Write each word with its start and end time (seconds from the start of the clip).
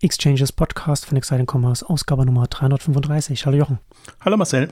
Exchanges 0.00 0.52
Podcast 0.52 1.06
von 1.06 1.16
Exciting 1.16 1.46
Commerce, 1.50 1.88
Ausgabe 1.88 2.26
Nummer 2.26 2.46
335. 2.46 3.46
Hallo 3.46 3.56
Jochen. 3.56 3.78
Hallo 4.20 4.36
Marcel. 4.36 4.68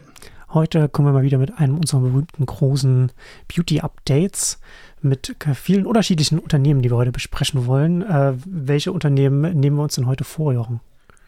Heute 0.53 0.89
kommen 0.89 1.08
wir 1.08 1.12
mal 1.12 1.23
wieder 1.23 1.39
mit 1.39 1.58
einem 1.58 1.79
unserer 1.79 2.00
berühmten 2.00 2.44
großen 2.44 3.10
Beauty-Updates 3.49 4.60
mit 5.00 5.34
vielen 5.55 5.87
unterschiedlichen 5.87 6.39
Unternehmen, 6.39 6.83
die 6.83 6.91
wir 6.91 6.97
heute 6.97 7.13
besprechen 7.13 7.67
wollen. 7.67 8.02
Äh, 8.02 8.34
welche 8.46 8.93
Unternehmen 8.93 9.59
nehmen 9.59 9.77
wir 9.77 9.82
uns 9.82 9.95
denn 9.95 10.07
heute 10.07 10.25
vor, 10.25 10.52
Jochen? 10.52 10.80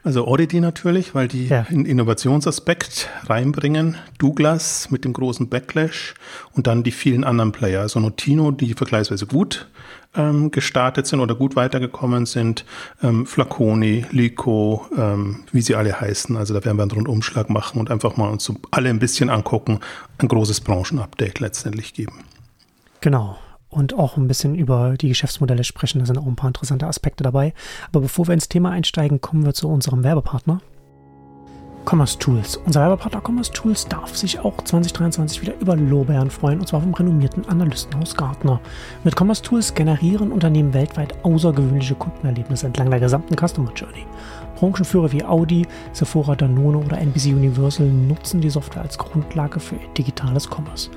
Also 0.06 0.28
Oddity 0.28 0.60
natürlich, 0.60 1.16
weil 1.16 1.26
die 1.26 1.48
ja. 1.48 1.66
einen 1.68 1.84
Innovationsaspekt 1.84 3.10
reinbringen. 3.26 3.96
Douglas 4.18 4.88
mit 4.92 5.04
dem 5.04 5.12
großen 5.12 5.48
Backlash 5.48 6.14
und 6.52 6.68
dann 6.68 6.84
die 6.84 6.92
vielen 6.92 7.24
anderen 7.24 7.50
Player. 7.50 7.80
Also 7.80 7.98
Notino, 7.98 8.52
die 8.52 8.74
vergleichsweise 8.74 9.26
gut 9.26 9.68
ähm, 10.14 10.52
gestartet 10.52 11.08
sind 11.08 11.18
oder 11.18 11.34
gut 11.34 11.56
weitergekommen 11.56 12.24
sind. 12.24 12.64
Ähm, 13.02 13.26
Flaconi, 13.26 14.06
Lico, 14.12 14.86
ähm, 14.96 15.42
wie 15.50 15.60
sie 15.60 15.74
alle 15.74 16.00
heißen. 16.00 16.36
Also 16.36 16.54
da 16.54 16.64
werden 16.64 16.76
wir 16.76 16.82
einen 16.82 16.92
Rundumschlag 16.92 17.50
machen 17.50 17.80
und 17.80 17.90
einfach 17.90 18.16
mal 18.16 18.28
uns 18.28 18.44
so 18.44 18.54
alle 18.70 18.90
ein 18.90 19.00
bisschen 19.00 19.28
angucken. 19.28 19.80
Ein 20.18 20.28
großes 20.28 20.60
Branchenupdate 20.60 21.40
letztendlich 21.40 21.94
geben. 21.94 22.20
Genau 23.00 23.38
und 23.68 23.94
auch 23.94 24.16
ein 24.16 24.28
bisschen 24.28 24.54
über 24.54 24.96
die 24.96 25.08
Geschäftsmodelle 25.08 25.64
sprechen. 25.64 25.98
Da 25.98 26.06
sind 26.06 26.18
auch 26.18 26.26
ein 26.26 26.36
paar 26.36 26.48
interessante 26.48 26.86
Aspekte 26.86 27.24
dabei. 27.24 27.52
Aber 27.88 28.00
bevor 28.00 28.28
wir 28.28 28.34
ins 28.34 28.48
Thema 28.48 28.70
einsteigen, 28.70 29.20
kommen 29.20 29.44
wir 29.44 29.54
zu 29.54 29.68
unserem 29.68 30.04
Werbepartner. 30.04 30.60
Commerce 31.86 32.18
Tools. 32.18 32.56
Unser 32.56 32.80
Werbepartner 32.80 33.22
Commerce 33.24 33.52
Tools 33.52 33.86
darf 33.86 34.16
sich 34.16 34.40
auch 34.40 34.56
2023 34.56 35.40
wieder 35.40 35.54
über 35.60 35.76
Lorbeeren 35.76 36.30
freuen, 36.30 36.58
und 36.58 36.66
zwar 36.66 36.80
vom 36.80 36.92
renommierten 36.92 37.48
Analystenhaus 37.48 38.16
Gartner. 38.16 38.60
Mit 39.04 39.16
Commerce 39.16 39.40
Tools 39.42 39.72
generieren 39.72 40.32
Unternehmen 40.32 40.74
weltweit 40.74 41.14
außergewöhnliche 41.24 41.94
Kundenerlebnisse 41.94 42.66
entlang 42.66 42.90
der 42.90 42.98
gesamten 42.98 43.36
Customer 43.36 43.72
Journey. 43.72 44.04
Branchenführer 44.56 45.12
wie 45.12 45.22
Audi, 45.22 45.64
Sephora, 45.92 46.34
Danone 46.34 46.78
oder 46.78 46.98
NBC 46.98 47.34
Universal 47.34 47.86
nutzen 47.86 48.40
die 48.40 48.50
Software 48.50 48.82
als 48.82 48.98
Grundlage 48.98 49.60
für 49.60 49.76
digitales 49.96 50.48
Commerce. 50.50 50.90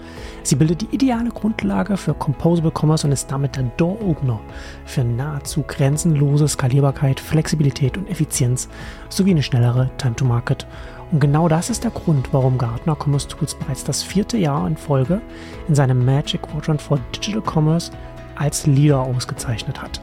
Sie 0.50 0.56
bildet 0.56 0.82
die 0.82 0.96
ideale 0.96 1.30
Grundlage 1.30 1.96
für 1.96 2.16
Composable 2.16 2.72
Commerce 2.72 3.06
und 3.06 3.14
ist 3.14 3.32
damit 3.32 3.56
der 3.56 3.66
Door-Opener 3.78 4.40
für 4.84 5.04
nahezu 5.04 5.62
grenzenlose 5.62 6.48
Skalierbarkeit, 6.48 7.20
Flexibilität 7.20 8.00
und 8.00 8.10
Effizienz 8.10 8.68
sowie 9.10 9.30
eine 9.30 9.44
schnellere 9.44 9.92
Time-to-Market. 10.00 10.66
Und 11.12 11.20
genau 11.20 11.48
das 11.50 11.70
ist 11.70 11.84
der 11.84 11.92
Grund, 11.92 12.30
warum 12.34 12.58
Gartner 12.58 12.98
Commerce 13.00 13.28
Tools 13.28 13.54
bereits 13.54 13.84
das 13.84 14.02
vierte 14.02 14.38
Jahr 14.38 14.66
in 14.66 14.76
Folge 14.76 15.22
in 15.68 15.76
seinem 15.76 16.04
Magic 16.04 16.42
Quadrant 16.42 16.82
for 16.82 16.98
Digital 17.16 17.44
Commerce 17.44 17.92
als 18.34 18.66
Leader 18.66 19.02
ausgezeichnet 19.02 19.80
hat. 19.80 20.02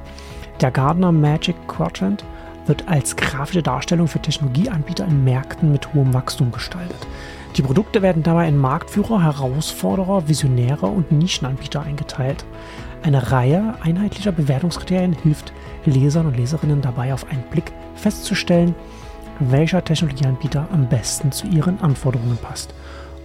Der 0.60 0.70
Gartner 0.70 1.10
Magic 1.10 1.56
Quadrant 1.66 2.24
wird 2.66 2.86
als 2.86 3.16
grafische 3.16 3.64
Darstellung 3.64 4.06
für 4.06 4.22
Technologieanbieter 4.22 5.06
in 5.06 5.24
Märkten 5.24 5.72
mit 5.72 5.92
hohem 5.92 6.14
Wachstum 6.14 6.52
gestaltet. 6.52 7.04
Die 7.56 7.62
Produkte 7.62 8.02
werden 8.02 8.22
dabei 8.22 8.48
in 8.48 8.58
Marktführer, 8.58 9.22
Herausforderer, 9.22 10.28
Visionäre 10.28 10.86
und 10.86 11.10
Nischenanbieter 11.10 11.80
eingeteilt. 11.80 12.44
Eine 13.02 13.32
Reihe 13.32 13.76
einheitlicher 13.80 14.32
Bewertungskriterien 14.32 15.14
hilft 15.14 15.54
Lesern 15.86 16.26
und 16.26 16.36
Leserinnen 16.36 16.82
dabei 16.82 17.14
auf 17.14 17.26
einen 17.30 17.44
Blick 17.44 17.72
festzustellen, 17.94 18.74
welcher 19.40 19.82
Technologieanbieter 19.82 20.68
am 20.70 20.86
besten 20.90 21.32
zu 21.32 21.46
ihren 21.46 21.80
Anforderungen 21.80 22.36
passt 22.36 22.74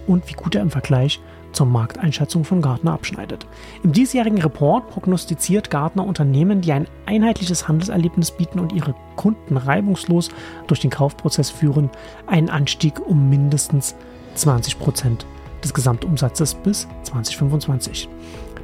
und 0.06 0.26
wie 0.30 0.34
gut 0.34 0.54
er 0.54 0.62
im 0.62 0.70
Vergleich 0.70 1.20
zur 1.52 1.66
Markteinschätzung 1.66 2.44
von 2.44 2.62
Gartner 2.62 2.94
abschneidet. 2.94 3.46
Im 3.82 3.92
diesjährigen 3.92 4.40
Report 4.40 4.88
prognostiziert 4.88 5.68
Gartner 5.68 6.06
Unternehmen, 6.06 6.62
die 6.62 6.72
ein 6.72 6.88
einheitliches 7.04 7.68
Handelserlebnis 7.68 8.30
bieten 8.30 8.60
und 8.60 8.72
ihre 8.72 8.94
Kunden 9.16 9.58
reibungslos 9.58 10.30
durch 10.68 10.80
den 10.80 10.90
Kaufprozess 10.90 11.50
führen, 11.50 11.90
einen 12.26 12.48
Anstieg 12.48 12.98
um 13.06 13.28
mindestens 13.28 13.94
20 14.34 14.78
Prozent 14.78 15.26
des 15.62 15.74
Gesamtumsatzes 15.74 16.54
bis 16.54 16.88
2025. 17.04 18.08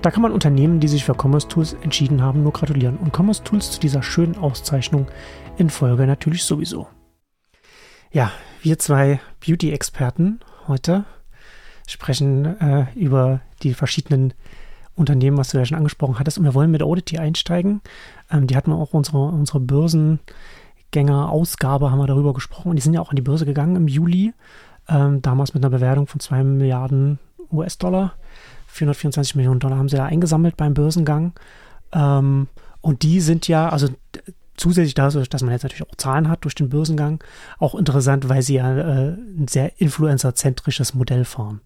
Da 0.03 0.11
kann 0.11 0.23
man 0.23 0.33
Unternehmen, 0.33 0.81
die 0.81 0.89
sich 0.89 1.05
für 1.05 1.15
Commerce 1.15 1.49
Tools 1.49 1.77
entschieden 1.83 2.23
haben, 2.23 2.43
nur 2.43 2.53
gratulieren 2.53 2.99
und 2.99 3.17
Commerce 3.17 3.43
Tools 3.43 3.71
zu 3.73 3.81
dieser 3.81 4.03
schönen 4.03 4.37
Auszeichnung 4.37 5.07
in 5.57 5.71
Folge 5.71 6.07
natürlich 6.07 6.45
sowieso. 6.45 6.87
Ja, 8.13 8.31
wir 8.63 8.79
zwei 8.79 9.21
Beauty-Experten 9.45 10.41
heute 10.67 11.05
sprechen 11.87 12.59
äh, 12.61 12.87
über 12.95 13.41
die 13.63 13.75
verschiedenen 13.75 14.33
Unternehmen, 14.95 15.37
was 15.39 15.51
du 15.51 15.59
ja 15.59 15.65
schon 15.65 15.79
angesprochen 15.79 16.19
hattest. 16.19 16.39
Und 16.39 16.45
wir 16.45 16.55
wollen 16.55 16.71
mit 16.71 16.83
Audity 16.83 17.19
einsteigen. 17.19 17.81
Ähm, 18.31 18.47
die 18.47 18.57
hatten 18.57 18.73
auch 18.73 18.95
unsere, 18.95 19.19
unsere 19.19 19.61
Börsengänger-Ausgabe, 19.61 21.91
haben 21.91 21.99
wir 21.99 22.07
darüber 22.07 22.33
gesprochen. 22.35 22.71
Und 22.71 22.77
die 22.77 22.83
sind 22.83 22.95
ja 22.95 23.01
auch 23.01 23.11
an 23.11 23.17
die 23.17 23.23
Börse 23.23 23.47
gegangen 23.47 23.77
im 23.77 23.89
Juli. 23.89 24.33
Ähm, 24.89 25.23
damals 25.23 25.55
mit 25.55 25.65
einer 25.65 25.71
Bewertung 25.71 26.07
von 26.07 26.21
2 26.21 26.45
Milliarden 26.45 27.19
US-Dollar. 27.53 28.15
424 28.69 29.35
Millionen 29.35 29.61
Dollar 29.61 29.79
haben 29.79 29.89
sie 29.89 29.97
da 29.97 30.07
eingesammelt 30.07 30.57
beim 30.57 30.75
Börsengang. 30.75 31.33
Ähm, 31.93 32.49
und 32.81 33.03
die 33.03 33.21
sind 33.21 33.49
ja, 33.49 33.69
also 33.69 33.89
zusätzlich 34.57 34.95
dazu, 34.95 35.21
dass 35.23 35.43
man 35.43 35.53
jetzt 35.53 35.63
natürlich 35.63 35.89
auch 35.89 35.97
Zahlen 35.97 36.29
hat 36.29 36.45
durch 36.45 36.55
den 36.55 36.69
Börsengang, 36.69 37.23
auch 37.59 37.75
interessant, 37.75 38.29
weil 38.29 38.43
sie 38.43 38.55
ja 38.55 38.77
äh, 38.77 39.09
ein 39.13 39.47
sehr 39.49 39.81
influencerzentrisches 39.81 40.95
Modell 40.95 41.25
fahren. 41.25 41.61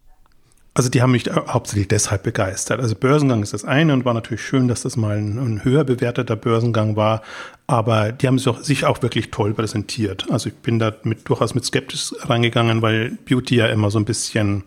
Also 0.75 0.89
die 0.89 1.03
haben 1.03 1.13
mich 1.13 1.25
hauptsächlich 1.31 1.89
deshalb 1.89 2.23
begeistert. 2.23 2.81
Also 2.81 2.95
Börsengang 2.95 3.43
ist 3.43 3.53
das 3.53 3.65
eine 3.65 3.93
und 3.93 4.07
war 4.07 4.15
natürlich 4.15 4.41
schön, 4.41 4.69
dass 4.69 4.83
das 4.83 4.97
mal 4.97 5.19
ein, 5.19 5.39
ein 5.39 5.65
höher 5.65 5.85
bewerteter 5.85 6.35
Börsengang 6.35 6.97
war. 6.97 7.21
Aber 7.67 8.11
die 8.11 8.27
haben 8.27 8.39
sich 8.39 8.49
auch, 8.49 8.61
sich 8.61 8.85
auch, 8.87 9.03
wirklich 9.03 9.31
toll 9.31 9.53
präsentiert. 9.53 10.27
Also 10.31 10.49
ich 10.49 10.55
bin 10.57 10.79
da 10.79 10.95
mit, 11.03 11.29
durchaus 11.29 11.55
mit 11.55 11.67
Skeptis 11.67 12.15
reingegangen, 12.21 12.81
weil 12.81 13.19
Beauty 13.27 13.57
ja 13.57 13.67
immer 13.67 13.91
so 13.91 13.99
ein 13.99 14.07
bisschen 14.07 14.65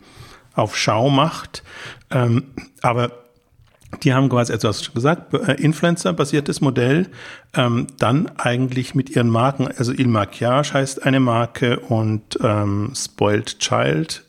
auf 0.53 0.77
Schau 0.77 1.09
macht. 1.09 1.63
Ähm, 2.11 2.43
aber 2.83 3.11
die 4.03 4.13
haben 4.13 4.29
quasi, 4.29 4.53
also 4.53 4.67
hast 4.67 4.81
du 4.81 4.85
schon 4.85 4.93
gesagt, 4.93 5.33
äh, 5.33 5.53
Influencer-basiertes 5.53 6.61
Modell, 6.61 7.07
ähm, 7.55 7.87
dann 7.97 8.29
eigentlich 8.37 8.93
mit 8.93 9.09
ihren 9.09 9.29
Marken, 9.29 9.67
also 9.67 9.91
Il 9.91 10.07
Maquillage 10.07 10.73
heißt 10.73 11.03
eine 11.03 11.19
Marke 11.19 11.79
und 11.79 12.37
ähm, 12.43 12.91
Spoiled 12.93 13.59
Child, 13.59 14.23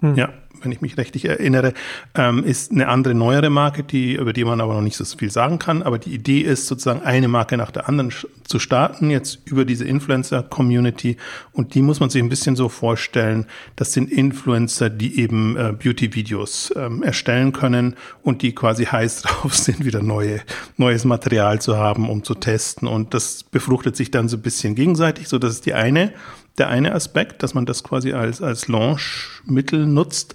hm. 0.00 0.14
ja, 0.14 0.30
wenn 0.66 0.72
ich 0.72 0.80
mich 0.80 0.98
richtig 0.98 1.24
erinnere, 1.26 1.72
ähm, 2.16 2.42
ist 2.44 2.72
eine 2.72 2.88
andere 2.88 3.14
neuere 3.14 3.50
Marke, 3.50 3.84
die, 3.84 4.14
über 4.14 4.32
die 4.32 4.44
man 4.44 4.60
aber 4.60 4.74
noch 4.74 4.82
nicht 4.82 4.96
so 4.96 5.04
viel 5.04 5.30
sagen 5.30 5.58
kann. 5.60 5.82
Aber 5.82 5.98
die 5.98 6.12
Idee 6.12 6.40
ist 6.40 6.66
sozusagen 6.66 7.02
eine 7.02 7.28
Marke 7.28 7.56
nach 7.56 7.70
der 7.70 7.88
anderen 7.88 8.12
zu 8.44 8.58
starten, 8.58 9.10
jetzt 9.10 9.38
über 9.44 9.64
diese 9.64 9.84
Influencer-Community. 9.84 11.16
Und 11.52 11.74
die 11.74 11.82
muss 11.82 12.00
man 12.00 12.10
sich 12.10 12.20
ein 12.20 12.28
bisschen 12.28 12.56
so 12.56 12.68
vorstellen, 12.68 13.46
das 13.76 13.92
sind 13.92 14.10
Influencer, 14.10 14.90
die 14.90 15.20
eben 15.20 15.56
äh, 15.56 15.72
Beauty-Videos 15.72 16.74
ähm, 16.76 17.04
erstellen 17.04 17.52
können 17.52 17.94
und 18.22 18.42
die 18.42 18.52
quasi 18.52 18.86
heiß 18.86 19.22
drauf 19.22 19.54
sind, 19.54 19.84
wieder 19.84 20.02
neue, 20.02 20.40
neues 20.76 21.04
Material 21.04 21.60
zu 21.60 21.76
haben, 21.76 22.10
um 22.10 22.24
zu 22.24 22.34
testen. 22.34 22.88
Und 22.88 23.14
das 23.14 23.44
befruchtet 23.44 23.94
sich 23.94 24.10
dann 24.10 24.28
so 24.28 24.36
ein 24.36 24.42
bisschen 24.42 24.74
gegenseitig. 24.74 25.28
So, 25.28 25.38
das 25.38 25.52
ist 25.52 25.66
die 25.66 25.74
eine 25.74 26.12
der 26.58 26.68
eine 26.68 26.92
Aspekt, 26.94 27.42
dass 27.42 27.54
man 27.54 27.66
das 27.66 27.84
quasi 27.84 28.12
als, 28.12 28.40
als 28.42 28.68
Launch-Mittel 28.68 29.86
nutzt. 29.86 30.34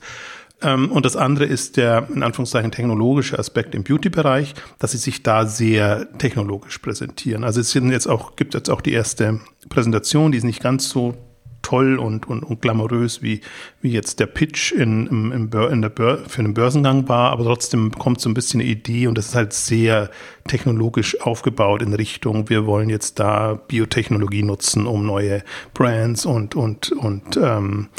Ähm, 0.61 0.91
und 0.91 1.05
das 1.05 1.15
andere 1.15 1.45
ist 1.45 1.77
der, 1.77 2.07
in 2.13 2.23
Anführungszeichen, 2.23 2.71
technologische 2.71 3.39
Aspekt 3.39 3.73
im 3.75 3.83
Beauty-Bereich, 3.83 4.53
dass 4.79 4.91
sie 4.91 4.97
sich 4.97 5.23
da 5.23 5.45
sehr 5.45 6.07
technologisch 6.17 6.77
präsentieren. 6.77 7.43
Also 7.43 7.61
es 7.61 7.71
sind 7.71 7.91
jetzt 7.91 8.07
auch, 8.07 8.35
gibt 8.35 8.53
jetzt 8.53 8.69
auch 8.69 8.81
die 8.81 8.93
erste 8.93 9.39
Präsentation, 9.69 10.31
die 10.31 10.37
ist 10.37 10.43
nicht 10.43 10.61
ganz 10.61 10.89
so 10.89 11.15
toll 11.61 11.99
und, 11.99 12.27
und, 12.27 12.43
und 12.43 12.61
glamourös, 12.61 13.21
wie, 13.21 13.41
wie 13.81 13.91
jetzt 13.91 14.19
der 14.19 14.25
Pitch 14.25 14.71
in, 14.71 15.07
im, 15.07 15.31
im 15.31 15.49
in 15.71 15.81
der 15.81 15.89
Bör 15.89 16.17
für 16.27 16.39
einen 16.39 16.53
Börsengang 16.53 17.07
war, 17.07 17.31
aber 17.31 17.43
trotzdem 17.43 17.91
kommt 17.91 18.21
so 18.21 18.29
ein 18.29 18.33
bisschen 18.33 18.61
eine 18.61 18.69
Idee 18.69 19.07
und 19.07 19.17
das 19.17 19.29
ist 19.29 19.35
halt 19.35 19.53
sehr 19.53 20.09
technologisch 20.47 21.21
aufgebaut 21.21 21.81
in 21.81 21.93
Richtung, 21.93 22.49
wir 22.49 22.65
wollen 22.65 22.89
jetzt 22.89 23.19
da 23.19 23.53
Biotechnologie 23.53 24.43
nutzen, 24.43 24.85
um 24.87 25.05
neue 25.05 25.43
Brands 25.73 26.25
und, 26.25 26.55
und, 26.55 26.91
und 26.91 27.37
ähm, 27.37 27.89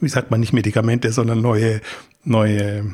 wie 0.00 0.08
sagt 0.08 0.30
man, 0.30 0.40
nicht 0.40 0.52
Medikamente, 0.52 1.12
sondern 1.12 1.40
neue, 1.40 1.80
neue, 2.24 2.92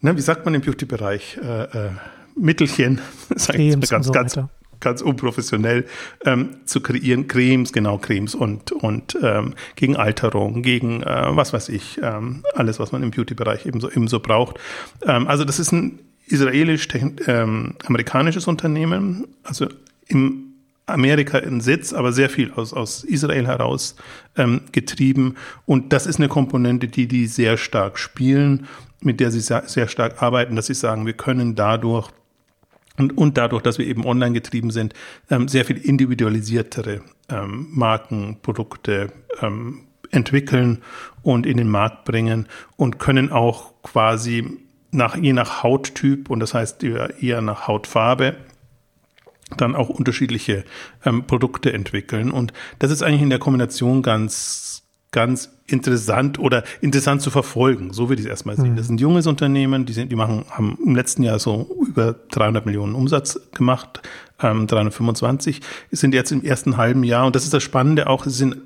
ne, 0.00 0.16
wie 0.16 0.20
sagt 0.20 0.44
man 0.44 0.54
im 0.54 0.62
Beauty-Bereich, 0.62 1.38
äh, 1.42 1.62
äh, 1.62 1.90
Mittelchen, 2.36 3.00
sag 3.34 3.58
ich 3.58 3.78
ganz, 3.88 4.06
so 4.06 4.12
ganz, 4.12 4.38
ganz 4.80 5.02
unprofessionell 5.02 5.84
ähm, 6.24 6.56
zu 6.64 6.80
kreieren. 6.80 7.28
Cremes, 7.28 7.72
genau, 7.72 7.98
Cremes 7.98 8.34
und, 8.34 8.72
und 8.72 9.16
ähm, 9.22 9.54
gegen 9.76 9.96
Alterung, 9.96 10.62
gegen 10.62 11.02
äh, 11.02 11.36
was 11.36 11.52
weiß 11.52 11.68
ich, 11.68 12.00
ähm, 12.02 12.42
alles, 12.54 12.78
was 12.78 12.92
man 12.92 13.02
im 13.02 13.10
Beauty-Bereich 13.10 13.66
ebenso, 13.66 13.90
ebenso 13.90 14.20
braucht. 14.20 14.58
Ähm, 15.06 15.26
also 15.26 15.44
das 15.44 15.58
ist 15.58 15.72
ein 15.72 15.98
israelisch-amerikanisches 16.26 18.46
ähm, 18.46 18.50
Unternehmen, 18.50 19.26
also 19.44 19.66
im 20.06 20.46
Amerika 20.86 21.38
in 21.38 21.60
Sitz, 21.60 21.92
aber 21.92 22.12
sehr 22.12 22.30
viel 22.30 22.52
aus, 22.52 22.72
aus 22.72 23.04
Israel 23.04 23.46
heraus 23.46 23.96
ähm, 24.36 24.62
getrieben. 24.72 25.34
Und 25.66 25.92
das 25.92 26.06
ist 26.06 26.18
eine 26.18 26.28
Komponente, 26.28 26.86
die 26.86 27.08
die 27.08 27.26
sehr 27.26 27.56
stark 27.56 27.98
spielen, 27.98 28.66
mit 29.00 29.20
der 29.20 29.30
sie 29.30 29.40
sehr 29.40 29.88
stark 29.88 30.22
arbeiten, 30.22 30.56
dass 30.56 30.66
sie 30.66 30.74
sagen, 30.74 31.06
wir 31.06 31.12
können 31.12 31.54
dadurch 31.54 32.10
und, 32.98 33.16
und 33.16 33.36
dadurch, 33.36 33.62
dass 33.62 33.78
wir 33.78 33.86
eben 33.86 34.04
online 34.04 34.32
getrieben 34.32 34.70
sind, 34.70 34.94
ähm, 35.30 35.48
sehr 35.48 35.64
viel 35.64 35.76
individualisiertere 35.76 37.02
ähm, 37.28 37.68
Marken, 37.70 38.38
Produkte 38.42 39.12
ähm, 39.40 39.82
entwickeln 40.10 40.82
und 41.22 41.46
in 41.46 41.56
den 41.56 41.68
Markt 41.68 42.04
bringen 42.04 42.46
und 42.76 42.98
können 42.98 43.30
auch 43.30 43.72
quasi 43.82 44.58
nach, 44.92 45.16
je 45.16 45.32
nach 45.32 45.62
Hauttyp 45.62 46.30
und 46.30 46.40
das 46.40 46.54
heißt 46.54 46.82
eher 46.84 47.42
nach 47.42 47.66
Hautfarbe 47.66 48.36
dann 49.56 49.76
auch 49.76 49.88
unterschiedliche 49.88 50.64
ähm, 51.04 51.26
Produkte 51.26 51.72
entwickeln. 51.72 52.30
Und 52.30 52.52
das 52.78 52.90
ist 52.90 53.02
eigentlich 53.02 53.22
in 53.22 53.30
der 53.30 53.38
Kombination 53.38 54.02
ganz, 54.02 54.82
ganz 55.12 55.52
interessant 55.66 56.38
oder 56.38 56.64
interessant 56.80 57.22
zu 57.22 57.30
verfolgen. 57.30 57.92
So 57.92 58.08
würde 58.08 58.20
ich 58.20 58.26
es 58.26 58.30
erstmal 58.30 58.56
sehen. 58.56 58.72
Mhm. 58.72 58.76
Das 58.76 58.86
ist 58.86 58.90
ein 58.90 58.98
junges 58.98 59.26
Unternehmen, 59.26 59.86
die 59.86 59.92
sind, 59.92 60.10
die 60.10 60.16
machen, 60.16 60.44
haben 60.50 60.78
im 60.84 60.96
letzten 60.96 61.22
Jahr 61.22 61.38
so 61.38 61.85
über 61.96 62.14
300 62.30 62.66
Millionen 62.66 62.94
Umsatz 62.94 63.40
gemacht, 63.54 64.02
ähm, 64.42 64.66
325, 64.66 65.60
sind 65.90 66.14
jetzt 66.14 66.32
im 66.32 66.44
ersten 66.44 66.76
halben 66.76 67.02
Jahr. 67.04 67.26
Und 67.26 67.34
das 67.34 67.44
ist 67.44 67.54
das 67.54 67.62
Spannende 67.62 68.06
auch, 68.06 68.24
sie 68.24 68.30
sind 68.30 68.56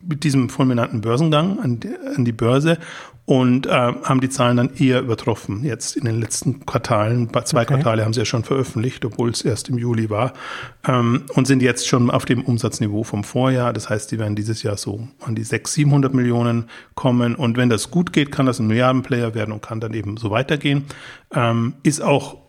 mit 0.00 0.24
diesem 0.24 0.48
fulminanten 0.48 1.00
Börsengang 1.00 1.58
an 1.58 1.80
die, 1.80 1.94
an 2.16 2.24
die 2.24 2.32
Börse 2.32 2.78
und 3.28 3.66
äh, 3.66 3.70
haben 3.70 4.22
die 4.22 4.30
Zahlen 4.30 4.56
dann 4.56 4.70
eher 4.74 5.00
übertroffen. 5.00 5.62
Jetzt 5.64 5.96
in 5.96 6.06
den 6.06 6.18
letzten 6.18 6.64
Quartalen, 6.64 7.28
zwei 7.44 7.62
okay. 7.62 7.74
Quartale 7.74 8.04
haben 8.04 8.14
sie 8.14 8.20
ja 8.20 8.24
schon 8.24 8.42
veröffentlicht, 8.42 9.04
obwohl 9.04 9.28
es 9.28 9.42
erst 9.42 9.68
im 9.68 9.76
Juli 9.76 10.08
war, 10.08 10.32
ähm, 10.86 11.24
und 11.34 11.46
sind 11.46 11.60
jetzt 11.60 11.88
schon 11.88 12.10
auf 12.10 12.24
dem 12.24 12.42
Umsatzniveau 12.42 13.02
vom 13.02 13.24
Vorjahr. 13.24 13.74
Das 13.74 13.90
heißt, 13.90 14.10
die 14.12 14.18
werden 14.18 14.34
dieses 14.34 14.62
Jahr 14.62 14.78
so 14.78 15.08
an 15.20 15.34
die 15.34 15.44
600, 15.44 15.68
700 15.68 16.14
Millionen 16.14 16.70
kommen. 16.94 17.34
Und 17.34 17.58
wenn 17.58 17.68
das 17.68 17.90
gut 17.90 18.14
geht, 18.14 18.32
kann 18.32 18.46
das 18.46 18.60
ein 18.60 18.66
Milliardenplayer 18.66 19.34
werden 19.34 19.52
und 19.52 19.60
kann 19.60 19.80
dann 19.80 19.92
eben 19.92 20.16
so 20.16 20.30
weitergehen. 20.30 20.84
Ähm, 21.34 21.74
ist 21.82 22.00
auch 22.00 22.47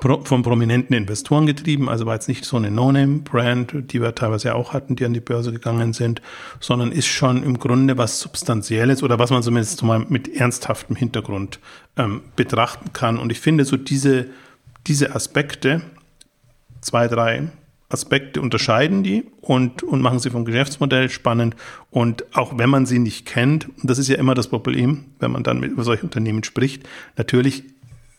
von 0.00 0.42
prominenten 0.42 0.96
Investoren 0.96 1.46
getrieben, 1.46 1.88
also 1.88 2.06
war 2.06 2.14
jetzt 2.14 2.28
nicht 2.28 2.44
so 2.44 2.56
eine 2.56 2.72
No-Name-Brand, 2.72 3.92
die 3.92 4.02
wir 4.02 4.16
teilweise 4.16 4.54
auch 4.56 4.72
hatten, 4.72 4.96
die 4.96 5.04
an 5.04 5.14
die 5.14 5.20
Börse 5.20 5.52
gegangen 5.52 5.92
sind, 5.92 6.20
sondern 6.58 6.90
ist 6.90 7.06
schon 7.06 7.44
im 7.44 7.58
Grunde 7.58 7.96
was 7.96 8.18
Substanzielles 8.18 9.04
oder 9.04 9.20
was 9.20 9.30
man 9.30 9.44
zumindest 9.44 9.82
mal 9.84 10.00
mit 10.08 10.28
ernsthaftem 10.34 10.96
Hintergrund 10.96 11.60
ähm, 11.96 12.22
betrachten 12.34 12.92
kann. 12.92 13.16
Und 13.16 13.30
ich 13.30 13.38
finde 13.38 13.64
so 13.64 13.76
diese, 13.76 14.26
diese 14.88 15.14
Aspekte, 15.14 15.82
zwei, 16.80 17.06
drei 17.06 17.48
Aspekte 17.88 18.40
unterscheiden 18.40 19.04
die 19.04 19.24
und, 19.40 19.84
und 19.84 20.02
machen 20.02 20.18
sie 20.18 20.30
vom 20.30 20.44
Geschäftsmodell 20.44 21.08
spannend. 21.08 21.54
Und 21.90 22.24
auch 22.36 22.58
wenn 22.58 22.68
man 22.68 22.86
sie 22.86 22.98
nicht 22.98 23.26
kennt, 23.26 23.68
und 23.68 23.88
das 23.88 23.98
ist 23.98 24.08
ja 24.08 24.16
immer 24.16 24.34
das 24.34 24.48
Problem, 24.48 25.04
wenn 25.20 25.30
man 25.30 25.44
dann 25.44 25.60
mit 25.60 25.70
über 25.70 25.84
solche 25.84 26.02
Unternehmen 26.02 26.42
spricht, 26.42 26.88
natürlich 27.16 27.62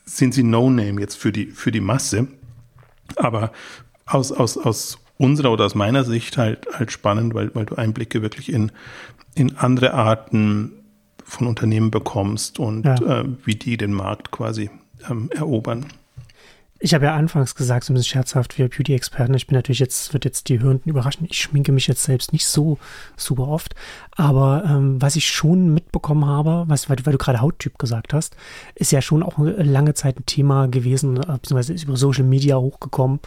sind 0.08 0.34
sie 0.34 0.44
No-Name 0.44 1.00
jetzt 1.00 1.16
für 1.16 1.32
die, 1.32 1.48
für 1.48 1.72
die 1.72 1.82
Masse. 1.82 2.28
Aber 3.16 3.52
aus, 4.06 4.32
aus, 4.32 4.58
aus 4.58 5.00
unserer 5.18 5.52
oder 5.52 5.66
aus 5.66 5.76
meiner 5.76 6.04
Sicht 6.04 6.38
halt, 6.38 6.68
halt 6.74 6.92
spannend, 6.92 7.34
weil, 7.34 7.54
weil 7.54 7.66
du 7.66 7.76
Einblicke 7.76 8.22
wirklich 8.22 8.52
in, 8.52 8.72
in 9.36 9.58
andere 9.58 9.94
Arten 9.94 10.72
von 11.24 11.48
Unternehmen 11.48 11.92
bekommst 11.92 12.58
und 12.58 12.86
ja. 12.86 12.96
äh, 12.96 13.26
wie 13.44 13.56
die 13.56 13.78
den 13.78 13.94
Markt 13.94 14.32
quasi 14.32 14.70
ähm, 15.10 15.30
erobern. 15.32 15.86
Ich 16.80 16.94
habe 16.94 17.06
ja 17.06 17.16
anfangs 17.16 17.56
gesagt, 17.56 17.86
so 17.86 17.92
ein 17.92 17.96
bisschen 17.96 18.20
scherzhaft, 18.20 18.58
wir 18.58 18.70
Beauty-Experten, 18.70 19.34
ich 19.34 19.48
bin 19.48 19.56
natürlich 19.56 19.80
jetzt, 19.80 20.14
wird 20.14 20.26
jetzt 20.26 20.50
die 20.50 20.60
Hörenden 20.60 20.90
überraschen, 20.90 21.28
ich 21.30 21.40
schminke 21.40 21.72
mich 21.72 21.88
jetzt 21.88 22.04
selbst 22.04 22.34
nicht 22.34 22.46
so 22.46 22.78
super 23.16 23.48
oft, 23.48 23.74
aber 24.16 24.64
ähm, 24.68 25.02
was 25.02 25.16
ich 25.16 25.28
schon 25.28 25.74
mitbekommen 25.74 26.26
habe, 26.26 26.66
was, 26.68 26.90
weil, 26.90 26.98
weil 27.04 27.14
du 27.14 27.18
gerade 27.18 27.42
Hauttyp 27.42 27.80
gesagt 27.80 28.14
hast, 28.14 28.36
ist 28.76 28.92
ja 28.92 29.02
schon 29.02 29.24
auch 29.24 29.36
lange 29.38 29.96
Zeit 29.96 30.20
ein 30.20 30.26
Thema 30.26 30.68
gewesen, 30.68 31.18
äh, 31.18 31.26
beziehungsweise 31.26 31.74
ist 31.74 31.84
über 31.84 31.98
Social 31.98 32.26
Media 32.26 32.58
hochgekommen, 32.58 33.20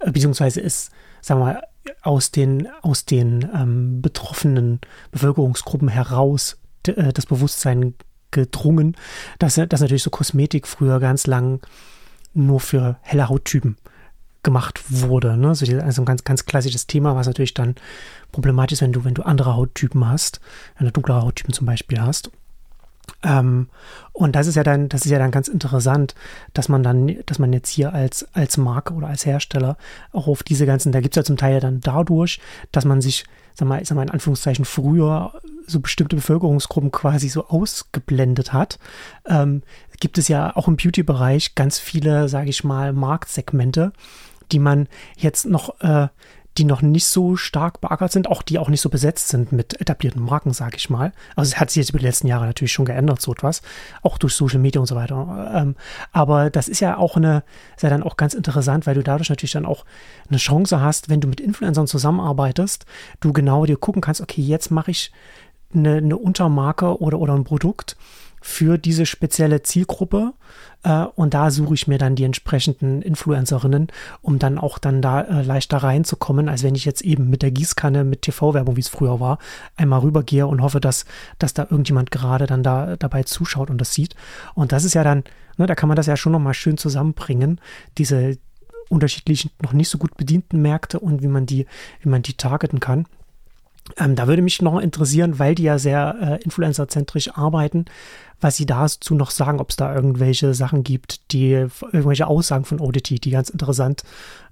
äh, 0.00 0.10
beziehungsweise 0.10 0.60
ist, 0.60 0.90
sagen 1.20 1.40
wir 1.40 1.44
mal, 1.44 1.62
aus 2.02 2.30
den, 2.30 2.68
aus 2.82 3.04
den 3.04 3.48
ähm, 3.54 4.00
betroffenen 4.00 4.80
Bevölkerungsgruppen 5.10 5.88
heraus 5.88 6.58
äh, 6.86 7.12
das 7.12 7.26
Bewusstsein 7.26 7.94
gedrungen, 8.30 8.96
dass, 9.38 9.54
dass 9.54 9.80
natürlich 9.80 10.02
so 10.02 10.10
Kosmetik 10.10 10.66
früher 10.66 11.00
ganz 11.00 11.26
lang 11.26 11.60
nur 12.34 12.60
für 12.60 12.98
helle 13.02 13.28
Hauttypen 13.28 13.76
gemacht 14.42 14.82
wurde. 14.88 15.36
Ne? 15.36 15.48
Also, 15.48 16.02
ein 16.02 16.04
ganz, 16.04 16.22
ganz 16.24 16.44
klassisches 16.44 16.86
Thema, 16.86 17.16
was 17.16 17.26
natürlich 17.26 17.54
dann 17.54 17.74
problematisch 18.30 18.74
ist, 18.74 18.82
wenn 18.82 18.92
du, 18.92 19.04
wenn 19.04 19.14
du 19.14 19.22
andere 19.22 19.56
Hauttypen 19.56 20.06
hast, 20.06 20.40
wenn 20.78 20.86
du 20.86 20.92
dunklere 20.92 21.22
Hauttypen 21.22 21.54
zum 21.54 21.66
Beispiel 21.66 22.00
hast. 22.00 22.30
Ähm, 23.22 23.68
und 24.12 24.34
das 24.34 24.46
ist 24.46 24.54
ja 24.54 24.62
dann, 24.62 24.88
das 24.88 25.04
ist 25.04 25.10
ja 25.10 25.18
dann 25.18 25.30
ganz 25.30 25.48
interessant, 25.48 26.14
dass 26.52 26.68
man 26.68 26.82
dann, 26.82 27.16
dass 27.26 27.38
man 27.38 27.52
jetzt 27.52 27.68
hier 27.68 27.92
als, 27.92 28.26
als 28.34 28.56
Marke 28.56 28.94
oder 28.94 29.08
als 29.08 29.26
Hersteller 29.26 29.76
auch 30.12 30.26
auf 30.26 30.42
diese 30.42 30.66
ganzen, 30.66 30.92
da 30.92 31.00
gibt 31.00 31.14
es 31.14 31.16
ja 31.16 31.24
zum 31.24 31.36
Teil 31.36 31.60
dann 31.60 31.80
dadurch, 31.80 32.40
dass 32.72 32.84
man 32.84 33.00
sich, 33.00 33.24
sag 33.54 33.68
mal, 33.68 33.84
sag 33.84 33.96
mal 33.96 34.02
in 34.02 34.10
Anführungszeichen 34.10 34.64
früher 34.64 35.32
so 35.66 35.80
bestimmte 35.80 36.16
Bevölkerungsgruppen 36.16 36.90
quasi 36.90 37.28
so 37.28 37.48
ausgeblendet 37.48 38.52
hat, 38.52 38.78
ähm, 39.26 39.62
gibt 40.00 40.18
es 40.18 40.28
ja 40.28 40.54
auch 40.56 40.68
im 40.68 40.76
Beauty-Bereich 40.76 41.54
ganz 41.54 41.78
viele, 41.78 42.28
sage 42.28 42.50
ich 42.50 42.64
mal, 42.64 42.92
Marktsegmente, 42.92 43.92
die 44.52 44.58
man 44.58 44.88
jetzt 45.16 45.46
noch 45.46 45.80
äh, 45.80 46.08
die 46.56 46.64
noch 46.64 46.82
nicht 46.82 47.06
so 47.06 47.36
stark 47.36 47.80
beackert 47.80 48.12
sind, 48.12 48.28
auch 48.28 48.42
die 48.42 48.58
auch 48.58 48.68
nicht 48.68 48.80
so 48.80 48.88
besetzt 48.88 49.28
sind 49.28 49.50
mit 49.50 49.80
etablierten 49.80 50.22
Marken, 50.22 50.52
sage 50.52 50.76
ich 50.76 50.88
mal. 50.88 51.12
Also 51.34 51.50
es 51.50 51.58
hat 51.58 51.70
sich 51.70 51.78
jetzt 51.78 51.90
über 51.90 51.98
die 51.98 52.04
letzten 52.04 52.28
Jahre 52.28 52.46
natürlich 52.46 52.72
schon 52.72 52.84
geändert, 52.84 53.20
so 53.20 53.32
etwas, 53.32 53.62
auch 54.02 54.18
durch 54.18 54.34
Social 54.34 54.60
Media 54.60 54.80
und 54.80 54.86
so 54.86 54.94
weiter. 54.94 55.50
Ähm, 55.52 55.74
aber 56.12 56.50
das 56.50 56.68
ist 56.68 56.80
ja 56.80 56.96
auch 56.96 57.16
eine, 57.16 57.42
ist 57.76 57.82
ja 57.82 57.90
dann 57.90 58.04
auch 58.04 58.16
ganz 58.16 58.34
interessant, 58.34 58.86
weil 58.86 58.94
du 58.94 59.02
dadurch 59.02 59.30
natürlich 59.30 59.52
dann 59.52 59.66
auch 59.66 59.84
eine 60.28 60.38
Chance 60.38 60.80
hast, 60.80 61.08
wenn 61.08 61.20
du 61.20 61.26
mit 61.26 61.40
Influencern 61.40 61.88
zusammenarbeitest, 61.88 62.86
du 63.20 63.32
genau 63.32 63.66
dir 63.66 63.76
gucken 63.76 64.00
kannst, 64.00 64.20
okay, 64.20 64.42
jetzt 64.42 64.70
mache 64.70 64.92
ich 64.92 65.10
eine, 65.74 65.96
eine 65.96 66.16
Untermarke 66.16 67.00
oder, 67.00 67.18
oder 67.18 67.34
ein 67.34 67.44
Produkt 67.44 67.96
für 68.44 68.76
diese 68.76 69.06
spezielle 69.06 69.62
Zielgruppe. 69.62 70.34
Äh, 70.82 71.06
und 71.16 71.32
da 71.32 71.50
suche 71.50 71.72
ich 71.72 71.88
mir 71.88 71.96
dann 71.96 72.14
die 72.14 72.24
entsprechenden 72.24 73.00
Influencerinnen, 73.00 73.88
um 74.20 74.38
dann 74.38 74.58
auch 74.58 74.78
dann 74.78 75.00
da 75.00 75.22
äh, 75.22 75.42
leichter 75.42 75.78
reinzukommen, 75.78 76.50
als 76.50 76.62
wenn 76.62 76.74
ich 76.74 76.84
jetzt 76.84 77.00
eben 77.00 77.30
mit 77.30 77.40
der 77.40 77.50
Gießkanne, 77.50 78.04
mit 78.04 78.20
TV-Werbung, 78.20 78.76
wie 78.76 78.80
es 78.80 78.88
früher 78.88 79.18
war, 79.18 79.38
einmal 79.76 80.00
rübergehe 80.00 80.46
und 80.46 80.60
hoffe, 80.60 80.78
dass, 80.78 81.06
dass 81.38 81.54
da 81.54 81.62
irgendjemand 81.62 82.10
gerade 82.10 82.46
dann 82.46 82.62
da 82.62 82.96
dabei 82.96 83.22
zuschaut 83.22 83.70
und 83.70 83.78
das 83.80 83.94
sieht. 83.94 84.14
Und 84.54 84.72
das 84.72 84.84
ist 84.84 84.92
ja 84.92 85.04
dann, 85.04 85.24
ne, 85.56 85.66
da 85.66 85.74
kann 85.74 85.88
man 85.88 85.96
das 85.96 86.06
ja 86.06 86.18
schon 86.18 86.32
nochmal 86.32 86.54
schön 86.54 86.76
zusammenbringen, 86.76 87.62
diese 87.96 88.36
unterschiedlichen, 88.90 89.52
noch 89.62 89.72
nicht 89.72 89.88
so 89.88 89.96
gut 89.96 90.18
bedienten 90.18 90.60
Märkte 90.60 91.00
und 91.00 91.22
wie 91.22 91.28
man 91.28 91.46
die, 91.46 91.64
wie 92.00 92.10
man 92.10 92.20
die 92.20 92.34
targeten 92.34 92.78
kann. 92.78 93.06
Ähm, 93.96 94.16
da 94.16 94.26
würde 94.26 94.42
mich 94.42 94.62
noch 94.62 94.80
interessieren, 94.80 95.38
weil 95.38 95.54
die 95.54 95.64
ja 95.64 95.78
sehr 95.78 96.16
äh, 96.40 96.42
influencerzentrisch 96.42 97.36
arbeiten, 97.36 97.84
was 98.40 98.56
Sie 98.56 98.66
dazu 98.66 99.14
noch 99.14 99.30
sagen, 99.30 99.60
ob 99.60 99.70
es 99.70 99.76
da 99.76 99.94
irgendwelche 99.94 100.54
Sachen 100.54 100.82
gibt, 100.82 101.32
die 101.32 101.50
irgendwelche 101.50 102.26
Aussagen 102.26 102.64
von 102.64 102.80
Audity, 102.80 103.18
die 103.18 103.30
ganz 103.30 103.48
interessant 103.48 104.02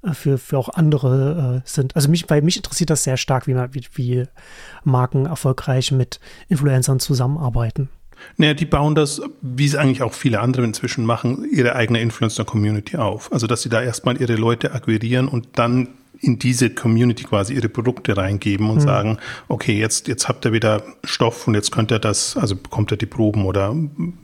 äh, 0.02 0.12
für, 0.12 0.38
für 0.38 0.58
auch 0.58 0.68
andere 0.70 1.62
äh, 1.64 1.68
sind. 1.68 1.96
Also 1.96 2.08
mich, 2.08 2.28
weil 2.28 2.42
mich 2.42 2.56
interessiert 2.56 2.90
das 2.90 3.04
sehr 3.04 3.16
stark, 3.16 3.46
wie, 3.46 3.54
man, 3.54 3.74
wie, 3.74 3.84
wie 3.94 4.24
Marken 4.84 5.26
erfolgreich 5.26 5.92
mit 5.92 6.20
Influencern 6.48 7.00
zusammenarbeiten. 7.00 7.88
Naja, 8.36 8.54
die 8.54 8.66
bauen 8.66 8.94
das, 8.94 9.20
wie 9.40 9.66
es 9.66 9.74
eigentlich 9.74 10.02
auch 10.02 10.12
viele 10.12 10.40
andere 10.40 10.64
inzwischen 10.64 11.04
machen, 11.04 11.44
ihre 11.50 11.74
eigene 11.74 12.00
Influencer-Community 12.00 12.96
auf. 12.96 13.32
Also, 13.32 13.46
dass 13.46 13.62
sie 13.62 13.68
da 13.68 13.82
erstmal 13.82 14.20
ihre 14.20 14.36
Leute 14.36 14.72
akquirieren 14.72 15.26
und 15.26 15.48
dann 15.58 15.88
in 16.22 16.38
diese 16.38 16.70
Community 16.70 17.24
quasi 17.24 17.52
ihre 17.52 17.68
Produkte 17.68 18.16
reingeben 18.16 18.70
und 18.70 18.76
mhm. 18.76 18.80
sagen, 18.80 19.18
okay, 19.48 19.76
jetzt, 19.78 20.06
jetzt 20.06 20.28
habt 20.28 20.44
ihr 20.44 20.52
wieder 20.52 20.84
Stoff 21.02 21.48
und 21.48 21.54
jetzt 21.54 21.72
könnt 21.72 21.90
ihr 21.90 21.98
das, 21.98 22.36
also 22.36 22.54
bekommt 22.54 22.92
ihr 22.92 22.96
die 22.96 23.06
Proben 23.06 23.44
oder 23.44 23.74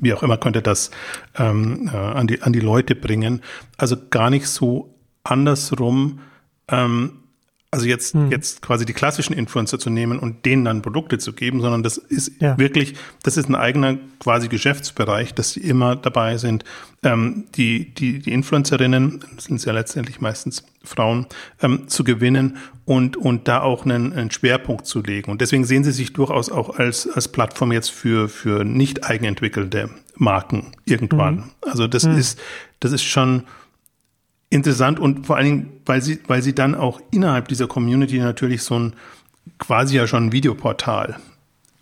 wie 0.00 0.14
auch 0.14 0.22
immer, 0.22 0.38
könnt 0.38 0.56
ihr 0.56 0.62
das 0.62 0.92
ähm, 1.36 1.90
äh, 1.92 1.96
an, 1.96 2.28
die, 2.28 2.40
an 2.40 2.52
die 2.52 2.60
Leute 2.60 2.94
bringen. 2.94 3.42
Also 3.76 3.96
gar 4.10 4.30
nicht 4.30 4.46
so 4.46 4.94
andersrum, 5.24 6.20
ähm, 6.68 7.24
also 7.70 7.84
jetzt, 7.84 8.14
hm. 8.14 8.30
jetzt 8.30 8.62
quasi 8.62 8.87
die 8.87 8.94
klassischen 8.94 9.34
Influencer 9.34 9.78
zu 9.78 9.90
nehmen 9.90 10.18
und 10.18 10.46
denen 10.46 10.64
dann 10.64 10.80
Produkte 10.80 11.18
zu 11.18 11.34
geben, 11.34 11.60
sondern 11.60 11.82
das 11.82 11.98
ist 11.98 12.40
ja. 12.40 12.56
wirklich, 12.56 12.94
das 13.22 13.37
ist 13.37 13.50
ein 13.50 13.54
eigener 13.54 13.98
quasi 14.20 14.48
Geschäftsbereich, 14.48 15.34
dass 15.34 15.52
sie 15.52 15.60
immer 15.60 15.94
dabei 15.94 16.38
sind, 16.38 16.64
ähm, 17.02 17.44
die, 17.56 17.92
die, 17.94 18.20
die 18.20 18.32
Influencerinnen, 18.32 19.22
sind 19.37 19.62
ja 19.62 19.72
letztendlich 19.72 20.20
meistens 20.22 20.64
Frauen, 20.82 21.26
ähm, 21.60 21.88
zu 21.88 22.04
gewinnen 22.04 22.56
und, 22.87 23.18
und 23.18 23.48
da 23.48 23.60
auch 23.60 23.84
einen, 23.84 24.14
einen 24.14 24.30
Schwerpunkt 24.30 24.87
zu 24.87 25.02
legen. 25.02 25.30
Und 25.30 25.42
deswegen 25.42 25.64
sehen 25.64 25.84
sie 25.84 25.92
sich 25.92 26.14
durchaus 26.14 26.50
auch 26.50 26.78
als, 26.78 27.06
als 27.06 27.28
Plattform 27.28 27.72
jetzt 27.72 27.90
für, 27.90 28.30
für 28.30 28.64
nicht 28.64 29.04
eigenentwickelte 29.04 29.90
Marken 30.16 30.72
irgendwann. 30.87 31.34
Mhm. 31.34 31.44
Also 31.60 31.87
das 31.87 32.04
mhm. 32.04 32.16
ist, 32.16 32.40
das 32.80 32.92
ist 32.92 33.04
schon, 33.04 33.42
interessant 34.50 34.98
und 34.98 35.26
vor 35.26 35.36
allen 35.36 35.46
Dingen, 35.46 35.80
weil 35.84 36.02
sie, 36.02 36.20
weil 36.26 36.42
sie 36.42 36.54
dann 36.54 36.74
auch 36.74 37.00
innerhalb 37.10 37.48
dieser 37.48 37.66
Community 37.66 38.18
natürlich 38.18 38.62
so 38.62 38.78
ein 38.78 38.92
quasi 39.58 39.96
ja 39.96 40.06
schon 40.06 40.26
ein 40.26 40.32
Videoportal 40.32 41.18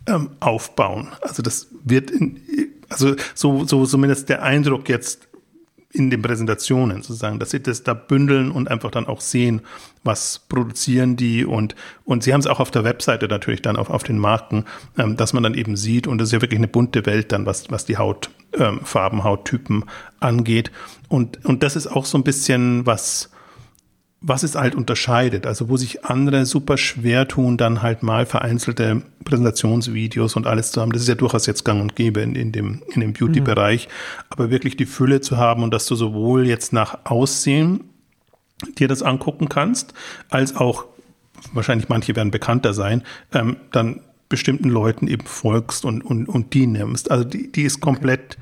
ähm, 0.06 0.30
aufbauen. 0.40 1.08
Also 1.22 1.42
das 1.42 1.68
wird 1.84 2.10
in, 2.10 2.40
also 2.88 3.14
so, 3.34 3.64
so 3.64 3.84
zumindest 3.86 4.28
der 4.28 4.42
Eindruck 4.42 4.88
jetzt 4.88 5.28
in 5.96 6.10
den 6.10 6.20
Präsentationen 6.20 7.02
sozusagen, 7.02 7.38
dass 7.38 7.50
sie 7.50 7.62
das 7.62 7.82
da 7.82 7.94
bündeln 7.94 8.50
und 8.50 8.68
einfach 8.70 8.90
dann 8.90 9.06
auch 9.06 9.20
sehen, 9.20 9.62
was 10.04 10.38
produzieren 10.48 11.16
die. 11.16 11.44
Und, 11.44 11.74
und 12.04 12.22
sie 12.22 12.32
haben 12.32 12.40
es 12.40 12.46
auch 12.46 12.60
auf 12.60 12.70
der 12.70 12.84
Webseite 12.84 13.28
natürlich 13.28 13.62
dann 13.62 13.76
auf, 13.76 13.88
auf 13.88 14.02
den 14.02 14.18
Marken, 14.18 14.64
ähm, 14.98 15.16
dass 15.16 15.32
man 15.32 15.42
dann 15.42 15.54
eben 15.54 15.76
sieht. 15.76 16.06
Und 16.06 16.18
das 16.18 16.28
ist 16.28 16.32
ja 16.32 16.42
wirklich 16.42 16.58
eine 16.58 16.68
bunte 16.68 17.06
Welt 17.06 17.32
dann, 17.32 17.46
was, 17.46 17.70
was 17.70 17.86
die 17.86 17.96
Hautfarben, 17.96 19.18
ähm, 19.18 19.24
Hauttypen 19.24 19.84
angeht. 20.20 20.70
Und, 21.08 21.44
und 21.44 21.62
das 21.62 21.76
ist 21.76 21.86
auch 21.86 22.04
so 22.04 22.18
ein 22.18 22.24
bisschen 22.24 22.84
was, 22.84 23.30
was 24.28 24.42
es 24.42 24.56
halt 24.56 24.74
unterscheidet, 24.74 25.46
also 25.46 25.68
wo 25.68 25.76
sich 25.76 26.04
andere 26.04 26.46
super 26.46 26.76
schwer 26.76 27.28
tun, 27.28 27.56
dann 27.56 27.82
halt 27.82 28.02
mal 28.02 28.26
vereinzelte 28.26 29.02
Präsentationsvideos 29.24 30.34
und 30.34 30.48
alles 30.48 30.72
zu 30.72 30.80
haben. 30.80 30.90
Das 30.90 31.02
ist 31.02 31.08
ja 31.08 31.14
durchaus 31.14 31.46
jetzt 31.46 31.64
gang 31.64 31.80
und 31.80 31.94
gäbe 31.94 32.20
in, 32.22 32.34
in 32.34 32.50
dem, 32.50 32.82
in 32.92 33.02
dem 33.02 33.12
Beauty-Bereich. 33.12 33.86
Mhm. 33.86 34.24
Aber 34.30 34.50
wirklich 34.50 34.76
die 34.76 34.86
Fülle 34.86 35.20
zu 35.20 35.36
haben 35.36 35.62
und 35.62 35.72
dass 35.72 35.86
du 35.86 35.94
sowohl 35.94 36.46
jetzt 36.46 36.72
nach 36.72 36.98
Aussehen 37.04 37.84
dir 38.78 38.88
das 38.88 39.02
angucken 39.02 39.48
kannst, 39.48 39.94
als 40.28 40.56
auch, 40.56 40.86
wahrscheinlich 41.52 41.88
manche 41.88 42.16
werden 42.16 42.32
bekannter 42.32 42.74
sein, 42.74 43.04
ähm, 43.32 43.58
dann 43.70 44.00
bestimmten 44.28 44.70
Leuten 44.70 45.06
eben 45.06 45.26
folgst 45.26 45.84
und, 45.84 46.02
und, 46.02 46.28
und 46.28 46.52
die 46.52 46.66
nimmst. 46.66 47.12
Also 47.12 47.22
die, 47.22 47.52
die 47.52 47.62
ist 47.62 47.80
komplett, 47.80 48.38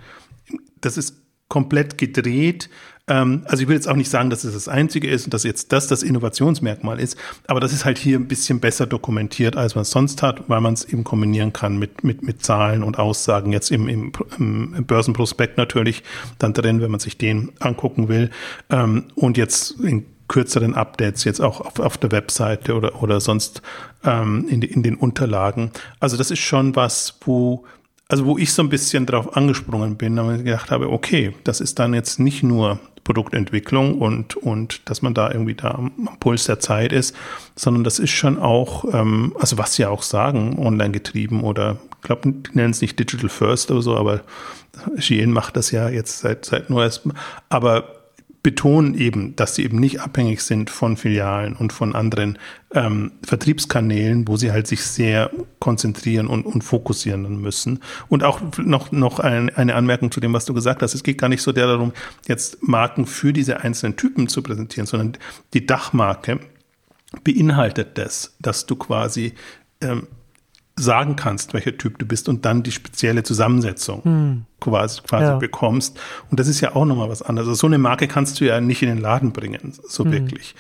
das 0.81 0.97
ist 0.97 1.17
komplett 1.49 1.99
gedreht 1.99 2.71
ähm, 3.07 3.43
also 3.47 3.63
ich 3.63 3.69
will 3.69 3.75
jetzt 3.75 3.89
auch 3.89 3.97
nicht 3.97 4.11
sagen, 4.11 4.31
dass 4.31 4.45
es 4.45 4.55
das 4.55 4.69
Einzige 4.69 5.09
ist 5.09 5.27
und 5.27 5.35
dass 5.35 5.45
jetzt 5.45 5.73
das 5.73 5.89
das 5.89 6.03
Innovationsmerkmal 6.03 6.99
ist, 6.99 7.19
aber 7.47 7.61
das 7.61 7.73
ist 7.73 7.85
halt 7.85 7.99
hier 7.99 8.19
ein 8.19 8.29
bisschen 8.29 8.61
besser 8.61 8.87
dokumentiert, 8.87 9.57
als 9.57 9.75
man 9.75 9.83
es 9.83 9.91
sonst 9.91 10.23
hat, 10.23 10.49
weil 10.49 10.61
man 10.61 10.75
es 10.75 10.85
eben 10.85 11.05
kombinieren 11.05 11.53
kann 11.53 11.79
mit, 11.79 12.03
mit, 12.03 12.23
mit 12.23 12.43
Zahlen 12.43 12.83
und 12.83 12.99
Aussagen. 12.99 13.53
Jetzt 13.53 13.71
im, 13.71 13.89
im, 13.89 14.13
im 14.39 14.87
Börsenprospekt 14.87 15.59
natürlich 15.59 16.03
dann 16.39 16.55
drin, 16.55 16.81
wenn 16.81 16.91
man 16.91 17.01
sich 17.01 17.19
den 17.19 17.53
angucken 17.61 18.09
will. 18.09 18.31
Ähm, 18.71 19.05
und 19.15 19.37
jetzt 19.37 19.73
in 19.81 20.07
kürzeren 20.27 20.75
Updates 20.75 21.25
jetzt 21.25 21.41
auch 21.41 21.61
auf, 21.61 21.79
auf 21.79 21.99
der 21.99 22.11
Webseite 22.11 22.75
oder, 22.75 23.03
oder 23.03 23.21
sonst 23.21 23.61
ähm, 24.03 24.47
in, 24.49 24.63
in 24.63 24.83
den 24.83 24.95
Unterlagen. 24.97 25.71
Also 26.01 26.17
das 26.17 26.31
ist 26.31 26.39
schon 26.39 26.75
was, 26.75 27.19
wo 27.27 27.67
also 28.09 28.27
wo 28.27 28.37
ich 28.37 28.53
so 28.53 28.63
ein 28.63 28.69
bisschen 28.69 29.07
drauf 29.07 29.37
angesprungen 29.37 29.97
bin, 29.97 30.19
und 30.19 30.45
gedacht 30.45 30.71
habe, 30.71 30.91
okay, 30.91 31.35
das 31.45 31.61
ist 31.61 31.79
dann 31.79 31.95
jetzt 31.95 32.21
nicht 32.21 32.43
nur 32.43 32.79
Produktentwicklung 33.05 34.01
und, 34.01 34.37
und 34.37 34.89
dass 34.89 35.03
man 35.03 35.15
da 35.15 35.31
irgendwie 35.31 35.55
da 35.55 35.73
am 35.73 36.09
Puls 36.21 36.45
der 36.45 36.59
Zeit 36.59 36.93
ist, 36.93 37.15
sondern 37.55 37.85
das 37.85 37.99
ist 37.99 38.11
schon 38.11 38.39
auch, 38.39 38.85
ähm, 38.93 39.35
also 39.39 39.59
was 39.59 39.75
sie 39.75 39.87
auch 39.87 40.03
sagen, 40.03 40.59
online 40.59 40.93
getrieben 40.93 41.43
oder 41.43 41.77
ich 41.97 42.07
glaube, 42.07 42.33
die 42.33 42.57
nennen 42.57 42.73
es 42.73 42.81
nicht 42.81 42.99
Digital 42.99 43.29
First 43.29 43.71
oder 43.71 43.83
so, 43.83 43.97
aber 43.97 44.23
Shein 44.99 45.31
macht 45.31 45.57
das 45.57 45.71
ja 45.71 45.89
jetzt 45.89 46.21
seit, 46.21 46.45
seit 46.45 46.69
neuestem. 46.71 47.13
Aber 47.49 47.94
betonen 48.45 48.95
eben, 48.95 49.35
dass 49.37 49.55
sie 49.55 49.65
eben 49.65 49.81
nicht 49.81 50.03
abhängig 50.03 50.43
sind 50.43 50.69
von 50.69 50.99
Filialen 50.99 51.57
und 51.57 51.73
von 51.73 51.95
anderen 51.95 52.39
ähm, 52.75 53.13
Vertriebskanälen, 53.27 54.29
wo 54.29 54.37
sie 54.37 54.53
halt 54.53 54.67
sich 54.67 54.85
sehr 54.85 55.31
konzentrieren 55.61 56.27
und, 56.27 56.45
und 56.45 56.63
fokussieren 56.63 57.41
müssen. 57.41 57.81
Und 58.09 58.23
auch 58.23 58.43
noch, 58.59 58.93
noch 58.93 59.19
ein, 59.19 59.49
eine 59.57 59.75
Anmerkung 59.75 60.13
zu 60.13 60.21
dem, 60.21 60.35
was 60.35 60.45
du 60.45 60.53
gesagt 60.53 60.83
hast. 60.83 60.95
Es 60.95 61.03
geht 61.03 61.17
gar 61.17 61.31
nicht 61.31 61.41
so 61.41 61.53
der 61.53 61.67
darum, 61.67 61.95
jetzt 62.29 62.63
Marken 62.63 63.07
für 63.07 63.33
diese 63.33 63.63
einzelnen 63.63 63.97
Typen 63.97 64.29
zu 64.29 64.43
präsentieren, 64.43 64.87
sondern 64.87 65.17
die 65.55 65.65
Dachmarke 65.65 66.39
beinhaltet 67.25 67.97
das, 67.97 68.37
dass 68.41 68.67
du 68.67 68.77
quasi 68.77 69.33
ähm, 69.81 70.07
sagen 70.77 71.17
kannst, 71.17 71.55
welcher 71.55 71.77
Typ 71.77 71.99
du 71.99 72.07
bist 72.07 72.29
und 72.29 72.45
dann 72.45 72.63
die 72.63 72.73
spezielle 72.73 73.23
Zusammensetzung 73.23 74.03
hm. 74.05 74.45
quasi, 74.61 75.03
quasi 75.03 75.25
ja. 75.25 75.37
bekommst. 75.37 75.99
Und 76.31 76.41
das 76.41 76.49
ist 76.49 76.61
ja 76.61 76.75
auch 76.75 76.85
nochmal 76.85 77.09
was 77.09 77.23
anderes. 77.23 77.49
Also 77.49 77.61
so 77.61 77.67
eine 77.69 77.79
Marke 77.79 78.09
kannst 78.09 78.41
du 78.41 78.45
ja 78.45 78.61
nicht 78.61 78.83
in 78.83 78.89
den 78.89 78.99
Laden 78.99 79.33
bringen, 79.33 79.75
so 79.87 80.05
hm. 80.05 80.13
wirklich. 80.13 80.55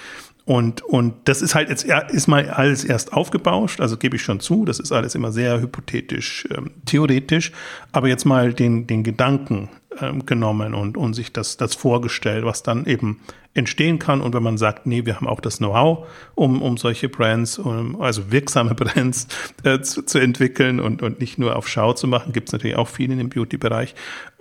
Und, 0.47 0.83
und 0.83 1.15
das 1.25 1.41
ist 1.41 1.55
halt 1.55 1.71
jetzt 1.71 1.87
ist 2.11 2.27
mal 2.27 2.51
alles 2.51 2.85
erst 2.85 3.15
aufgebauscht, 3.15 3.81
also 3.81 3.97
gebe 3.97 4.17
ich 4.17 4.23
schon 4.23 4.41
zu, 4.41 4.67
das 4.67 4.79
ist 4.79 4.93
alles 4.93 5.15
immer 5.15 5.33
sehr 5.33 5.59
hypothetisch, 5.59 6.47
ähm, 6.55 6.73
theoretisch, 6.85 7.51
aber 7.93 8.09
jetzt 8.09 8.27
mal 8.27 8.53
den, 8.53 8.87
den 8.87 9.05
Gedanken 9.05 9.71
ähm, 10.01 10.27
genommen 10.27 10.75
und, 10.75 10.97
und 10.99 11.15
sich 11.15 11.33
das, 11.33 11.57
das 11.57 11.75
vorgestellt, 11.75 12.45
was 12.45 12.63
dann 12.63 12.85
eben 12.85 13.21
entstehen 13.55 13.99
kann. 13.99 14.21
Und 14.21 14.35
wenn 14.35 14.43
man 14.43 14.59
sagt, 14.59 14.87
nee, 14.87 15.07
wir 15.07 15.17
haben 15.17 15.29
auch 15.29 15.41
das 15.41 15.59
Know-how, 15.59 16.07
um, 16.35 16.61
um 16.61 16.77
solche 16.77 17.09
Brands, 17.09 17.59
um, 17.59 18.01
also 18.01 18.31
wirksame 18.31 18.75
Brands 18.75 19.29
äh, 19.63 19.81
zu, 19.81 20.03
zu 20.03 20.19
entwickeln 20.19 20.81
und, 20.81 21.03
und 21.03 21.21
nicht 21.21 21.39
nur 21.39 21.57
auf 21.57 21.69
Schau 21.69 21.93
zu 21.93 22.07
machen, 22.07 22.33
gibt 22.33 22.49
es 22.49 22.53
natürlich 22.53 22.77
auch 22.77 22.89
viel 22.89 23.11
in 23.11 23.19
dem 23.19 23.29
Beauty-Bereich, 23.29 23.95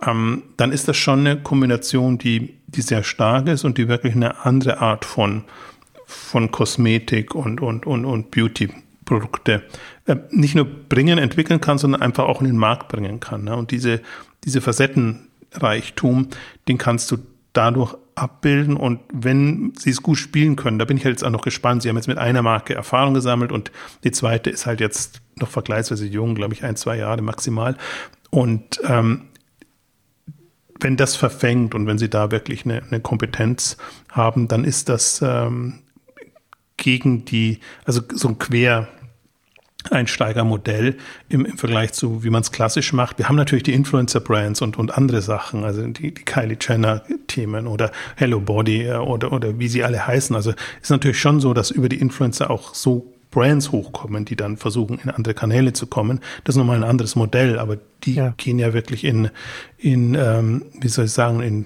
ähm, 0.06 0.42
dann 0.56 0.72
ist 0.72 0.88
das 0.88 0.96
schon 0.96 1.20
eine 1.20 1.40
Kombination, 1.40 2.18
die, 2.18 2.56
die 2.66 2.82
sehr 2.82 3.04
stark 3.04 3.48
ist 3.48 3.64
und 3.64 3.78
die 3.78 3.88
wirklich 3.88 4.14
eine 4.14 4.44
andere 4.44 4.80
Art 4.80 5.04
von, 5.04 5.44
von 6.14 6.50
Kosmetik 6.50 7.34
und, 7.34 7.60
und, 7.60 7.86
und, 7.86 8.04
und 8.04 8.30
Beauty 8.30 8.70
Produkte 9.04 9.62
äh, 10.06 10.16
nicht 10.30 10.54
nur 10.54 10.64
bringen, 10.64 11.18
entwickeln 11.18 11.60
kann, 11.60 11.78
sondern 11.78 12.02
einfach 12.02 12.24
auch 12.24 12.40
in 12.40 12.46
den 12.46 12.56
Markt 12.56 12.88
bringen 12.88 13.20
kann. 13.20 13.44
Ne? 13.44 13.56
Und 13.56 13.70
diese, 13.70 14.00
diese 14.44 14.60
Facettenreichtum, 14.60 16.28
den 16.68 16.78
kannst 16.78 17.10
du 17.10 17.18
dadurch 17.52 17.94
abbilden 18.16 18.76
und 18.76 19.00
wenn 19.12 19.72
sie 19.76 19.90
es 19.90 20.02
gut 20.02 20.18
spielen 20.18 20.56
können, 20.56 20.78
da 20.78 20.84
bin 20.84 20.96
ich 20.96 21.04
halt 21.04 21.14
jetzt 21.14 21.24
auch 21.24 21.30
noch 21.30 21.42
gespannt. 21.42 21.82
Sie 21.82 21.88
haben 21.88 21.96
jetzt 21.96 22.06
mit 22.06 22.18
einer 22.18 22.42
Marke 22.42 22.74
Erfahrung 22.74 23.14
gesammelt 23.14 23.50
und 23.50 23.72
die 24.04 24.12
zweite 24.12 24.50
ist 24.50 24.66
halt 24.66 24.80
jetzt 24.80 25.20
noch 25.36 25.48
vergleichsweise 25.48 26.06
jung, 26.06 26.34
glaube 26.34 26.54
ich, 26.54 26.64
ein, 26.64 26.76
zwei 26.76 26.96
Jahre 26.96 27.22
maximal. 27.22 27.76
Und 28.30 28.80
ähm, 28.84 29.22
wenn 30.80 30.96
das 30.96 31.16
verfängt 31.16 31.74
und 31.74 31.86
wenn 31.86 31.98
sie 31.98 32.10
da 32.10 32.30
wirklich 32.30 32.64
eine, 32.64 32.82
eine 32.82 33.00
Kompetenz 33.00 33.76
haben, 34.10 34.48
dann 34.48 34.64
ist 34.64 34.88
das 34.88 35.20
ähm, 35.22 35.80
gegen 36.84 37.24
die, 37.24 37.60
also 37.86 38.02
so 38.12 38.28
ein 38.28 38.38
Quer, 38.38 38.88
Einsteigermodell 39.90 40.96
im, 41.28 41.44
im 41.44 41.58
Vergleich 41.58 41.92
zu, 41.92 42.24
wie 42.24 42.30
man 42.30 42.42
es 42.42 42.52
klassisch 42.52 42.92
macht. 42.92 43.18
Wir 43.18 43.28
haben 43.28 43.36
natürlich 43.36 43.64
die 43.64 43.72
Influencer-Brands 43.74 44.62
und, 44.62 44.78
und 44.78 44.96
andere 44.96 45.20
Sachen, 45.20 45.64
also 45.64 45.86
die, 45.86 46.12
die 46.12 46.24
Kylie 46.24 46.56
Jenner-Themen 46.60 47.66
oder 47.66 47.90
Hello 48.16 48.40
Body 48.40 48.82
äh, 48.82 48.96
oder, 48.96 49.32
oder 49.32 49.58
wie 49.58 49.68
sie 49.68 49.82
alle 49.82 50.06
heißen. 50.06 50.36
Also 50.36 50.52
ist 50.82 50.90
natürlich 50.90 51.18
schon 51.18 51.40
so, 51.40 51.54
dass 51.54 51.70
über 51.70 51.88
die 51.88 52.00
Influencer 52.00 52.50
auch 52.50 52.74
so 52.74 53.12
Brands 53.30 53.72
hochkommen, 53.72 54.24
die 54.24 54.36
dann 54.36 54.56
versuchen, 54.58 54.98
in 55.02 55.10
andere 55.10 55.34
Kanäle 55.34 55.72
zu 55.72 55.86
kommen. 55.86 56.20
Das 56.44 56.54
ist 56.54 56.58
nochmal 56.58 56.76
ein 56.76 56.84
anderes 56.84 57.16
Modell, 57.16 57.58
aber 57.58 57.78
die 58.04 58.14
ja. 58.14 58.34
gehen 58.36 58.58
ja 58.58 58.72
wirklich 58.72 59.04
in, 59.04 59.30
in 59.78 60.14
ähm, 60.14 60.66
wie 60.80 60.88
soll 60.88 61.06
ich 61.06 61.12
sagen, 61.12 61.40
in 61.40 61.64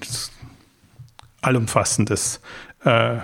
allumfassendes 1.41 2.41
äh, 2.83 3.17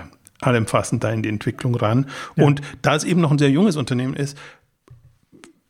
allumfassend 0.46 1.04
da 1.04 1.12
in 1.12 1.22
die 1.22 1.30
Entwicklung 1.30 1.76
ran. 1.76 2.08
Ja. 2.36 2.46
Und 2.46 2.62
da 2.82 2.96
es 2.96 3.04
eben 3.04 3.22
noch 3.22 3.32
ein 3.32 3.38
sehr 3.38 3.50
junges 3.50 3.78
Unternehmen 3.78 4.14
ist, 4.16 4.38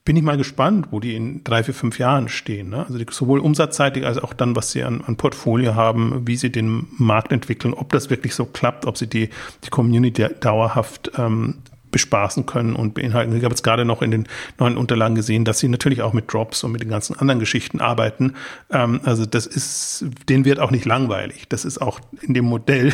bin 0.05 0.15
ich 0.15 0.23
mal 0.23 0.37
gespannt, 0.37 0.89
wo 0.91 0.99
die 0.99 1.15
in 1.15 1.43
drei, 1.43 1.63
vier, 1.63 1.73
fünf 1.73 1.97
Jahren 1.97 2.29
stehen. 2.29 2.69
Ne? 2.69 2.85
Also 2.85 2.99
die, 2.99 3.07
sowohl 3.09 3.39
umsatzseitig 3.39 4.05
als 4.05 4.19
auch 4.19 4.33
dann, 4.33 4.55
was 4.55 4.71
sie 4.71 4.83
an, 4.83 5.01
an 5.01 5.17
Portfolio 5.17 5.73
haben, 5.73 6.27
wie 6.27 6.35
sie 6.35 6.51
den 6.51 6.87
Markt 6.97 7.31
entwickeln, 7.31 7.73
ob 7.73 7.91
das 7.91 8.11
wirklich 8.11 8.35
so 8.35 8.45
klappt, 8.45 8.85
ob 8.85 8.97
sie 8.99 9.07
die, 9.07 9.29
die 9.63 9.69
Community 9.71 10.27
dauerhaft 10.39 11.11
ähm, 11.17 11.55
bespaßen 11.89 12.45
können 12.45 12.75
und 12.75 12.93
beinhalten. 12.93 13.35
Ich 13.35 13.43
habe 13.43 13.53
jetzt 13.53 13.63
gerade 13.63 13.85
noch 13.85 14.03
in 14.03 14.11
den 14.11 14.27
neuen 14.59 14.77
Unterlagen 14.77 15.15
gesehen, 15.15 15.43
dass 15.43 15.59
sie 15.59 15.69
natürlich 15.69 16.01
auch 16.01 16.13
mit 16.13 16.31
Drops 16.31 16.63
und 16.63 16.73
mit 16.73 16.81
den 16.81 16.89
ganzen 16.89 17.17
anderen 17.17 17.39
Geschichten 17.39 17.79
arbeiten. 17.79 18.33
Ähm, 18.69 18.99
also 19.05 19.25
das 19.25 19.47
ist, 19.47 20.05
denen 20.29 20.45
wird 20.45 20.59
auch 20.59 20.71
nicht 20.71 20.85
langweilig. 20.85 21.47
Das 21.49 21.65
ist 21.65 21.81
auch 21.81 21.99
in 22.21 22.35
dem 22.35 22.45
Modell 22.45 22.93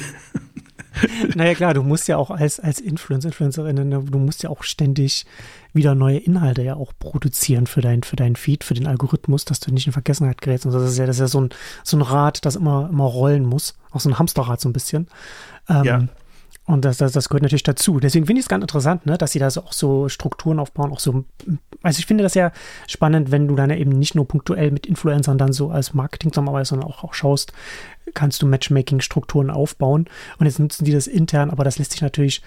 naja, 1.36 1.56
klar, 1.56 1.74
du 1.74 1.84
musst 1.84 2.08
ja 2.08 2.18
auch 2.18 2.30
als, 2.30 2.60
als 2.60 2.80
Influencer, 2.80 3.30
Influencerin, 3.30 3.88
ne, 3.88 4.04
du 4.04 4.20
musst 4.20 4.44
ja 4.44 4.50
auch 4.50 4.64
ständig 4.64 5.26
wieder 5.74 5.96
neue 5.96 6.18
Inhalte 6.18 6.62
ja 6.64 6.76
auch 6.76 6.92
produzieren 7.00 7.66
für 7.66 7.82
dein, 7.82 8.04
für 8.04 8.18
deinen 8.18 8.36
Feed, 8.36 8.64
für 8.64 8.74
den 8.74 8.88
Algorithmus, 8.88 9.46
dass 9.46 9.60
du 9.60 9.74
nicht 9.74 9.88
in 9.88 9.94
Vergessenheit 9.94 10.42
gerätst. 10.42 10.66
Und 10.66 10.74
das 10.74 10.84
ist 10.84 10.98
ja, 10.98 11.06
das 11.06 11.16
ist 11.18 11.22
ja 11.22 11.28
so 11.28 11.42
ein, 11.42 11.50
so 11.84 11.98
ein 11.98 12.02
Rad, 12.02 12.46
das 12.46 12.56
immer, 12.56 12.90
immer 12.92 13.06
rollen 13.06 13.46
muss. 13.46 13.76
Auch 13.92 14.02
so 14.02 14.10
ein 14.10 14.20
Hamsterrad 14.20 14.60
so 14.60 14.68
ein 14.68 14.74
bisschen. 14.74 15.08
Ähm, 15.70 15.84
ja. 15.84 16.08
Und 16.66 16.86
das, 16.86 16.98
das, 16.98 17.12
das 17.12 17.28
gehört 17.28 17.44
natürlich 17.44 17.64
dazu. 17.64 18.00
Deswegen 18.00 18.26
finde 18.26 18.40
ich 18.40 18.46
es 18.46 18.50
ganz 18.50 18.62
interessant, 18.62 19.06
ne, 19.06 19.18
dass 19.18 19.32
sie 19.32 19.40
da 19.40 19.50
so 19.50 19.62
auch 19.62 19.74
so 19.74 20.10
Strukturen 20.10 20.60
aufbauen, 20.60 20.92
auch 20.92 21.00
so. 21.00 21.26
Also 21.82 22.00
ich 22.00 22.06
finde 22.06 22.24
das 22.24 22.36
ja 22.36 22.52
spannend, 22.88 23.32
wenn 23.32 23.48
du 23.48 23.56
dann 23.56 23.72
eben 23.72 23.92
nicht 23.92 24.14
nur 24.14 24.28
punktuell 24.28 24.70
mit 24.70 24.86
Influencern 24.86 25.38
dann 25.40 25.54
so 25.54 25.72
als 25.72 25.94
Marketing 25.94 26.32
zusammenarbeitest, 26.32 26.70
sondern 26.70 26.88
auch, 26.88 27.04
auch 27.04 27.14
schaust, 27.14 27.52
kannst 28.14 28.42
du 28.42 28.48
Matchmaking-Strukturen 28.48 29.50
aufbauen. 29.50 30.06
Und 30.38 30.46
jetzt 30.46 30.60
nutzen 30.60 30.86
die 30.86 30.92
das 30.92 31.08
intern, 31.08 31.50
aber 31.50 31.64
das 31.64 31.80
lässt 31.80 31.92
sich 31.92 32.02
natürlich, 32.02 32.44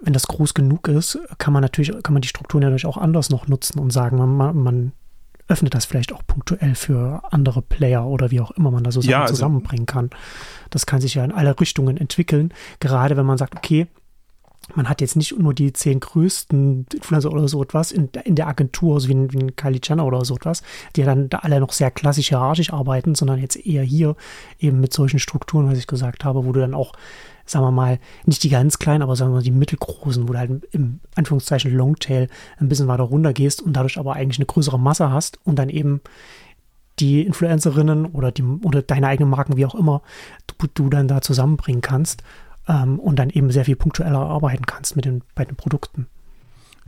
wenn 0.00 0.12
das 0.12 0.26
groß 0.26 0.54
genug 0.54 0.88
ist, 0.88 1.18
kann 1.38 1.52
man 1.52 1.62
natürlich, 1.62 1.94
kann 2.02 2.14
man 2.14 2.22
die 2.22 2.28
Strukturen 2.28 2.62
natürlich 2.62 2.86
auch 2.86 2.96
anders 2.96 3.30
noch 3.30 3.46
nutzen 3.46 3.78
und 3.78 3.92
sagen, 3.92 4.18
man, 4.18 4.56
man 4.56 4.92
öffnet 5.50 5.74
das 5.74 5.84
vielleicht 5.84 6.12
auch 6.12 6.22
punktuell 6.26 6.74
für 6.74 7.22
andere 7.30 7.60
Player 7.60 8.06
oder 8.06 8.30
wie 8.30 8.40
auch 8.40 8.52
immer 8.52 8.70
man 8.70 8.84
da 8.84 8.92
so 8.92 9.00
ja, 9.00 9.22
also 9.22 9.34
zusammenbringen 9.34 9.86
kann. 9.86 10.10
Das 10.70 10.86
kann 10.86 11.00
sich 11.00 11.14
ja 11.14 11.24
in 11.24 11.32
alle 11.32 11.58
Richtungen 11.58 11.96
entwickeln, 11.96 12.54
gerade 12.78 13.16
wenn 13.16 13.26
man 13.26 13.38
sagt, 13.38 13.56
okay, 13.56 13.88
man 14.74 14.88
hat 14.88 15.00
jetzt 15.00 15.16
nicht 15.16 15.36
nur 15.38 15.54
die 15.54 15.72
zehn 15.72 16.00
größten 16.00 16.86
Influencer 16.92 17.32
oder 17.32 17.48
so 17.48 17.62
etwas 17.62 17.92
in, 17.92 18.08
in 18.24 18.34
der 18.34 18.46
Agentur, 18.46 19.00
so 19.00 19.08
wie 19.08 19.14
ein, 19.14 19.32
wie 19.32 19.38
ein 19.38 19.56
Kylie 19.56 19.80
Jenner 19.82 20.06
oder 20.06 20.24
so 20.24 20.36
etwas, 20.36 20.62
die 20.96 21.02
dann 21.02 21.28
da 21.28 21.38
alle 21.38 21.60
noch 21.60 21.72
sehr 21.72 21.90
klassisch 21.90 22.28
hierarchisch 22.28 22.72
arbeiten, 22.72 23.14
sondern 23.14 23.40
jetzt 23.40 23.56
eher 23.56 23.82
hier 23.82 24.16
eben 24.58 24.80
mit 24.80 24.92
solchen 24.92 25.18
Strukturen, 25.18 25.68
was 25.70 25.78
ich 25.78 25.86
gesagt 25.86 26.24
habe, 26.24 26.44
wo 26.44 26.52
du 26.52 26.60
dann 26.60 26.74
auch, 26.74 26.92
sagen 27.46 27.64
wir 27.64 27.70
mal, 27.70 27.98
nicht 28.26 28.42
die 28.44 28.48
ganz 28.48 28.78
kleinen, 28.78 29.02
aber 29.02 29.16
sagen 29.16 29.32
wir 29.32 29.36
mal 29.36 29.42
die 29.42 29.50
mittelgroßen, 29.50 30.28
wo 30.28 30.32
du 30.32 30.38
halt 30.38 30.64
im 30.72 31.00
Anführungszeichen 31.14 31.72
Longtail 31.72 32.28
ein 32.58 32.68
bisschen 32.68 32.88
weiter 32.88 33.04
runter 33.04 33.32
gehst 33.32 33.62
und 33.62 33.72
dadurch 33.72 33.98
aber 33.98 34.14
eigentlich 34.14 34.38
eine 34.38 34.46
größere 34.46 34.78
Masse 34.78 35.10
hast 35.10 35.38
und 35.44 35.58
dann 35.58 35.68
eben 35.68 36.00
die 36.98 37.22
Influencerinnen 37.22 38.06
oder 38.06 38.30
die 38.30 38.42
oder 38.42 38.82
deine 38.82 39.08
eigenen 39.08 39.30
Marken, 39.30 39.56
wie 39.56 39.64
auch 39.64 39.74
immer, 39.74 40.02
du, 40.46 40.66
du 40.72 40.90
dann 40.90 41.08
da 41.08 41.22
zusammenbringen 41.22 41.80
kannst 41.80 42.22
ähm, 42.68 42.98
und 42.98 43.18
dann 43.18 43.30
eben 43.30 43.50
sehr 43.50 43.64
viel 43.64 43.76
punktueller 43.76 44.18
arbeiten 44.18 44.66
kannst 44.66 44.96
mit 44.96 45.04
den, 45.04 45.22
bei 45.34 45.44
den 45.44 45.56
Produkten. 45.56 46.06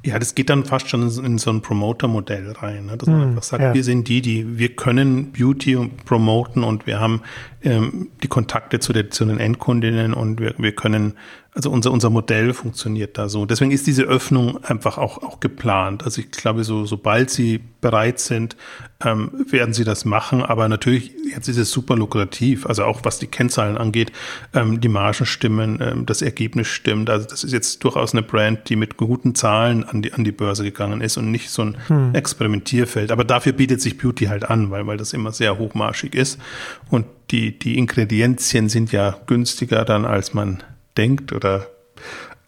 Ja, 0.04 0.18
das 0.18 0.34
geht 0.34 0.50
dann 0.50 0.64
fast 0.64 0.88
schon 0.88 1.02
in 1.02 1.38
so 1.38 1.50
ein 1.50 1.62
Promoter-Modell 1.62 2.52
rein, 2.52 2.86
ne? 2.86 2.96
dass 2.96 3.08
man 3.08 3.20
mm, 3.20 3.28
einfach 3.28 3.42
sagt, 3.44 3.62
ja. 3.62 3.72
wir 3.72 3.84
sind 3.84 4.08
die, 4.08 4.20
die, 4.20 4.58
wir 4.58 4.74
können 4.74 5.30
Beauty 5.30 5.76
promoten 6.04 6.64
und 6.64 6.86
wir 6.86 6.98
haben 6.98 7.22
ähm, 7.62 8.08
die 8.20 8.26
Kontakte 8.26 8.80
zu, 8.80 8.92
der, 8.92 9.10
zu 9.10 9.24
den 9.24 9.38
Endkundinnen 9.38 10.12
und 10.12 10.40
wir, 10.40 10.54
wir 10.58 10.74
können 10.74 11.14
also 11.54 11.70
unser, 11.70 11.92
unser 11.92 12.08
Modell 12.08 12.54
funktioniert 12.54 13.18
da 13.18 13.28
so. 13.28 13.44
Deswegen 13.44 13.72
ist 13.72 13.86
diese 13.86 14.04
Öffnung 14.04 14.64
einfach 14.64 14.96
auch, 14.96 15.22
auch 15.22 15.38
geplant. 15.38 16.02
Also 16.02 16.22
ich 16.22 16.30
glaube, 16.30 16.64
so, 16.64 16.86
sobald 16.86 17.28
sie 17.28 17.60
bereit 17.82 18.20
sind, 18.20 18.56
ähm, 19.04 19.30
werden 19.50 19.74
sie 19.74 19.84
das 19.84 20.06
machen. 20.06 20.42
Aber 20.42 20.66
natürlich, 20.70 21.12
jetzt 21.30 21.48
ist 21.48 21.58
es 21.58 21.70
super 21.70 21.94
lukrativ. 21.94 22.64
Also 22.64 22.84
auch 22.84 23.00
was 23.02 23.18
die 23.18 23.26
Kennzahlen 23.26 23.76
angeht, 23.76 24.12
ähm, 24.54 24.80
die 24.80 24.88
Margen 24.88 25.26
stimmen, 25.26 25.78
ähm, 25.82 26.06
das 26.06 26.22
Ergebnis 26.22 26.68
stimmt. 26.68 27.10
Also 27.10 27.28
das 27.28 27.44
ist 27.44 27.52
jetzt 27.52 27.84
durchaus 27.84 28.14
eine 28.14 28.22
Brand, 28.22 28.70
die 28.70 28.76
mit 28.76 28.96
guten 28.96 29.34
Zahlen 29.34 29.84
an 29.84 30.00
die, 30.00 30.14
an 30.14 30.24
die 30.24 30.32
Börse 30.32 30.64
gegangen 30.64 31.02
ist 31.02 31.18
und 31.18 31.30
nicht 31.30 31.50
so 31.50 31.62
ein 31.62 31.76
hm. 31.86 32.14
Experimentierfeld. 32.14 33.12
Aber 33.12 33.24
dafür 33.24 33.52
bietet 33.52 33.82
sich 33.82 33.98
Beauty 33.98 34.24
halt 34.24 34.48
an, 34.48 34.70
weil, 34.70 34.86
weil 34.86 34.96
das 34.96 35.12
immer 35.12 35.32
sehr 35.32 35.58
hochmarschig 35.58 36.14
ist. 36.14 36.40
Und 36.88 37.04
die, 37.30 37.58
die 37.58 37.76
Ingredienzien 37.76 38.70
sind 38.70 38.90
ja 38.90 39.18
günstiger 39.26 39.84
dann, 39.84 40.06
als 40.06 40.32
man 40.32 40.62
denkt 40.96 41.32
oder 41.32 41.66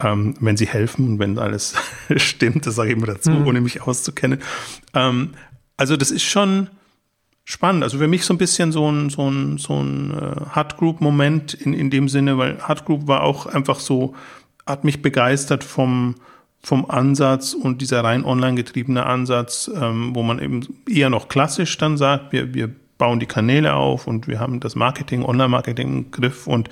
ähm, 0.00 0.34
wenn 0.40 0.56
sie 0.56 0.66
helfen 0.66 1.08
und 1.08 1.18
wenn 1.18 1.38
alles 1.38 1.74
stimmt, 2.16 2.66
das 2.66 2.74
sage 2.74 2.90
ich 2.90 2.96
immer 2.96 3.06
dazu, 3.06 3.30
mhm. 3.30 3.46
ohne 3.46 3.60
mich 3.60 3.82
auszukennen. 3.82 4.40
Ähm, 4.92 5.30
also 5.76 5.96
das 5.96 6.10
ist 6.10 6.24
schon 6.24 6.68
spannend. 7.44 7.82
Also 7.82 7.98
für 7.98 8.08
mich 8.08 8.24
so 8.24 8.34
ein 8.34 8.38
bisschen 8.38 8.72
so 8.72 8.90
ein, 8.90 9.10
so 9.10 9.30
ein, 9.30 9.58
so 9.58 9.80
ein 9.80 10.10
äh, 10.10 10.40
Hard 10.50 10.76
Group-Moment 10.78 11.54
in, 11.54 11.74
in 11.74 11.90
dem 11.90 12.08
Sinne, 12.08 12.38
weil 12.38 12.60
Hard 12.60 12.84
Group 12.86 13.06
war 13.06 13.22
auch 13.22 13.46
einfach 13.46 13.80
so, 13.80 14.14
hat 14.66 14.84
mich 14.84 15.02
begeistert 15.02 15.62
vom, 15.62 16.16
vom 16.62 16.90
Ansatz 16.90 17.52
und 17.54 17.82
dieser 17.82 18.02
rein 18.02 18.24
online 18.24 18.54
getriebene 18.54 19.04
Ansatz, 19.04 19.70
ähm, 19.74 20.14
wo 20.14 20.22
man 20.22 20.38
eben 20.38 20.66
eher 20.88 21.10
noch 21.10 21.28
klassisch 21.28 21.76
dann 21.76 21.96
sagt, 21.96 22.32
wir, 22.32 22.54
wir 22.54 22.70
bauen 22.96 23.20
die 23.20 23.26
Kanäle 23.26 23.74
auf 23.74 24.06
und 24.06 24.28
wir 24.28 24.40
haben 24.40 24.60
das 24.60 24.74
Marketing, 24.74 25.24
Online-Marketing 25.24 25.88
im 25.88 26.10
Griff 26.10 26.46
und 26.46 26.70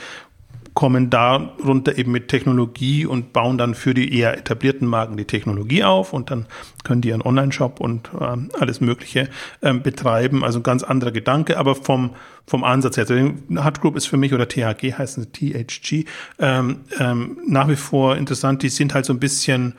kommen 0.75 1.11
darunter 1.11 1.99
eben 1.99 2.13
mit 2.13 2.29
Technologie 2.29 3.05
und 3.05 3.33
bauen 3.33 3.59
dann 3.59 3.75
für 3.75 3.95
die 3.95 4.17
eher 4.17 4.39
etablierten 4.39 4.89
Marken 4.89 5.17
die 5.17 5.27
Technologie 5.27 5.85
auf 5.85 6.13
und 6.13 6.31
dann 6.31 6.47
können 6.83 7.03
die 7.03 7.09
ihren 7.09 7.23
Online-Shop 7.23 7.81
und 7.81 8.11
äh, 8.19 8.37
alles 8.59 8.81
Mögliche 8.81 9.29
äh, 9.61 9.75
betreiben. 9.75 10.45
Also 10.45 10.61
ein 10.61 10.63
ganz 10.63 10.83
anderer 10.83 11.13
Gedanke, 11.13 11.59
aber 11.59 11.75
vom, 11.75 12.11
vom 12.47 12.65
Ansatz 12.65 12.97
her. 12.97 13.07
Also 13.09 13.65
Hut 13.65 13.81
Group 13.81 13.97
ist 13.97 14.07
für 14.07 14.17
mich 14.17 14.33
oder 14.33 14.49
THG 14.49 14.95
heißt 14.97 15.19
es 15.19 15.29
THG 15.33 16.07
ähm, 16.39 16.81
ähm, 16.99 17.39
nach 17.47 17.69
wie 17.69 17.77
vor 17.77 18.17
interessant. 18.17 18.63
Die 18.63 18.71
sind 18.71 18.95
halt 18.95 19.05
so 19.05 19.13
ein 19.13 19.21
bisschen 19.21 19.75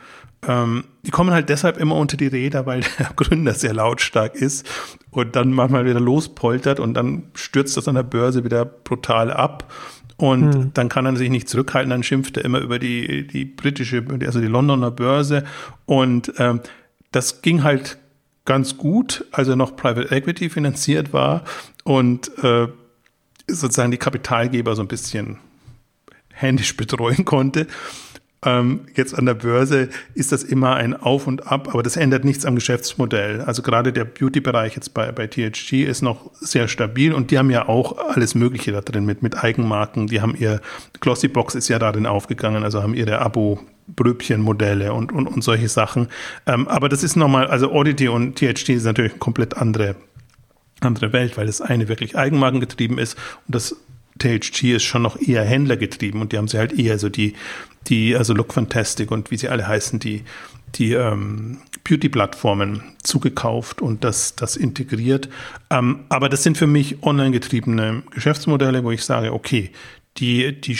ähm, 0.46 0.84
die 1.06 1.10
kommen 1.10 1.30
halt 1.32 1.48
deshalb 1.48 1.78
immer 1.78 1.96
unter 1.96 2.16
die 2.16 2.26
Räder, 2.26 2.66
weil 2.66 2.80
der 2.98 3.10
Gründer 3.16 3.54
sehr 3.54 3.74
lautstark 3.74 4.34
ist 4.34 4.66
und 5.10 5.36
dann 5.36 5.52
manchmal 5.52 5.84
wieder 5.84 6.00
lospoltert 6.00 6.80
und 6.80 6.94
dann 6.94 7.24
stürzt 7.34 7.76
das 7.76 7.88
an 7.88 7.94
der 7.94 8.02
Börse 8.02 8.44
wieder 8.44 8.64
brutal 8.64 9.32
ab. 9.32 9.72
Und 10.16 10.54
hm. 10.54 10.70
dann 10.74 10.88
kann 10.88 11.06
er 11.06 11.16
sich 11.16 11.30
nicht 11.30 11.48
zurückhalten, 11.48 11.90
dann 11.90 12.02
schimpft 12.02 12.36
er 12.36 12.44
immer 12.44 12.60
über 12.60 12.78
die, 12.78 13.26
die 13.26 13.44
britische, 13.44 14.04
also 14.24 14.40
die 14.40 14.46
Londoner 14.46 14.90
Börse. 14.90 15.44
Und 15.86 16.32
ähm, 16.38 16.60
das 17.10 17.42
ging 17.42 17.62
halt 17.62 17.98
ganz 18.44 18.76
gut, 18.76 19.24
als 19.32 19.48
er 19.48 19.56
noch 19.56 19.76
Private 19.76 20.14
Equity 20.14 20.50
finanziert 20.50 21.12
war 21.12 21.44
und 21.84 22.30
äh, 22.44 22.68
sozusagen 23.48 23.90
die 23.90 23.98
Kapitalgeber 23.98 24.76
so 24.76 24.82
ein 24.82 24.88
bisschen 24.88 25.38
händisch 26.32 26.76
betreuen 26.76 27.24
konnte. 27.24 27.66
Ähm, 28.44 28.80
jetzt 28.94 29.16
an 29.18 29.26
der 29.26 29.34
Börse 29.34 29.88
ist 30.14 30.32
das 30.32 30.42
immer 30.42 30.76
ein 30.76 30.94
Auf 30.94 31.26
und 31.26 31.46
Ab, 31.46 31.68
aber 31.72 31.82
das 31.82 31.96
ändert 31.96 32.24
nichts 32.24 32.44
am 32.44 32.54
Geschäftsmodell. 32.54 33.40
Also 33.40 33.62
gerade 33.62 33.92
der 33.92 34.04
Beauty-Bereich 34.04 34.74
jetzt 34.74 34.94
bei, 34.94 35.10
bei 35.12 35.26
THG 35.26 35.84
ist 35.84 36.02
noch 36.02 36.30
sehr 36.34 36.68
stabil 36.68 37.12
und 37.12 37.30
die 37.30 37.38
haben 37.38 37.50
ja 37.50 37.68
auch 37.68 37.96
alles 38.10 38.34
Mögliche 38.34 38.72
da 38.72 38.80
drin 38.80 39.04
mit, 39.04 39.22
mit 39.22 39.42
Eigenmarken. 39.42 40.08
Die 40.08 40.20
haben 40.20 40.34
ihr 40.36 40.60
Glossybox 41.00 41.54
ist 41.54 41.68
ja 41.68 41.78
darin 41.78 42.06
aufgegangen, 42.06 42.64
also 42.64 42.82
haben 42.82 42.94
ihre 42.94 43.18
Abo 43.20 43.60
Bröbchenmodelle 43.86 44.92
und, 44.92 45.12
und, 45.12 45.26
und 45.26 45.44
solche 45.44 45.68
Sachen. 45.68 46.08
Ähm, 46.46 46.68
aber 46.68 46.88
das 46.88 47.02
ist 47.02 47.16
nochmal, 47.16 47.46
also 47.46 47.70
Oddity 47.72 48.08
und 48.08 48.36
THG 48.36 48.70
ist 48.70 48.84
natürlich 48.84 49.12
eine 49.12 49.18
komplett 49.18 49.56
andere, 49.56 49.96
andere 50.80 51.12
Welt, 51.12 51.36
weil 51.36 51.46
das 51.46 51.60
eine 51.60 51.88
wirklich 51.88 52.16
eigenmarkengetrieben 52.16 52.98
ist 52.98 53.16
und 53.46 53.54
das 53.54 53.76
THG 54.18 54.74
ist 54.74 54.84
schon 54.84 55.02
noch 55.02 55.20
eher 55.20 55.44
Händlergetrieben 55.44 56.20
und 56.20 56.32
die 56.32 56.38
haben 56.38 56.48
sie 56.48 56.58
halt 56.58 56.72
eher 56.78 56.98
so 56.98 57.08
die, 57.08 57.34
die, 57.88 58.16
also 58.16 58.34
Look 58.34 58.52
Fantastic 58.52 59.10
und 59.10 59.30
wie 59.30 59.36
sie 59.36 59.48
alle 59.48 59.66
heißen, 59.66 59.98
die, 59.98 60.24
die 60.76 60.92
ähm, 60.92 61.58
Beauty-Plattformen 61.84 62.82
zugekauft 63.02 63.82
und 63.82 64.04
das, 64.04 64.36
das 64.36 64.56
integriert. 64.56 65.28
Ähm, 65.70 66.04
aber 66.08 66.28
das 66.28 66.42
sind 66.42 66.56
für 66.56 66.66
mich 66.66 67.02
online 67.02 67.32
getriebene 67.32 68.02
Geschäftsmodelle, 68.10 68.84
wo 68.84 68.90
ich 68.90 69.04
sage, 69.04 69.32
okay, 69.32 69.70
die, 70.16 70.60
die 70.60 70.78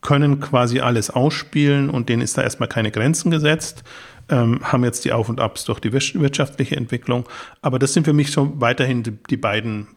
können 0.00 0.40
quasi 0.40 0.80
alles 0.80 1.10
ausspielen 1.10 1.90
und 1.90 2.08
denen 2.08 2.22
ist 2.22 2.38
da 2.38 2.42
erstmal 2.42 2.68
keine 2.68 2.90
Grenzen 2.90 3.30
gesetzt. 3.30 3.84
Ähm, 4.28 4.60
haben 4.62 4.84
jetzt 4.84 5.04
die 5.04 5.12
Auf 5.12 5.28
und 5.28 5.40
Abs 5.40 5.64
durch 5.64 5.80
die 5.80 5.92
wirtschaftliche 5.92 6.76
Entwicklung. 6.76 7.28
Aber 7.62 7.78
das 7.78 7.92
sind 7.92 8.04
für 8.04 8.12
mich 8.12 8.30
so 8.30 8.52
weiterhin 8.60 9.02
die, 9.02 9.12
die 9.28 9.36
beiden 9.36 9.88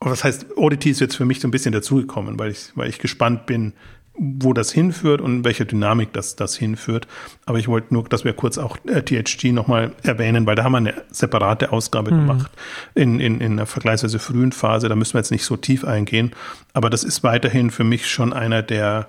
was 0.00 0.24
heißt, 0.24 0.56
Oddity 0.56 0.90
ist 0.90 1.00
jetzt 1.00 1.16
für 1.16 1.24
mich 1.24 1.40
so 1.40 1.48
ein 1.48 1.50
bisschen 1.50 1.72
dazugekommen, 1.72 2.38
weil 2.38 2.52
ich, 2.52 2.70
weil 2.74 2.88
ich 2.88 2.98
gespannt 2.98 3.46
bin, 3.46 3.72
wo 4.18 4.52
das 4.52 4.72
hinführt 4.72 5.20
und 5.20 5.44
welche 5.44 5.64
Dynamik 5.64 6.12
das, 6.12 6.34
das 6.34 6.56
hinführt. 6.56 7.06
Aber 7.46 7.58
ich 7.58 7.68
wollte 7.68 7.94
nur, 7.94 8.04
dass 8.04 8.24
wir 8.24 8.32
kurz 8.32 8.58
auch 8.58 8.76
äh, 8.86 9.02
THG 9.02 9.52
nochmal 9.52 9.92
erwähnen, 10.02 10.44
weil 10.44 10.56
da 10.56 10.64
haben 10.64 10.72
wir 10.72 10.78
eine 10.78 10.94
separate 11.10 11.72
Ausgabe 11.72 12.12
mhm. 12.12 12.26
gemacht 12.26 12.50
in, 12.94 13.20
in, 13.20 13.40
in 13.40 13.52
einer 13.52 13.66
vergleichsweise 13.66 14.18
frühen 14.18 14.52
Phase. 14.52 14.88
Da 14.88 14.96
müssen 14.96 15.14
wir 15.14 15.20
jetzt 15.20 15.30
nicht 15.30 15.44
so 15.44 15.56
tief 15.56 15.84
eingehen. 15.84 16.32
Aber 16.72 16.90
das 16.90 17.04
ist 17.04 17.22
weiterhin 17.22 17.70
für 17.70 17.84
mich 17.84 18.08
schon 18.08 18.32
einer 18.32 18.62
der, 18.62 19.06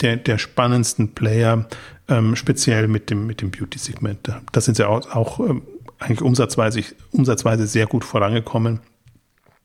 der, 0.00 0.16
der 0.16 0.38
spannendsten 0.38 1.14
Player, 1.14 1.66
ähm, 2.08 2.36
speziell 2.36 2.86
mit 2.86 3.10
dem, 3.10 3.26
mit 3.26 3.40
dem 3.42 3.50
Beauty-Segment. 3.50 4.32
Da 4.52 4.60
sind 4.60 4.76
sie 4.76 4.86
auch, 4.86 5.10
auch 5.10 5.40
ähm, 5.40 5.62
eigentlich 5.98 6.22
umsatzweise, 6.22 6.82
umsatzweise 7.10 7.66
sehr 7.66 7.86
gut 7.86 8.04
vorangekommen 8.04 8.80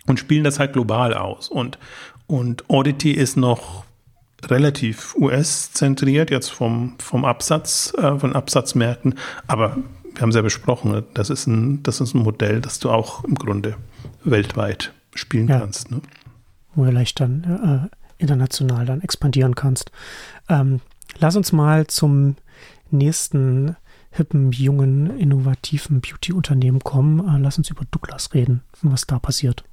und 0.07 0.19
spielen 0.19 0.43
das 0.43 0.59
halt 0.59 0.73
global 0.73 1.13
aus. 1.13 1.49
Und, 1.49 1.77
und 2.27 2.63
Oddity 2.69 3.11
ist 3.11 3.37
noch 3.37 3.85
relativ 4.45 5.15
US-zentriert, 5.15 6.29
jetzt 6.29 6.49
vom, 6.49 6.95
vom 6.99 7.25
Absatz, 7.25 7.93
äh, 7.97 8.17
von 8.17 8.35
Absatzmärkten. 8.35 9.15
Aber 9.47 9.77
wir 10.13 10.21
haben 10.21 10.29
es 10.29 10.35
ja 10.35 10.41
besprochen, 10.41 10.91
ne? 10.91 11.03
das 11.13 11.29
ist 11.29 11.47
ein, 11.47 11.83
das 11.83 12.01
ist 12.01 12.13
ein 12.13 12.21
Modell, 12.21 12.61
das 12.61 12.79
du 12.79 12.89
auch 12.89 13.23
im 13.23 13.35
Grunde 13.35 13.75
weltweit 14.23 14.93
spielen 15.15 15.47
ja. 15.47 15.59
kannst. 15.59 15.91
Ne? 15.91 16.01
Wo 16.75 16.85
du 16.85 16.91
leicht 16.91 17.19
dann 17.19 17.89
äh, 17.89 18.21
international 18.21 18.85
dann 18.85 19.01
expandieren 19.01 19.55
kannst. 19.55 19.91
Ähm, 20.49 20.81
lass 21.19 21.35
uns 21.35 21.51
mal 21.51 21.87
zum 21.87 22.35
nächsten 22.91 23.75
hippen, 24.11 24.51
jungen, 24.51 25.17
innovativen 25.17 26.01
Beauty-Unternehmen 26.01 26.79
kommen. 26.79 27.19
Äh, 27.27 27.39
lass 27.39 27.57
uns 27.57 27.69
über 27.69 27.83
Douglas 27.89 28.33
reden, 28.33 28.61
was 28.81 29.07
da 29.07 29.19
passiert. 29.19 29.63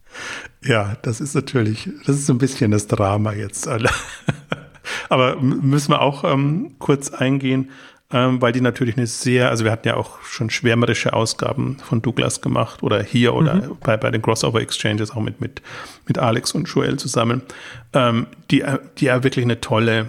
Ja, 0.62 0.96
das 1.02 1.20
ist 1.20 1.34
natürlich, 1.34 1.88
das 2.06 2.16
ist 2.16 2.26
so 2.26 2.34
ein 2.34 2.38
bisschen 2.38 2.70
das 2.70 2.86
Drama 2.86 3.32
jetzt. 3.32 3.68
Aber 5.08 5.36
müssen 5.40 5.92
wir 5.92 6.00
auch 6.00 6.24
ähm, 6.24 6.76
kurz 6.78 7.10
eingehen, 7.10 7.70
ähm, 8.12 8.42
weil 8.42 8.52
die 8.52 8.60
natürlich 8.60 8.96
eine 8.96 9.06
sehr, 9.06 9.50
also 9.50 9.64
wir 9.64 9.70
hatten 9.70 9.86
ja 9.86 9.96
auch 9.96 10.22
schon 10.22 10.50
schwärmerische 10.50 11.12
Ausgaben 11.12 11.78
von 11.78 12.02
Douglas 12.02 12.40
gemacht 12.40 12.82
oder 12.82 13.02
hier 13.02 13.34
oder 13.34 13.54
mhm. 13.54 13.76
bei, 13.80 13.96
bei 13.96 14.10
den 14.10 14.20
Crossover 14.20 14.60
Exchanges 14.60 15.12
auch 15.12 15.20
mit, 15.20 15.40
mit, 15.40 15.62
mit 16.06 16.18
Alex 16.18 16.52
und 16.52 16.68
Joel 16.68 16.98
zusammen, 16.98 17.42
ähm, 17.92 18.26
die, 18.50 18.64
die 18.98 19.04
ja 19.04 19.22
wirklich 19.22 19.44
eine 19.44 19.60
tolle 19.60 20.08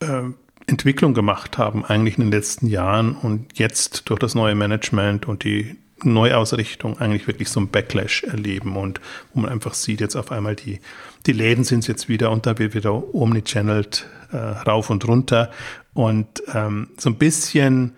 äh, 0.00 0.22
Entwicklung 0.66 1.14
gemacht 1.14 1.58
haben, 1.58 1.84
eigentlich 1.84 2.16
in 2.16 2.24
den 2.24 2.30
letzten 2.30 2.68
Jahren 2.68 3.16
und 3.16 3.58
jetzt 3.58 4.08
durch 4.08 4.20
das 4.20 4.36
neue 4.36 4.54
Management 4.54 5.26
und 5.26 5.42
die 5.42 5.76
Neuausrichtung 6.04 6.98
eigentlich 6.98 7.26
wirklich 7.26 7.48
so 7.48 7.60
ein 7.60 7.68
Backlash 7.68 8.24
erleben 8.24 8.76
und 8.76 9.00
wo 9.32 9.40
man 9.40 9.50
einfach 9.50 9.74
sieht, 9.74 10.00
jetzt 10.00 10.16
auf 10.16 10.32
einmal 10.32 10.56
die, 10.56 10.80
die 11.26 11.32
Läden 11.32 11.64
sind 11.64 11.86
jetzt 11.88 12.08
wieder 12.08 12.30
und 12.30 12.46
da 12.46 12.58
wird 12.58 12.74
wieder 12.74 13.14
omnichanneled 13.14 14.06
äh, 14.32 14.36
rauf 14.36 14.90
und 14.90 15.06
runter 15.06 15.50
und 15.94 16.42
ähm, 16.54 16.88
so 16.98 17.10
ein 17.10 17.16
bisschen 17.16 17.92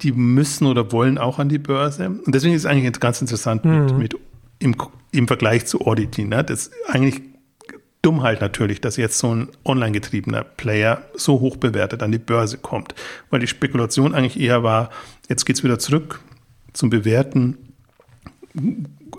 die 0.00 0.12
müssen 0.12 0.66
oder 0.66 0.90
wollen 0.90 1.18
auch 1.18 1.38
an 1.38 1.48
die 1.48 1.58
Börse 1.58 2.08
und 2.08 2.34
deswegen 2.34 2.54
ist 2.54 2.62
es 2.62 2.66
eigentlich 2.66 2.98
ganz 3.00 3.20
interessant 3.20 3.64
mhm. 3.64 3.84
mit, 3.84 3.98
mit 3.98 4.16
im, 4.58 4.76
im 5.10 5.26
Vergleich 5.26 5.66
zu 5.66 5.86
Oddity. 5.86 6.24
Ne? 6.24 6.44
Das 6.44 6.66
ist 6.66 6.72
eigentlich 6.88 7.20
Dummheit 8.02 8.40
halt 8.40 8.40
natürlich, 8.40 8.80
dass 8.80 8.96
jetzt 8.96 9.18
so 9.18 9.32
ein 9.32 9.48
online 9.64 9.92
getriebener 9.92 10.42
Player 10.42 11.02
so 11.14 11.38
hoch 11.38 11.56
bewertet 11.56 12.02
an 12.02 12.10
die 12.10 12.18
Börse 12.18 12.58
kommt, 12.58 12.96
weil 13.30 13.38
die 13.38 13.46
Spekulation 13.46 14.12
eigentlich 14.12 14.40
eher 14.40 14.64
war, 14.64 14.90
jetzt 15.28 15.44
geht 15.44 15.56
es 15.56 15.64
wieder 15.64 15.78
zurück 15.78 16.20
zum 16.72 16.90
Bewerten, 16.90 17.58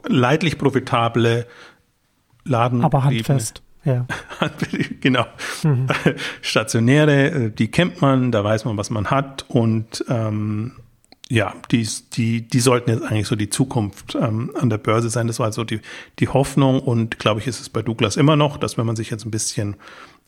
leidlich 0.05 0.57
profitable 0.57 1.47
Laden. 2.45 2.83
Aber 2.83 3.03
handfest. 3.03 3.61
Ja. 3.85 4.05
genau. 5.01 5.25
Mhm. 5.63 5.87
Stationäre, 6.41 7.31
äh, 7.31 7.51
die 7.51 7.69
kennt 7.69 8.01
man, 8.01 8.31
da 8.31 8.43
weiß 8.43 8.65
man, 8.65 8.77
was 8.77 8.89
man 8.89 9.07
hat 9.07 9.45
und 9.49 10.05
ähm, 10.07 10.73
ja, 11.29 11.53
die, 11.71 11.87
die, 12.13 12.47
die 12.47 12.59
sollten 12.59 12.91
jetzt 12.91 13.03
eigentlich 13.03 13.27
so 13.27 13.35
die 13.35 13.49
Zukunft 13.49 14.15
ähm, 14.15 14.51
an 14.59 14.69
der 14.69 14.77
Börse 14.77 15.09
sein. 15.09 15.27
Das 15.27 15.39
war 15.39 15.47
also 15.47 15.63
die, 15.63 15.81
die 16.19 16.27
Hoffnung 16.27 16.79
und 16.79 17.17
glaube 17.17 17.39
ich, 17.39 17.47
ist 17.47 17.59
es 17.59 17.69
bei 17.69 17.81
Douglas 17.81 18.17
immer 18.17 18.35
noch, 18.35 18.57
dass 18.57 18.77
wenn 18.77 18.85
man 18.85 18.95
sich 18.95 19.09
jetzt 19.09 19.25
ein 19.25 19.31
bisschen 19.31 19.75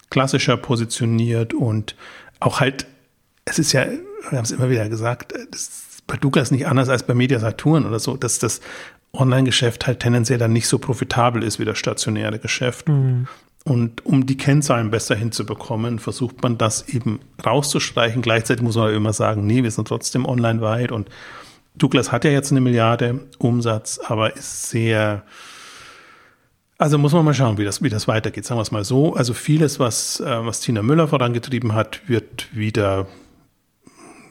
klassischer 0.10 0.58
positioniert 0.58 1.54
und 1.54 1.96
auch 2.40 2.60
halt, 2.60 2.88
es 3.46 3.60
ist 3.60 3.72
ja, 3.74 3.86
wir 4.30 4.38
haben 4.38 4.46
es 4.46 4.52
immer 4.52 4.70
wieder 4.70 4.90
gesagt, 4.90 5.34
das 5.52 5.85
ist 6.06 6.08
bei 6.08 6.18
Douglas 6.18 6.52
nicht 6.52 6.68
anders 6.68 6.90
als 6.90 7.04
bei 7.04 7.14
Media 7.14 7.40
Saturn 7.40 7.86
oder 7.86 8.00
so, 8.00 8.16
dass 8.18 8.40
das 8.40 8.62
Online-Geschäft 9.14 9.88
halt 9.88 10.00
tendenziell 10.00 10.38
dann 10.38 10.54
nicht 10.54 10.68
so 10.68 10.78
profitabel 10.78 11.44
ist 11.44 11.60
wie 11.60 11.66
das 11.66 11.78
stationäre 11.78 12.40
Geschäft. 12.40 12.90
Mhm. 12.90 13.28
Und 13.64 14.06
um 14.06 14.28
die 14.28 14.38
Kennzahlen 14.38 14.92
besser 14.92 15.16
hinzubekommen, 15.16 15.98
versucht 15.98 16.44
man 16.44 16.58
das 16.58 16.88
eben 16.88 17.20
rauszustreichen. 17.44 18.22
Gleichzeitig 18.22 18.64
muss 18.64 18.76
man 18.76 18.94
immer 18.94 19.14
sagen, 19.14 19.48
nee, 19.48 19.64
wir 19.64 19.72
sind 19.72 19.88
trotzdem 19.88 20.26
online 20.26 20.62
weit. 20.62 20.92
Und 20.92 21.10
Douglas 21.76 22.12
hat 22.12 22.26
ja 22.26 22.32
jetzt 22.32 22.52
eine 22.52 22.62
Milliarde 22.62 23.22
Umsatz, 23.40 24.00
aber 24.06 24.36
ist 24.36 24.70
sehr, 24.70 25.24
also 26.78 27.00
muss 27.00 27.14
man 27.14 27.26
mal 27.26 27.34
schauen, 27.34 27.58
wie 27.58 27.66
das, 27.66 27.82
wie 27.82 27.90
das 27.90 28.08
weitergeht. 28.08 28.46
Sagen 28.46 28.60
wir 28.60 28.64
es 28.64 28.72
mal 28.72 28.86
so. 28.86 29.16
Also 29.16 29.34
vieles, 29.34 29.80
was, 29.80 30.20
äh, 30.20 30.46
was 30.46 30.60
Tina 30.60 30.84
Müller 30.84 31.08
vorangetrieben 31.08 31.74
hat, 31.74 32.08
wird 32.08 32.48
wieder, 32.56 33.08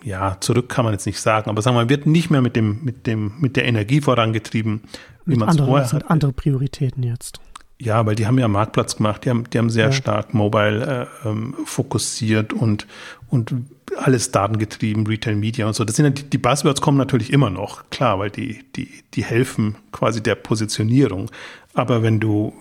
ja, 0.05 0.37
zurück 0.41 0.69
kann 0.69 0.85
man 0.85 0.93
jetzt 0.93 1.07
nicht 1.07 1.19
sagen, 1.19 1.49
aber 1.49 1.63
sagen 1.63 1.77
wir, 1.77 1.85
mal, 1.85 1.89
wird 1.89 2.07
nicht 2.07 2.31
mehr 2.31 2.43
mit 2.43 2.57
dem, 2.57 2.85
mit 2.85 3.07
dem, 3.07 3.33
mit 3.41 3.57
der 3.57 3.65
Energie 3.65 4.03
vorangetrieben, 4.03 4.83
wie 5.25 5.37
man 5.37 5.49
es 5.49 5.57
vorher 5.57 5.91
hat. 5.91 6.11
andere 6.11 6.33
Prioritäten 6.33 7.03
jetzt. 7.03 7.41
Ja, 7.81 8.05
weil 8.07 8.15
die 8.15 8.27
haben 8.27 8.39
ja 8.39 8.47
Marktplatz 8.47 8.97
gemacht, 8.97 9.25
die 9.25 9.31
haben, 9.31 9.45
die 9.51 9.59
haben 9.59 9.71
sehr 9.71 9.87
ja. 9.87 9.93
stark 9.93 10.33
mobile 10.33 11.09
äh, 11.25 11.29
ähm, 11.29 11.55
fokussiert 11.65 12.53
und, 12.53 12.87
und 13.29 13.55
alles 13.97 14.31
datengetrieben, 14.31 15.07
Retail 15.07 15.37
Media 15.37 15.67
und 15.67 15.75
so. 15.75 15.85
Das 15.85 15.97
sind 15.97 16.05
ja 16.05 16.11
die, 16.11 16.25
die 16.25 16.39
Buzzwords 16.39 16.81
kommen 16.81 16.99
natürlich 16.99 17.33
immer 17.33 17.51
noch, 17.51 17.89
klar, 17.91 18.19
weil 18.19 18.31
die, 18.31 18.65
die, 18.77 18.91
die 19.15 19.25
helfen 19.25 19.77
quasi 19.91 20.23
der 20.23 20.35
Positionierung. 20.35 21.31
Aber 21.73 22.03
wenn 22.03 22.21
du, 22.21 22.53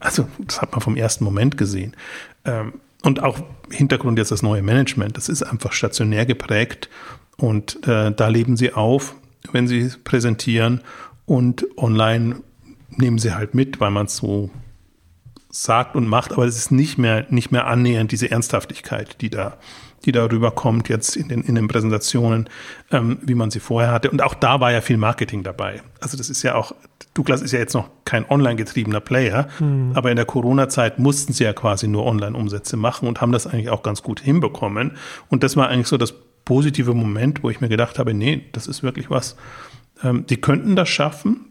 also 0.00 0.28
das 0.38 0.62
hat 0.62 0.72
man 0.72 0.80
vom 0.80 0.96
ersten 0.96 1.24
Moment 1.24 1.58
gesehen, 1.58 1.94
ähm, 2.44 2.74
und 3.02 3.22
auch 3.22 3.38
Hintergrund 3.70 4.18
jetzt 4.18 4.30
das 4.30 4.42
neue 4.42 4.62
Management, 4.62 5.16
das 5.16 5.28
ist 5.28 5.42
einfach 5.42 5.72
stationär 5.72 6.26
geprägt. 6.26 6.88
Und 7.36 7.86
äh, 7.86 8.12
da 8.12 8.28
leben 8.28 8.56
sie 8.56 8.72
auf, 8.72 9.14
wenn 9.52 9.68
sie 9.68 9.90
präsentieren. 10.02 10.80
Und 11.26 11.66
online 11.76 12.36
nehmen 12.90 13.18
sie 13.18 13.34
halt 13.34 13.54
mit, 13.54 13.80
weil 13.80 13.90
man 13.90 14.06
es 14.06 14.16
so 14.16 14.50
sagt 15.50 15.96
und 15.96 16.06
macht, 16.06 16.32
aber 16.32 16.46
es 16.46 16.56
ist 16.56 16.72
nicht 16.72 16.98
mehr, 16.98 17.26
nicht 17.30 17.52
mehr 17.52 17.66
annähernd 17.66 18.12
diese 18.12 18.30
Ernsthaftigkeit, 18.30 19.20
die 19.20 19.30
da, 19.30 19.56
die 20.04 20.12
da 20.12 20.24
rüberkommt 20.24 20.88
jetzt 20.88 21.16
in 21.16 21.28
den, 21.28 21.42
in 21.42 21.54
den 21.54 21.68
Präsentationen, 21.68 22.48
ähm, 22.90 23.18
wie 23.22 23.34
man 23.34 23.50
sie 23.50 23.60
vorher 23.60 23.90
hatte. 23.90 24.10
Und 24.10 24.22
auch 24.22 24.34
da 24.34 24.60
war 24.60 24.72
ja 24.72 24.80
viel 24.80 24.96
Marketing 24.96 25.42
dabei. 25.42 25.82
Also 26.00 26.16
das 26.16 26.30
ist 26.30 26.42
ja 26.42 26.54
auch, 26.54 26.72
Douglas 27.14 27.42
ist 27.42 27.52
ja 27.52 27.58
jetzt 27.58 27.74
noch 27.74 27.88
kein 28.04 28.28
online 28.30 28.56
getriebener 28.56 29.00
Player, 29.00 29.48
mhm. 29.58 29.92
aber 29.94 30.10
in 30.10 30.16
der 30.16 30.24
Corona-Zeit 30.24 30.98
mussten 30.98 31.32
sie 31.32 31.44
ja 31.44 31.52
quasi 31.52 31.88
nur 31.88 32.06
Online-Umsätze 32.06 32.76
machen 32.76 33.08
und 33.08 33.20
haben 33.20 33.32
das 33.32 33.46
eigentlich 33.46 33.70
auch 33.70 33.82
ganz 33.82 34.02
gut 34.02 34.20
hinbekommen. 34.20 34.92
Und 35.28 35.42
das 35.42 35.56
war 35.56 35.68
eigentlich 35.68 35.88
so 35.88 35.96
das 35.96 36.14
positive 36.44 36.94
Moment, 36.94 37.42
wo 37.42 37.50
ich 37.50 37.60
mir 37.60 37.68
gedacht 37.68 37.98
habe, 37.98 38.14
nee, 38.14 38.46
das 38.52 38.66
ist 38.66 38.82
wirklich 38.82 39.10
was. 39.10 39.36
Ähm, 40.02 40.26
die 40.26 40.40
könnten 40.40 40.76
das 40.76 40.88
schaffen, 40.88 41.44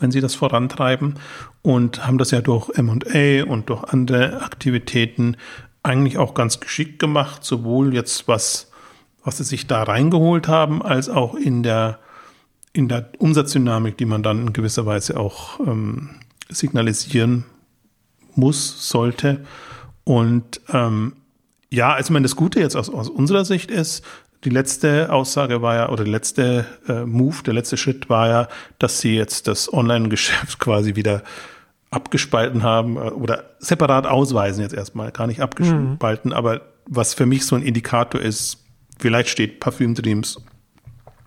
wenn 0.00 0.10
sie 0.10 0.20
das 0.20 0.34
vorantreiben 0.34 1.14
und 1.62 2.06
haben 2.06 2.18
das 2.18 2.30
ja 2.30 2.40
durch 2.40 2.70
MA 2.76 3.44
und 3.44 3.70
durch 3.70 3.84
andere 3.84 4.42
Aktivitäten 4.42 5.36
eigentlich 5.82 6.18
auch 6.18 6.34
ganz 6.34 6.60
geschickt 6.60 6.98
gemacht, 6.98 7.44
sowohl 7.44 7.94
jetzt 7.94 8.28
was, 8.28 8.70
was 9.24 9.38
sie 9.38 9.44
sich 9.44 9.66
da 9.66 9.82
reingeholt 9.82 10.48
haben, 10.48 10.82
als 10.82 11.08
auch 11.08 11.34
in 11.34 11.62
der, 11.62 11.98
in 12.72 12.88
der 12.88 13.10
Umsatzdynamik, 13.18 13.96
die 13.98 14.04
man 14.04 14.22
dann 14.22 14.40
in 14.40 14.52
gewisser 14.52 14.86
Weise 14.86 15.18
auch 15.18 15.60
ähm, 15.60 16.10
signalisieren 16.48 17.44
muss, 18.34 18.88
sollte. 18.88 19.44
Und 20.04 20.60
ähm, 20.72 21.14
ja, 21.70 21.94
also 21.94 22.08
ich 22.08 22.12
meine, 22.12 22.24
das 22.24 22.36
Gute 22.36 22.60
jetzt 22.60 22.76
aus, 22.76 22.90
aus 22.90 23.08
unserer 23.08 23.44
Sicht 23.44 23.70
ist, 23.70 24.04
die 24.44 24.50
letzte 24.50 25.12
Aussage 25.12 25.62
war 25.62 25.74
ja, 25.74 25.88
oder 25.88 26.04
der 26.04 26.12
letzte 26.12 26.66
äh, 26.88 27.04
Move, 27.04 27.42
der 27.44 27.54
letzte 27.54 27.76
Schritt 27.76 28.08
war 28.10 28.28
ja, 28.28 28.48
dass 28.78 29.00
sie 29.00 29.14
jetzt 29.14 29.46
das 29.46 29.72
Online-Geschäft 29.72 30.58
quasi 30.58 30.96
wieder 30.96 31.22
abgespalten 31.92 32.62
haben 32.62 32.96
äh, 32.96 33.10
oder 33.10 33.44
separat 33.58 34.06
ausweisen 34.06 34.62
jetzt 34.62 34.74
erstmal, 34.74 35.12
gar 35.12 35.26
nicht 35.26 35.40
abgespalten, 35.40 36.30
mhm. 36.30 36.36
aber 36.36 36.62
was 36.86 37.14
für 37.14 37.26
mich 37.26 37.46
so 37.46 37.54
ein 37.54 37.62
Indikator 37.62 38.20
ist, 38.20 38.58
vielleicht 38.98 39.28
steht 39.28 39.60
Parfüm 39.60 39.94
Dreams 39.94 40.40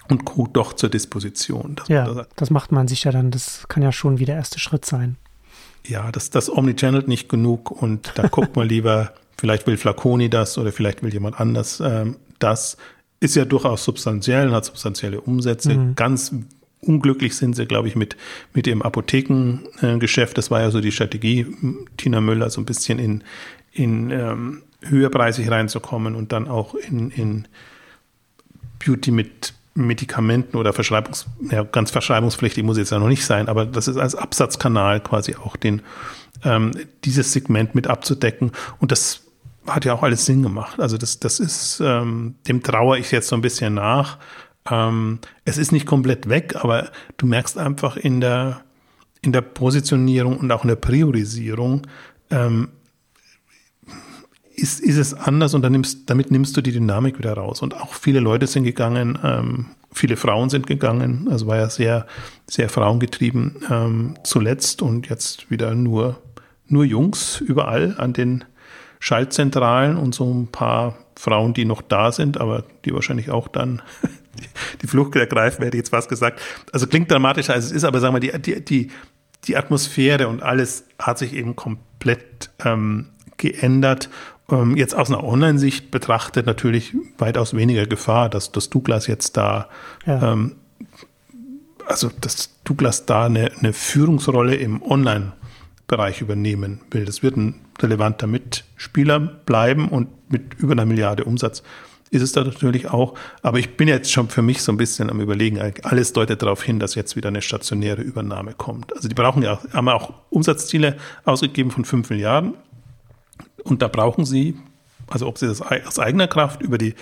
und 0.09 0.25
Co. 0.25 0.47
doch 0.51 0.73
zur 0.73 0.89
Disposition. 0.89 1.77
ja, 1.87 2.05
das, 2.05 2.27
das 2.35 2.49
macht 2.49 2.71
man 2.71 2.87
sich 2.87 3.05
ja 3.05 3.11
dann, 3.11 3.31
das 3.31 3.67
kann 3.69 3.81
ja 3.81 3.91
schon 3.91 4.19
wieder 4.19 4.33
der 4.33 4.35
erste 4.35 4.59
Schritt 4.59 4.85
sein. 4.85 5.17
Ja, 5.87 6.11
das, 6.11 6.29
das 6.31 6.49
Omnichannel 6.49 7.03
nicht 7.05 7.29
genug 7.29 7.71
und 7.71 8.11
da 8.15 8.27
guckt 8.27 8.55
man 8.55 8.67
lieber, 8.67 9.13
vielleicht 9.37 9.67
will 9.67 9.77
Flaconi 9.77 10.29
das 10.29 10.57
oder 10.57 10.71
vielleicht 10.71 11.03
will 11.03 11.13
jemand 11.13 11.39
anders 11.39 11.79
ähm, 11.79 12.17
das 12.39 12.77
ist 13.19 13.35
ja 13.35 13.45
durchaus 13.45 13.83
substanziell 13.83 14.47
und 14.49 14.53
hat 14.53 14.65
substanzielle 14.65 15.21
Umsätze. 15.21 15.73
Mhm. 15.73 15.95
Ganz 15.95 16.33
unglücklich 16.87 17.35
sind 17.35 17.55
sie, 17.55 17.65
glaube 17.65 17.87
ich, 17.87 17.95
mit, 17.95 18.15
mit 18.53 18.67
ihrem 18.67 18.81
Apothekengeschäft. 18.81 20.37
Das 20.37 20.51
war 20.51 20.61
ja 20.61 20.71
so 20.71 20.81
die 20.81 20.91
Strategie, 20.91 21.45
Tina 21.97 22.21
Müller 22.21 22.49
so 22.49 22.61
ein 22.61 22.65
bisschen 22.65 22.99
in, 22.99 23.23
in 23.71 24.11
ähm, 24.11 24.63
höherpreisig 24.83 25.49
reinzukommen 25.49 26.15
und 26.15 26.31
dann 26.31 26.47
auch 26.47 26.75
in, 26.75 27.09
in 27.11 27.47
Beauty 28.79 29.11
mit 29.11 29.53
Medikamenten 29.75 30.57
oder 30.57 30.71
Verschreibungs, 30.71 31.27
ja, 31.51 31.63
ganz 31.63 31.91
verschreibungspflichtig 31.91 32.63
muss 32.63 32.77
jetzt 32.77 32.91
ja 32.91 32.99
noch 32.99 33.09
nicht 33.09 33.25
sein, 33.25 33.49
aber 33.49 33.65
das 33.65 33.89
ist 33.89 33.97
als 33.97 34.15
Absatzkanal 34.15 35.01
quasi 35.01 35.35
auch 35.35 35.57
den, 35.57 35.81
ähm, 36.43 36.71
dieses 37.03 37.33
Segment 37.33 37.75
mit 37.75 37.87
abzudecken. 37.87 38.51
Und 38.79 38.91
das 38.91 39.21
hat 39.67 39.83
ja 39.83 39.93
auch 39.93 40.03
alles 40.03 40.25
Sinn 40.25 40.43
gemacht. 40.43 40.79
Also 40.79 40.97
das, 40.97 41.19
das 41.19 41.39
ist, 41.39 41.81
ähm, 41.83 42.35
dem 42.47 42.63
trauere 42.63 42.97
ich 42.97 43.11
jetzt 43.11 43.27
so 43.27 43.35
ein 43.35 43.41
bisschen 43.41 43.73
nach. 43.73 44.17
Ähm, 44.69 45.19
es 45.43 45.57
ist 45.57 45.71
nicht 45.71 45.85
komplett 45.85 46.29
weg, 46.29 46.55
aber 46.55 46.91
du 47.17 47.25
merkst 47.25 47.57
einfach 47.57 47.97
in 47.97 48.21
der, 48.21 48.61
in 49.21 49.31
der 49.31 49.41
Positionierung 49.41 50.37
und 50.37 50.51
auch 50.51 50.63
in 50.63 50.69
der 50.69 50.75
Priorisierung, 50.75 51.87
ähm, 52.31 52.69
ist, 54.55 54.79
ist 54.79 54.97
es 54.97 55.13
anders 55.13 55.53
und 55.53 55.69
nimmst, 55.69 56.09
damit 56.09 56.31
nimmst 56.31 56.55
du 56.55 56.61
die 56.61 56.71
Dynamik 56.71 57.17
wieder 57.17 57.33
raus. 57.33 57.61
Und 57.61 57.75
auch 57.75 57.93
viele 57.93 58.19
Leute 58.19 58.47
sind 58.47 58.63
gegangen, 58.63 59.19
ähm, 59.23 59.65
viele 59.91 60.17
Frauen 60.17 60.49
sind 60.49 60.65
gegangen, 60.65 61.27
also 61.29 61.47
war 61.47 61.57
ja 61.57 61.69
sehr, 61.69 62.07
sehr 62.47 62.69
frauengetrieben 62.69 63.57
ähm, 63.69 64.15
zuletzt 64.23 64.81
und 64.81 65.09
jetzt 65.09 65.51
wieder 65.51 65.75
nur, 65.75 66.21
nur 66.67 66.85
Jungs 66.85 67.41
überall 67.41 67.95
an 67.97 68.13
den 68.13 68.45
Schaltzentralen 68.99 69.97
und 69.97 70.15
so 70.15 70.33
ein 70.33 70.47
paar 70.47 70.97
Frauen, 71.15 71.53
die 71.53 71.65
noch 71.65 71.81
da 71.81 72.11
sind, 72.11 72.39
aber 72.39 72.63
die 72.85 72.93
wahrscheinlich 72.93 73.29
auch 73.29 73.47
dann 73.47 73.81
die 74.81 74.87
Flucht 74.87 75.15
ergreifen, 75.15 75.63
hätte 75.63 75.77
ich 75.77 75.81
jetzt 75.81 75.91
was 75.91 76.07
gesagt. 76.07 76.41
Also 76.71 76.87
klingt 76.87 77.11
dramatischer, 77.11 77.53
als 77.53 77.65
es 77.65 77.71
ist, 77.71 77.83
aber 77.83 77.99
sagen 77.99 78.15
wir, 78.15 78.19
die, 78.19 78.39
die, 78.41 78.63
die, 78.63 78.91
die 79.45 79.57
Atmosphäre 79.57 80.27
und 80.27 80.41
alles 80.41 80.85
hat 80.99 81.17
sich 81.17 81.33
eben 81.33 81.55
komplett 81.55 82.49
ähm, 82.63 83.07
geändert. 83.37 84.09
Ähm, 84.49 84.75
jetzt 84.77 84.95
aus 84.95 85.09
einer 85.09 85.23
Online-Sicht 85.23 85.91
betrachtet 85.91 86.45
natürlich 86.45 86.93
weitaus 87.17 87.55
weniger 87.55 87.85
Gefahr, 87.85 88.29
dass 88.29 88.51
das 88.51 88.69
Douglas 88.69 89.07
jetzt 89.07 89.37
da, 89.37 89.69
ja. 90.05 90.33
ähm, 90.33 90.55
also 91.87 92.09
dass 92.21 92.51
Douglas 92.63 93.05
da 93.05 93.25
eine, 93.25 93.51
eine 93.59 93.73
Führungsrolle 93.73 94.55
im 94.55 94.81
Online- 94.81 95.33
Bereich 95.87 96.21
übernehmen 96.21 96.81
will. 96.91 97.05
Das 97.05 97.21
wird 97.21 97.37
ein 97.37 97.61
relevanter 97.79 98.27
Mitspieler 98.27 99.19
bleiben 99.19 99.89
und 99.89 100.07
mit 100.31 100.55
über 100.55 100.71
einer 100.71 100.85
Milliarde 100.85 101.25
Umsatz 101.25 101.61
ist 102.15 102.21
es 102.21 102.31
da 102.31 102.43
natürlich 102.43 102.89
auch. 102.89 103.13
Aber 103.41 103.59
ich 103.59 103.77
bin 103.77 103.87
jetzt 103.87 104.11
schon 104.11 104.29
für 104.29 104.41
mich 104.41 104.61
so 104.61 104.71
ein 104.71 104.77
bisschen 104.77 105.09
am 105.09 105.19
Überlegen. 105.19 105.59
Alles 105.83 106.13
deutet 106.13 106.41
darauf 106.41 106.63
hin, 106.63 106.79
dass 106.79 106.95
jetzt 106.95 107.15
wieder 107.15 107.29
eine 107.29 107.41
stationäre 107.41 108.01
Übernahme 108.01 108.53
kommt. 108.53 108.93
Also 108.95 109.07
die 109.07 109.15
brauchen 109.15 109.43
ja, 109.43 109.59
haben 109.73 109.89
auch 109.89 110.13
Umsatzziele 110.29 110.97
ausgegeben 111.25 111.71
von 111.71 111.85
5 111.85 112.09
Milliarden. 112.09 112.55
Und 113.63 113.81
da 113.81 113.87
brauchen 113.87 114.25
sie, 114.25 114.55
also 115.07 115.27
ob 115.27 115.37
sie 115.37 115.47
das 115.47 115.61
aus 115.61 115.99
eigener 115.99 116.27
Kraft 116.27 116.61
über 116.61 116.77
die 116.77 116.95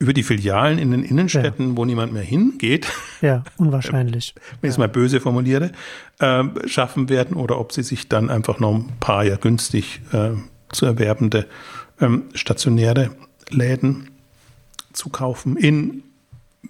über 0.00 0.12
die 0.12 0.24
Filialen 0.24 0.78
in 0.78 0.90
den 0.90 1.04
Innenstädten, 1.04 1.70
ja. 1.70 1.76
wo 1.76 1.84
niemand 1.84 2.12
mehr 2.12 2.22
hingeht. 2.22 2.88
Ja, 3.22 3.44
unwahrscheinlich. 3.56 4.34
Wenn 4.60 4.68
ich 4.68 4.74
es 4.74 4.78
mal 4.78 4.88
böse 4.88 5.20
formuliere, 5.20 5.70
äh, 6.18 6.44
schaffen 6.66 7.08
werden 7.08 7.36
oder 7.36 7.58
ob 7.60 7.72
sie 7.72 7.84
sich 7.84 8.08
dann 8.08 8.28
einfach 8.28 8.58
noch 8.58 8.74
ein 8.74 8.92
paar 8.98 9.24
ja 9.24 9.36
günstig 9.36 10.00
äh, 10.12 10.30
zu 10.72 10.84
erwerbende 10.84 11.46
ähm, 12.00 12.24
stationäre 12.34 13.10
Läden 13.50 14.10
zu 14.94 15.10
kaufen 15.10 15.56
in 15.56 16.02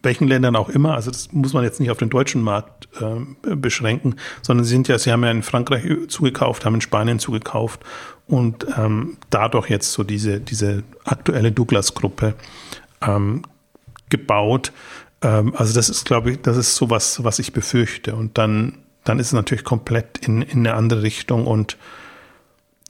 welchen 0.02 0.28
Ländern 0.28 0.56
auch 0.56 0.68
immer. 0.68 0.94
Also 0.94 1.10
das 1.10 1.32
muss 1.32 1.52
man 1.52 1.64
jetzt 1.64 1.80
nicht 1.80 1.90
auf 1.90 1.98
den 1.98 2.10
deutschen 2.10 2.42
Markt 2.42 2.88
äh, 3.00 3.54
beschränken, 3.54 4.16
sondern 4.42 4.64
sie 4.64 4.70
sind 4.70 4.88
ja, 4.88 4.98
sie 4.98 5.12
haben 5.12 5.24
ja 5.24 5.30
in 5.30 5.42
Frankreich 5.42 5.84
zugekauft, 6.08 6.64
haben 6.64 6.74
in 6.74 6.80
Spanien 6.80 7.18
zugekauft 7.18 7.80
und 8.26 8.66
ähm, 8.76 9.16
dadurch 9.30 9.70
jetzt 9.70 9.92
so 9.92 10.02
diese, 10.02 10.40
diese 10.40 10.82
aktuelle 11.04 11.52
Douglas-Gruppe 11.52 12.34
ähm, 13.02 13.42
gebaut. 14.10 14.72
Ähm, 15.22 15.54
also 15.56 15.74
das 15.74 15.88
ist, 15.88 16.04
glaube 16.04 16.32
ich, 16.32 16.42
das 16.42 16.56
ist 16.56 16.76
so 16.76 16.90
was, 16.90 17.22
was 17.24 17.38
ich 17.38 17.52
befürchte. 17.52 18.14
Und 18.14 18.38
dann, 18.38 18.78
dann 19.04 19.18
ist 19.18 19.28
es 19.28 19.32
natürlich 19.32 19.64
komplett 19.64 20.18
in, 20.26 20.42
in 20.42 20.60
eine 20.60 20.74
andere 20.74 21.02
Richtung 21.02 21.46
und 21.46 21.76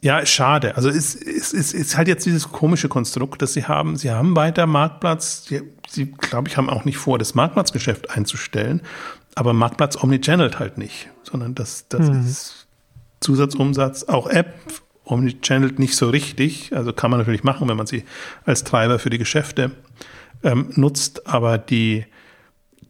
ja, 0.05 0.27
schade. 0.27 0.77
Also 0.77 0.90
es, 0.90 1.14
es, 1.14 1.55
es 1.55 1.73
ist 1.73 1.97
halt 1.97 2.09
jetzt 2.09 2.27
dieses 2.27 2.53
komische 2.53 2.90
Konstrukt, 2.90 3.40
das 3.40 3.55
sie 3.55 3.64
haben. 3.64 3.97
Sie 3.97 4.11
haben 4.11 4.37
weiter 4.37 4.67
Marktplatz. 4.67 5.47
Sie, 5.47 5.62
sie 5.88 6.12
glaube 6.12 6.47
ich, 6.47 6.59
haben 6.59 6.69
auch 6.69 6.85
nicht 6.85 6.99
vor, 6.99 7.19
das 7.19 7.35
Marktplatzgeschäft 7.35 8.11
einzustellen. 8.11 8.83
Aber 9.35 9.55
Marktplatz 9.55 9.97
omnichannelt 9.97 10.59
halt 10.59 10.77
nicht, 10.77 11.09
sondern 11.23 11.55
das, 11.55 11.88
das 11.88 12.11
mhm. 12.11 12.21
ist 12.21 12.67
Zusatzumsatz. 13.21 14.05
Auch 14.05 14.27
App 14.27 14.53
omnichannelt 15.07 15.79
nicht 15.79 15.97
so 15.97 16.11
richtig. 16.11 16.77
Also 16.77 16.93
kann 16.93 17.11
man 17.11 17.19
natürlich 17.19 17.43
machen, 17.43 17.67
wenn 17.67 17.79
man 17.79 17.87
sie 17.87 18.05
als 18.45 18.62
Treiber 18.62 18.99
für 18.99 19.09
die 19.09 19.17
Geschäfte 19.17 19.71
ähm, 20.43 20.69
nutzt. 20.75 21.27
Aber 21.27 21.57
die, 21.57 22.05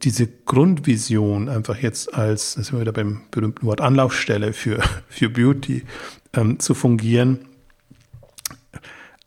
diese 0.03 0.27
Grundvision 0.27 1.48
einfach 1.48 1.79
jetzt 1.79 2.12
als, 2.12 2.57
das 2.57 2.66
sind 2.66 2.74
wir 2.74 2.81
wieder 2.81 2.92
beim 2.92 3.20
berühmten 3.31 3.64
Wort 3.68 3.81
Anlaufstelle 3.81 4.53
für, 4.53 4.83
für 5.09 5.31
Beauty, 5.31 5.85
ähm, 6.35 6.59
zu 6.59 6.75
fungieren. 6.75 7.47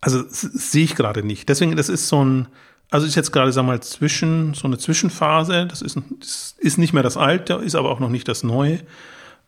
Also 0.02 0.24
sehe 0.30 0.84
ich 0.84 0.96
gerade 0.96 1.24
nicht. 1.24 1.50
Deswegen, 1.50 1.76
das 1.76 1.90
ist 1.90 2.08
so 2.08 2.24
ein, 2.24 2.48
also 2.90 3.06
ist 3.06 3.16
jetzt 3.16 3.32
gerade, 3.32 3.52
sagen 3.52 3.68
wir 3.68 3.74
mal, 3.74 3.82
zwischen, 3.82 4.54
so 4.54 4.68
eine 4.68 4.78
Zwischenphase. 4.78 5.66
Das 5.68 5.82
ist, 5.82 5.98
das 6.20 6.56
ist 6.60 6.78
nicht 6.78 6.94
mehr 6.94 7.04
das 7.04 7.18
Alte, 7.18 7.56
ist 7.56 7.76
aber 7.76 7.90
auch 7.90 8.00
noch 8.00 8.10
nicht 8.10 8.28
das 8.28 8.44
Neue. 8.44 8.80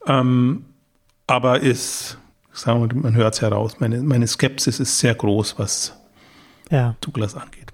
Ähm, 0.06 0.66
aber 1.28 1.60
ist, 1.60 2.18
sagen 2.52 2.82
wir, 2.82 3.02
man 3.02 3.16
hört 3.16 3.36
es 3.36 3.42
heraus, 3.42 3.80
meine, 3.80 4.02
meine 4.02 4.28
Skepsis 4.28 4.80
ist 4.80 5.00
sehr 5.00 5.16
groß, 5.16 5.60
was 5.60 5.94
ja. 6.72 6.96
Douglas 7.02 7.36
angeht. 7.36 7.72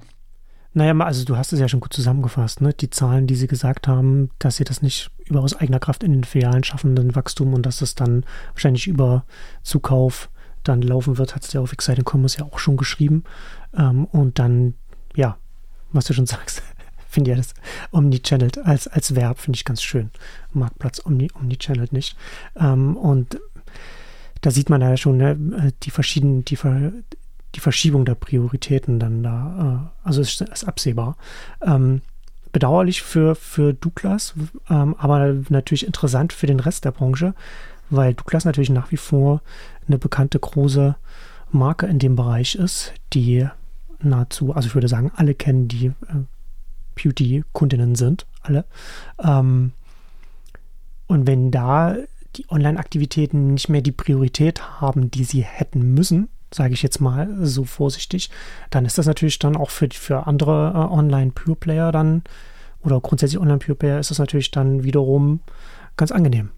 Naja, 0.76 0.94
also 1.00 1.24
du 1.24 1.38
hast 1.38 1.54
es 1.54 1.60
ja 1.62 1.70
schon 1.70 1.80
gut 1.80 1.94
zusammengefasst, 1.94 2.60
ne? 2.60 2.74
Die 2.74 2.90
Zahlen, 2.90 3.28
die 3.28 3.36
sie 3.36 3.48
gesagt 3.48 3.88
haben, 3.88 4.30
dass 4.40 4.58
sie 4.58 4.66
das 4.66 4.82
nicht 4.82 5.10
über 5.24 5.40
aus 5.40 5.56
eigener 5.56 5.80
Kraft 5.80 6.04
in 6.04 6.12
den 6.12 6.26
Filialen 6.26 6.66
schaffen, 6.66 6.98
den 6.98 7.16
Wachstum 7.16 7.54
und 7.54 7.66
dass 7.66 7.82
es 7.82 7.96
dann 7.96 8.26
wahrscheinlich 8.52 8.86
über 8.86 9.24
Zukauf 9.64 10.30
dann 10.64 10.82
laufen 10.82 11.18
wird, 11.18 11.34
hat 11.34 11.46
es 11.46 11.54
ja 11.54 11.62
auf 11.62 11.72
Exciting 11.72 12.04
Commerce 12.04 12.40
ja 12.40 12.46
auch 12.46 12.60
schon 12.60 12.76
geschrieben. 12.76 13.24
Ähm, 13.74 14.04
und 14.04 14.38
dann, 14.38 14.74
ja, 15.16 15.38
was 15.94 16.06
du 16.06 16.14
schon 16.14 16.26
sagst, 16.26 16.62
finde 17.08 17.32
ich 17.32 17.38
ja 17.38 17.42
das 17.42 17.54
Omnichanneled 17.92 18.58
als, 18.58 18.90
als 18.90 19.16
Verb, 19.16 19.40
finde 19.40 19.56
ich 19.56 19.64
ganz 19.64 19.82
schön. 19.82 20.12
Marktplatz 20.52 21.02
Omni, 21.06 21.32
Omnichanneled 21.36 21.94
nicht. 21.94 22.18
Ähm, 22.58 22.98
und 22.98 23.40
da 24.42 24.52
sieht 24.52 24.70
man 24.70 24.82
ja 24.82 24.98
schon 24.98 25.16
ne, 25.16 25.72
die 25.84 25.92
verschiedenen, 25.92 26.44
die, 26.44 26.58
die 27.56 27.60
Verschiebung 27.62 28.06
der 28.06 28.16
Prioritäten 28.16 29.00
dann 29.00 29.24
da, 29.24 29.90
äh, 30.04 30.08
also 30.08 30.22
ist, 30.22 30.42
ist 30.42 30.66
absehbar. 30.66 31.18
Ähm, 31.62 32.02
bedauerlich 32.52 33.02
für, 33.02 33.36
für 33.36 33.74
Douglas, 33.74 34.34
ähm, 34.70 34.96
aber 34.98 35.34
natürlich 35.50 35.86
interessant 35.86 36.32
für 36.32 36.48
den 36.48 36.60
Rest 36.60 36.86
der 36.86 36.92
Branche, 36.92 37.34
weil 37.90 38.14
Douglas 38.14 38.46
natürlich 38.46 38.70
nach 38.70 38.92
wie 38.92 38.98
vor 38.98 39.42
eine 39.88 39.98
bekannte 39.98 40.40
große 40.40 40.96
Marke 41.52 41.86
in 41.86 42.00
dem 42.00 42.16
Bereich 42.16 42.56
ist, 42.56 42.94
die 43.14 43.48
nahezu, 44.00 44.54
also 44.54 44.68
ich 44.68 44.76
würde 44.76 44.88
sagen, 44.88 45.12
alle 45.16 45.36
kennen, 45.36 45.68
die 45.68 45.88
äh, 45.88 45.94
Beauty-Kundinnen 46.96 47.96
sind, 47.96 48.26
alle. 48.42 48.66
Ähm, 49.22 49.74
und 51.08 51.28
wenn 51.28 51.52
da 51.52 51.96
die 52.36 52.46
Online-Aktivitäten 52.50 53.54
nicht 53.54 53.70
mehr 53.70 53.82
die 53.82 53.92
Priorität 53.92 54.82
haben, 54.82 55.12
die 55.12 55.24
sie 55.24 55.44
hätten 55.44 55.94
müssen, 55.94 56.30
sage 56.54 56.74
ich 56.74 56.84
jetzt 56.84 57.00
mal 57.00 57.30
so 57.42 57.64
vorsichtig, 57.64 58.30
dann 58.70 58.86
ist 58.86 58.98
das 58.98 59.06
natürlich 59.06 59.40
dann 59.40 59.56
auch 59.56 59.70
für, 59.70 59.90
für 59.92 60.28
andere 60.28 60.72
äh, 60.74 60.94
Online-Pure-Player 60.94 61.92
dann 61.92 62.24
oder 62.82 63.00
grundsätzlich 63.02 63.42
Online-Pure-Player 63.42 64.00
ist 64.00 64.12
das 64.12 64.20
natürlich 64.20 64.52
dann 64.52 64.84
wiederum 64.84 65.40
ganz 65.98 66.12
angenehm. 66.12 66.50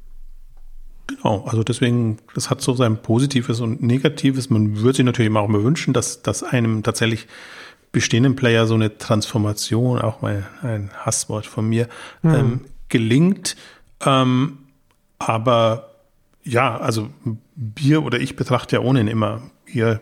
Genau, 1.08 1.46
also 1.46 1.64
deswegen, 1.64 2.18
das 2.36 2.50
hat 2.50 2.62
so 2.62 2.74
sein 2.74 3.02
Positives 3.02 3.62
und 3.62 3.82
Negatives. 3.82 4.50
Man 4.50 4.78
würde 4.82 4.98
sich 4.98 5.06
natürlich 5.06 5.34
auch 5.36 5.48
mal 5.48 5.64
wünschen, 5.64 5.94
dass, 5.94 6.22
dass 6.22 6.44
einem 6.44 6.84
tatsächlich 6.84 7.28
bestehenden 7.94 8.36
Player 8.36 8.68
so 8.68 8.74
eine 8.74 8.98
Transformation, 8.98 10.00
auch 10.00 10.22
mal 10.22 10.46
ein 10.62 10.92
Hasswort 10.94 11.46
von 11.46 11.68
mir, 11.68 11.88
mhm. 12.22 12.34
ähm, 12.34 12.62
gelingt. 12.90 13.56
Ähm, 14.06 14.58
aber 15.18 15.92
ja, 16.44 16.78
also 16.78 17.10
wir 17.56 18.04
oder 18.04 18.20
ich 18.20 18.36
betrachte 18.36 18.76
ja 18.76 18.82
ohnehin 18.82 19.08
immer 19.08 19.42
eher 19.74 20.02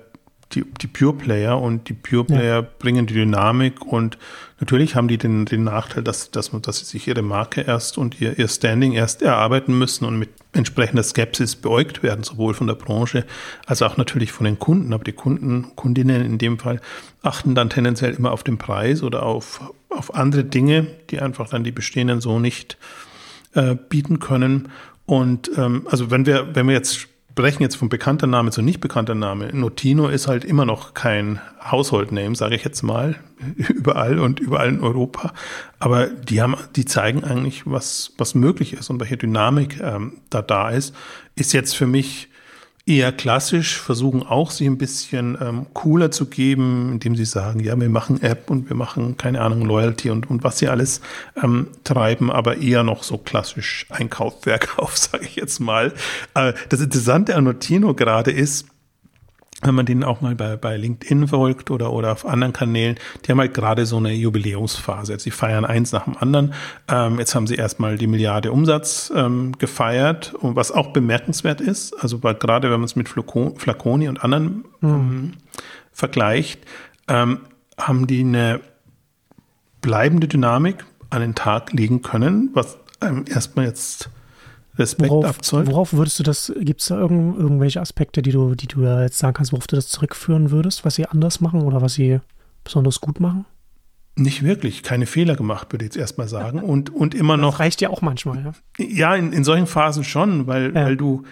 die, 0.53 0.63
die 0.63 0.87
Pure 0.87 1.13
Player 1.13 1.59
und 1.59 1.89
die 1.89 1.93
Pure 1.93 2.23
Player 2.23 2.61
ja. 2.61 2.67
bringen 2.79 3.07
die 3.07 3.13
Dynamik 3.13 3.81
und 3.81 4.17
natürlich 4.59 4.95
haben 4.95 5.07
die 5.07 5.17
den, 5.17 5.45
den 5.45 5.63
Nachteil, 5.63 6.03
dass, 6.03 6.31
dass, 6.31 6.51
dass 6.51 6.79
sie 6.79 6.85
sich 6.85 7.07
ihre 7.07 7.23
Marke 7.23 7.61
erst 7.61 7.97
und 7.97 8.21
ihr, 8.21 8.37
ihr 8.37 8.47
Standing 8.47 8.93
erst 8.93 9.21
erarbeiten 9.21 9.77
müssen 9.77 10.05
und 10.05 10.17
mit 10.17 10.29
entsprechender 10.53 11.03
Skepsis 11.03 11.55
beäugt 11.55 12.03
werden, 12.03 12.23
sowohl 12.23 12.53
von 12.53 12.67
der 12.67 12.75
Branche 12.75 13.25
als 13.65 13.81
auch 13.81 13.97
natürlich 13.97 14.31
von 14.31 14.45
den 14.45 14.59
Kunden. 14.59 14.93
Aber 14.93 15.03
die 15.03 15.13
Kunden, 15.13 15.75
Kundinnen 15.75 16.23
in 16.23 16.37
dem 16.37 16.59
Fall 16.59 16.79
achten 17.21 17.55
dann 17.55 17.69
tendenziell 17.69 18.13
immer 18.13 18.31
auf 18.31 18.43
den 18.43 18.57
Preis 18.57 19.03
oder 19.03 19.23
auf, 19.23 19.73
auf 19.89 20.13
andere 20.13 20.43
Dinge, 20.43 20.87
die 21.09 21.19
einfach 21.19 21.49
dann 21.49 21.63
die 21.63 21.71
bestehenden 21.71 22.21
so 22.21 22.39
nicht 22.39 22.77
äh, 23.55 23.75
bieten 23.75 24.19
können. 24.19 24.69
Und 25.05 25.51
ähm, 25.57 25.87
also 25.89 26.11
wenn 26.11 26.25
wir, 26.25 26.55
wenn 26.55 26.67
wir 26.67 26.75
jetzt 26.75 27.07
sprechen 27.35 27.63
jetzt 27.63 27.75
von 27.75 27.89
bekannter 27.89 28.27
Name 28.27 28.51
zu 28.51 28.61
nicht 28.61 28.79
bekannter 28.79 29.13
Name. 29.13 29.53
Notino 29.53 30.07
ist 30.07 30.29
halt 30.29 30.45
immer 30.45 30.63
noch 30.63 30.93
kein 30.93 31.41
Household 31.69 32.13
Name, 32.13 32.33
sage 32.33 32.55
ich 32.55 32.63
jetzt 32.63 32.81
mal, 32.81 33.17
überall 33.57 34.19
und 34.19 34.39
überall 34.39 34.69
in 34.69 34.79
Europa. 34.79 35.33
Aber 35.77 36.07
die 36.07 36.41
haben, 36.41 36.55
die 36.77 36.85
zeigen 36.85 37.25
eigentlich, 37.25 37.63
was, 37.65 38.13
was 38.17 38.35
möglich 38.35 38.71
ist 38.71 38.89
und 38.89 39.01
welche 39.01 39.17
Dynamik 39.17 39.81
ähm, 39.81 40.13
da 40.29 40.41
da 40.41 40.69
ist. 40.69 40.95
Ist 41.35 41.51
jetzt 41.51 41.75
für 41.75 41.87
mich 41.87 42.29
eher 42.85 43.11
klassisch, 43.11 43.79
versuchen 43.79 44.21
auch 44.23 44.51
sie 44.51 44.67
ein 44.67 44.77
bisschen 44.77 45.37
ähm, 45.41 45.65
cooler 45.73 46.11
zu 46.11 46.27
geben, 46.27 46.91
indem 46.91 47.15
sie 47.15 47.25
sagen, 47.25 47.59
ja, 47.59 47.79
wir 47.79 47.89
machen 47.89 48.21
App 48.21 48.49
und 48.51 48.69
wir 48.69 48.75
machen, 48.75 49.17
keine 49.17 49.41
Ahnung, 49.41 49.65
Loyalty 49.65 50.11
und, 50.11 50.29
und 50.29 50.43
was 50.43 50.59
sie 50.59 50.67
alles 50.67 51.01
ähm, 51.41 51.67
treiben, 51.83 52.31
aber 52.31 52.57
eher 52.57 52.83
noch 52.83 53.01
so 53.01 53.17
klassisch 53.17 53.87
Einkauf, 53.89 54.43
Verkauf, 54.43 54.97
sage 54.97 55.25
ich 55.25 55.35
jetzt 55.35 55.59
mal. 55.59 55.93
Äh, 56.35 56.53
das 56.69 56.79
Interessante 56.81 57.35
an 57.35 57.45
Notino 57.45 57.95
gerade 57.95 58.31
ist, 58.31 58.67
wenn 59.61 59.73
man 59.73 59.85
den 59.85 60.03
auch 60.03 60.21
mal 60.21 60.35
bei, 60.35 60.57
bei 60.57 60.75
LinkedIn 60.75 61.29
folgt 61.29 61.71
oder, 61.71 61.93
oder 61.93 62.11
auf 62.11 62.25
anderen 62.25 62.53
Kanälen, 62.53 62.97
die 63.23 63.31
haben 63.31 63.39
halt 63.39 63.53
gerade 63.53 63.85
so 63.85 63.97
eine 63.97 64.11
Jubiläumsphase. 64.11 65.17
Sie 65.19 65.31
feiern 65.31 65.65
eins 65.65 65.91
nach 65.91 66.03
dem 66.03 66.17
anderen. 66.17 66.53
Ähm, 66.89 67.19
jetzt 67.19 67.35
haben 67.35 67.47
sie 67.47 67.55
erstmal 67.55 67.97
die 67.97 68.07
Milliarde 68.07 68.51
Umsatz 68.51 69.11
ähm, 69.15 69.57
gefeiert, 69.57 70.33
und 70.33 70.55
was 70.55 70.71
auch 70.71 70.91
bemerkenswert 70.91 71.61
ist. 71.61 71.93
Also 71.93 72.21
weil 72.21 72.35
gerade 72.35 72.69
wenn 72.69 72.79
man 72.79 72.85
es 72.85 72.95
mit 72.95 73.07
Flaconi 73.09 74.09
und 74.09 74.23
anderen 74.23 74.65
mhm. 74.81 75.33
vergleicht, 75.91 76.61
ähm, 77.07 77.39
haben 77.77 78.07
die 78.07 78.21
eine 78.21 78.59
bleibende 79.81 80.27
Dynamik 80.27 80.85
an 81.09 81.21
den 81.21 81.35
Tag 81.35 81.71
legen 81.71 82.01
können, 82.01 82.49
was 82.53 82.77
einem 82.99 83.25
erstmal 83.27 83.65
jetzt 83.65 84.09
Respekt 84.77 85.09
worauf, 85.09 85.25
abzollt. 85.25 85.67
Worauf 85.67 85.93
würdest 85.93 86.19
du 86.19 86.23
das, 86.23 86.51
gibt 86.59 86.81
es 86.81 86.87
da 86.87 86.99
irgend, 86.99 87.37
irgendwelche 87.37 87.81
Aspekte, 87.81 88.21
die 88.21 88.31
du, 88.31 88.55
die 88.55 88.67
du 88.67 88.81
da 88.81 89.01
jetzt 89.01 89.17
sagen 89.17 89.33
kannst, 89.33 89.51
worauf 89.51 89.67
du 89.67 89.75
das 89.75 89.87
zurückführen 89.87 90.51
würdest, 90.51 90.85
was 90.85 90.95
sie 90.95 91.05
anders 91.05 91.41
machen 91.41 91.61
oder 91.61 91.81
was 91.81 91.93
sie 91.93 92.19
besonders 92.63 92.99
gut 92.99 93.19
machen? 93.19 93.45
Nicht 94.17 94.43
wirklich, 94.43 94.83
keine 94.83 95.05
Fehler 95.05 95.35
gemacht, 95.35 95.71
würde 95.71 95.85
ich 95.85 95.89
jetzt 95.89 95.97
erstmal 95.97 96.27
sagen. 96.27 96.59
Und, 96.63 96.93
und 96.93 97.13
immer 97.13 97.37
noch. 97.37 97.53
Das 97.53 97.59
reicht 97.59 97.81
ja 97.81 97.89
auch 97.89 98.01
manchmal, 98.01 98.43
ja. 98.43 98.85
Ja, 98.85 99.15
in, 99.15 99.33
in 99.33 99.43
solchen 99.43 99.67
Phasen 99.67 100.03
schon, 100.03 100.47
weil, 100.47 100.73
ja. 100.73 100.85
weil 100.85 100.97
du, 100.97 101.23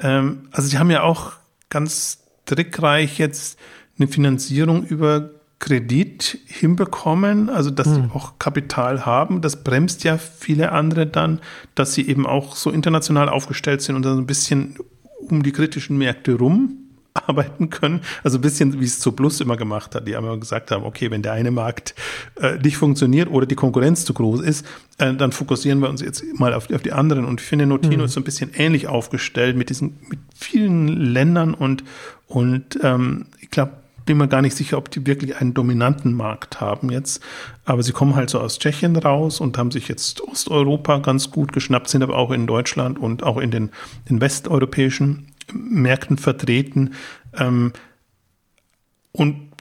ähm, 0.00 0.48
also 0.52 0.68
sie 0.68 0.78
haben 0.78 0.90
ja 0.90 1.02
auch 1.02 1.32
ganz 1.70 2.24
trickreich 2.44 3.18
jetzt 3.18 3.58
eine 3.98 4.08
Finanzierung 4.08 4.84
über 4.84 5.30
Kredit 5.58 6.38
hinbekommen, 6.46 7.48
also 7.48 7.70
dass 7.70 7.86
hm. 7.88 7.94
sie 7.94 8.10
auch 8.12 8.38
Kapital 8.38 9.06
haben. 9.06 9.40
Das 9.40 9.64
bremst 9.64 10.04
ja 10.04 10.18
viele 10.18 10.72
andere 10.72 11.06
dann, 11.06 11.40
dass 11.74 11.94
sie 11.94 12.06
eben 12.06 12.26
auch 12.26 12.56
so 12.56 12.70
international 12.70 13.28
aufgestellt 13.28 13.80
sind 13.80 13.96
und 13.96 14.04
dann 14.04 14.16
so 14.16 14.22
ein 14.22 14.26
bisschen 14.26 14.76
um 15.28 15.42
die 15.42 15.52
kritischen 15.52 15.96
Märkte 15.96 16.34
rum 16.34 16.76
arbeiten 17.14 17.70
können. 17.70 18.02
Also 18.22 18.36
ein 18.36 18.42
bisschen, 18.42 18.78
wie 18.78 18.84
es 18.84 19.00
zu 19.00 19.12
Plus 19.12 19.40
immer 19.40 19.56
gemacht 19.56 19.94
hat, 19.94 20.06
die 20.06 20.12
immer 20.12 20.36
gesagt 20.36 20.70
haben, 20.70 20.84
okay, 20.84 21.10
wenn 21.10 21.22
der 21.22 21.32
eine 21.32 21.50
Markt 21.50 21.94
äh, 22.38 22.58
nicht 22.58 22.76
funktioniert 22.76 23.30
oder 23.30 23.46
die 23.46 23.54
Konkurrenz 23.54 24.04
zu 24.04 24.12
groß 24.12 24.42
ist, 24.42 24.66
äh, 24.98 25.14
dann 25.14 25.32
fokussieren 25.32 25.80
wir 25.80 25.88
uns 25.88 26.02
jetzt 26.02 26.22
mal 26.38 26.52
auf, 26.52 26.70
auf 26.70 26.82
die 26.82 26.92
anderen. 26.92 27.24
Und 27.24 27.40
ich 27.40 27.46
finde, 27.46 27.64
Notino 27.64 27.98
mhm. 27.98 28.04
ist 28.04 28.12
so 28.12 28.20
ein 28.20 28.24
bisschen 28.24 28.50
ähnlich 28.54 28.88
aufgestellt 28.88 29.56
mit 29.56 29.70
diesen, 29.70 29.98
mit 30.08 30.18
vielen 30.34 30.88
Ländern 30.88 31.54
und, 31.54 31.82
und 32.26 32.78
ähm, 32.82 33.26
ich 33.40 33.48
glaube, 33.50 33.72
bin 34.06 34.16
mir 34.16 34.28
gar 34.28 34.40
nicht 34.40 34.56
sicher, 34.56 34.78
ob 34.78 34.90
die 34.90 35.06
wirklich 35.06 35.36
einen 35.36 35.52
dominanten 35.52 36.14
Markt 36.14 36.60
haben 36.60 36.90
jetzt. 36.90 37.22
Aber 37.64 37.82
sie 37.82 37.92
kommen 37.92 38.14
halt 38.14 38.30
so 38.30 38.40
aus 38.40 38.58
Tschechien 38.58 38.96
raus 38.96 39.40
und 39.40 39.58
haben 39.58 39.70
sich 39.70 39.88
jetzt 39.88 40.22
Osteuropa 40.22 40.98
ganz 40.98 41.30
gut 41.30 41.52
geschnappt, 41.52 41.88
sind 41.88 42.02
aber 42.02 42.16
auch 42.16 42.30
in 42.30 42.46
Deutschland 42.46 42.98
und 42.98 43.22
auch 43.22 43.36
in 43.36 43.50
den, 43.50 43.70
den 44.08 44.20
westeuropäischen 44.20 45.32
Märkten 45.52 46.16
vertreten. 46.16 46.94
Ähm, 47.36 47.72
und 49.12 49.52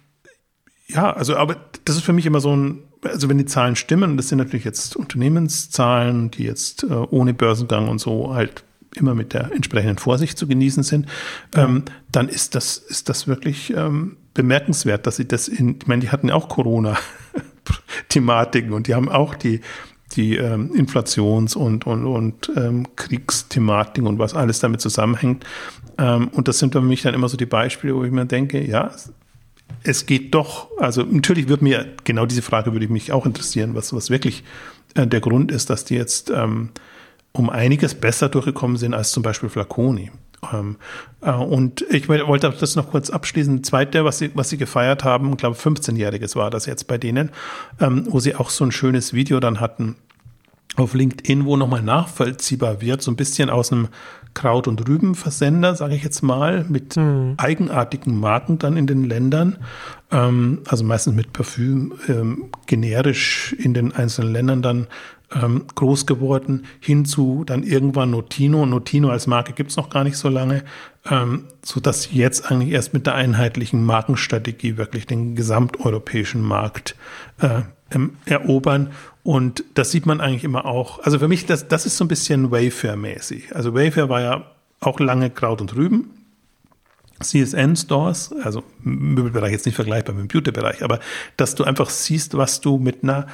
ja, 0.87 1.11
also, 1.11 1.35
aber 1.35 1.57
das 1.83 1.95
ist 1.95 2.03
für 2.03 2.13
mich 2.13 2.25
immer 2.25 2.39
so 2.39 2.55
ein, 2.55 2.83
also 3.03 3.29
wenn 3.29 3.37
die 3.37 3.45
Zahlen 3.45 3.75
stimmen, 3.75 4.11
und 4.11 4.17
das 4.17 4.29
sind 4.29 4.37
natürlich 4.37 4.65
jetzt 4.65 4.95
Unternehmenszahlen, 4.95 6.31
die 6.31 6.43
jetzt 6.43 6.83
äh, 6.83 6.93
ohne 6.93 7.33
Börsengang 7.33 7.87
und 7.87 7.99
so 7.99 8.33
halt 8.33 8.63
immer 8.95 9.15
mit 9.15 9.33
der 9.33 9.51
entsprechenden 9.51 9.97
Vorsicht 9.97 10.37
zu 10.37 10.47
genießen 10.47 10.83
sind, 10.83 11.07
ja. 11.55 11.65
ähm, 11.65 11.83
dann 12.11 12.29
ist 12.29 12.55
das, 12.55 12.77
ist 12.77 13.09
das 13.09 13.27
wirklich 13.27 13.73
ähm, 13.75 14.17
bemerkenswert, 14.35 15.07
dass 15.07 15.15
sie 15.15 15.27
das 15.27 15.47
in, 15.47 15.79
ich 15.81 15.87
meine, 15.87 16.01
die 16.01 16.11
hatten 16.11 16.27
ja 16.27 16.35
auch 16.35 16.49
Corona-Thematiken 16.49 18.73
und 18.73 18.85
die 18.87 18.93
haben 18.93 19.09
auch 19.09 19.33
die, 19.33 19.61
die 20.11 20.37
ähm, 20.37 20.71
Inflations- 20.75 21.55
und, 21.55 21.87
und, 21.87 22.05
und 22.05 22.51
ähm, 22.55 22.85
Kriegsthematiken 22.95 24.07
und 24.07 24.19
was 24.19 24.35
alles 24.35 24.59
damit 24.59 24.81
zusammenhängt. 24.81 25.43
Ähm, 25.97 26.27
und 26.27 26.47
das 26.47 26.59
sind 26.59 26.73
für 26.73 26.81
mich 26.81 27.01
dann 27.01 27.15
immer 27.15 27.29
so 27.29 27.37
die 27.37 27.47
Beispiele, 27.47 27.95
wo 27.95 28.03
ich 28.03 28.11
mir 28.11 28.27
denke, 28.27 28.63
ja, 28.63 28.91
es 29.83 30.05
geht 30.05 30.35
doch, 30.35 30.69
also 30.77 31.01
natürlich 31.03 31.47
würde 31.47 31.63
mir, 31.63 31.87
genau 32.03 32.27
diese 32.27 32.43
Frage 32.43 32.73
würde 32.73 32.87
mich 32.87 33.11
auch 33.11 33.25
interessieren, 33.25 33.73
was, 33.73 33.91
was 33.93 34.11
wirklich 34.11 34.43
äh, 34.93 35.07
der 35.07 35.21
Grund 35.21 35.51
ist, 35.51 35.69
dass 35.69 35.85
die 35.85 35.95
jetzt 35.95 36.29
ähm, 36.29 36.71
um 37.31 37.49
einiges 37.49 37.95
besser 37.95 38.29
durchgekommen 38.29 38.77
sind 38.77 38.93
als 38.93 39.11
zum 39.11 39.23
Beispiel 39.23 39.49
Flaconi. 39.49 40.11
Ähm, 40.53 40.77
äh, 41.21 41.31
und 41.31 41.85
ich 41.89 42.09
wollte 42.09 42.53
das 42.59 42.75
noch 42.75 42.91
kurz 42.91 43.09
abschließen. 43.09 43.63
Zweite, 43.63 44.05
was 44.05 44.19
sie, 44.19 44.31
was 44.33 44.49
sie 44.49 44.57
gefeiert 44.57 45.03
haben, 45.03 45.31
ich 45.31 45.37
glaube 45.37 45.55
15-Jähriges 45.55 46.35
war 46.35 46.49
das 46.49 46.65
jetzt 46.65 46.87
bei 46.87 46.97
denen, 46.97 47.31
ähm, 47.79 48.07
wo 48.09 48.19
sie 48.19 48.35
auch 48.35 48.49
so 48.49 48.65
ein 48.65 48.71
schönes 48.71 49.13
Video 49.13 49.39
dann 49.39 49.59
hatten 49.59 49.95
auf 50.77 50.93
LinkedIn, 50.93 51.45
wo 51.45 51.55
nochmal 51.57 51.81
nachvollziehbar 51.81 52.81
wird, 52.81 53.01
so 53.01 53.11
ein 53.11 53.15
bisschen 53.15 53.49
aus 53.49 53.71
einem 53.71 53.87
Kraut- 54.33 54.67
und 54.67 54.85
Rübenversender, 54.87 55.75
sage 55.75 55.95
ich 55.95 56.03
jetzt 56.03 56.21
mal, 56.21 56.65
mit 56.67 56.97
mhm. 56.97 57.35
eigenartigen 57.37 58.19
Marken 58.19 58.59
dann 58.59 58.75
in 58.75 58.85
den 58.85 59.05
Ländern, 59.05 59.57
ähm, 60.15 60.61
also 60.67 60.83
meistens 60.83 61.15
mit 61.15 61.33
Parfüm, 61.33 61.93
ähm, 62.07 62.45
generisch 62.65 63.53
in 63.53 63.73
den 63.73 63.91
einzelnen 63.91 64.31
Ländern 64.31 64.61
dann 64.61 64.87
ähm, 65.33 65.65
groß 65.75 66.05
geworden, 66.05 66.65
hinzu 66.79 67.43
dann 67.45 67.63
irgendwann 67.63 68.11
Notino. 68.11 68.65
Notino 68.65 69.09
als 69.09 69.27
Marke 69.27 69.53
gibt's 69.53 69.75
noch 69.75 69.89
gar 69.89 70.03
nicht 70.03 70.17
so 70.17 70.29
lange, 70.29 70.63
ähm, 71.09 71.45
so 71.61 71.79
dass 71.79 72.03
sie 72.03 72.15
jetzt 72.15 72.49
eigentlich 72.49 72.71
erst 72.71 72.93
mit 72.93 73.05
der 73.05 73.15
einheitlichen 73.15 73.83
Markenstrategie 73.83 74.77
wirklich 74.77 75.05
den 75.05 75.35
gesamteuropäischen 75.35 76.41
Markt 76.41 76.95
äh, 77.41 77.61
erobern. 78.25 78.91
Und 79.23 79.63
das 79.73 79.91
sieht 79.91 80.05
man 80.05 80.21
eigentlich 80.21 80.43
immer 80.43 80.65
auch. 80.65 80.99
Also 80.99 81.19
für 81.19 81.27
mich, 81.27 81.45
das, 81.45 81.67
das 81.67 81.85
ist 81.85 81.97
so 81.97 82.05
ein 82.05 82.07
bisschen 82.07 82.51
Wayfair-mäßig. 82.51 83.55
Also 83.55 83.73
Wayfair 83.73 84.09
war 84.09 84.21
ja 84.21 84.51
auch 84.79 84.99
lange 84.99 85.29
Kraut 85.29 85.61
und 85.61 85.75
Rüben. 85.75 86.24
CSN-Stores, 87.21 88.33
also 88.43 88.63
Möbelbereich 88.81 89.51
jetzt 89.51 89.65
nicht 89.65 89.75
vergleichbar 89.75 90.15
mit 90.15 90.23
dem 90.23 90.27
Beauty-Bereich, 90.27 90.83
aber 90.83 90.99
dass 91.37 91.55
du 91.55 91.63
einfach 91.63 91.89
siehst, 91.89 92.35
was 92.35 92.61
du 92.61 92.77
mit 92.77 93.03
einer 93.03 93.27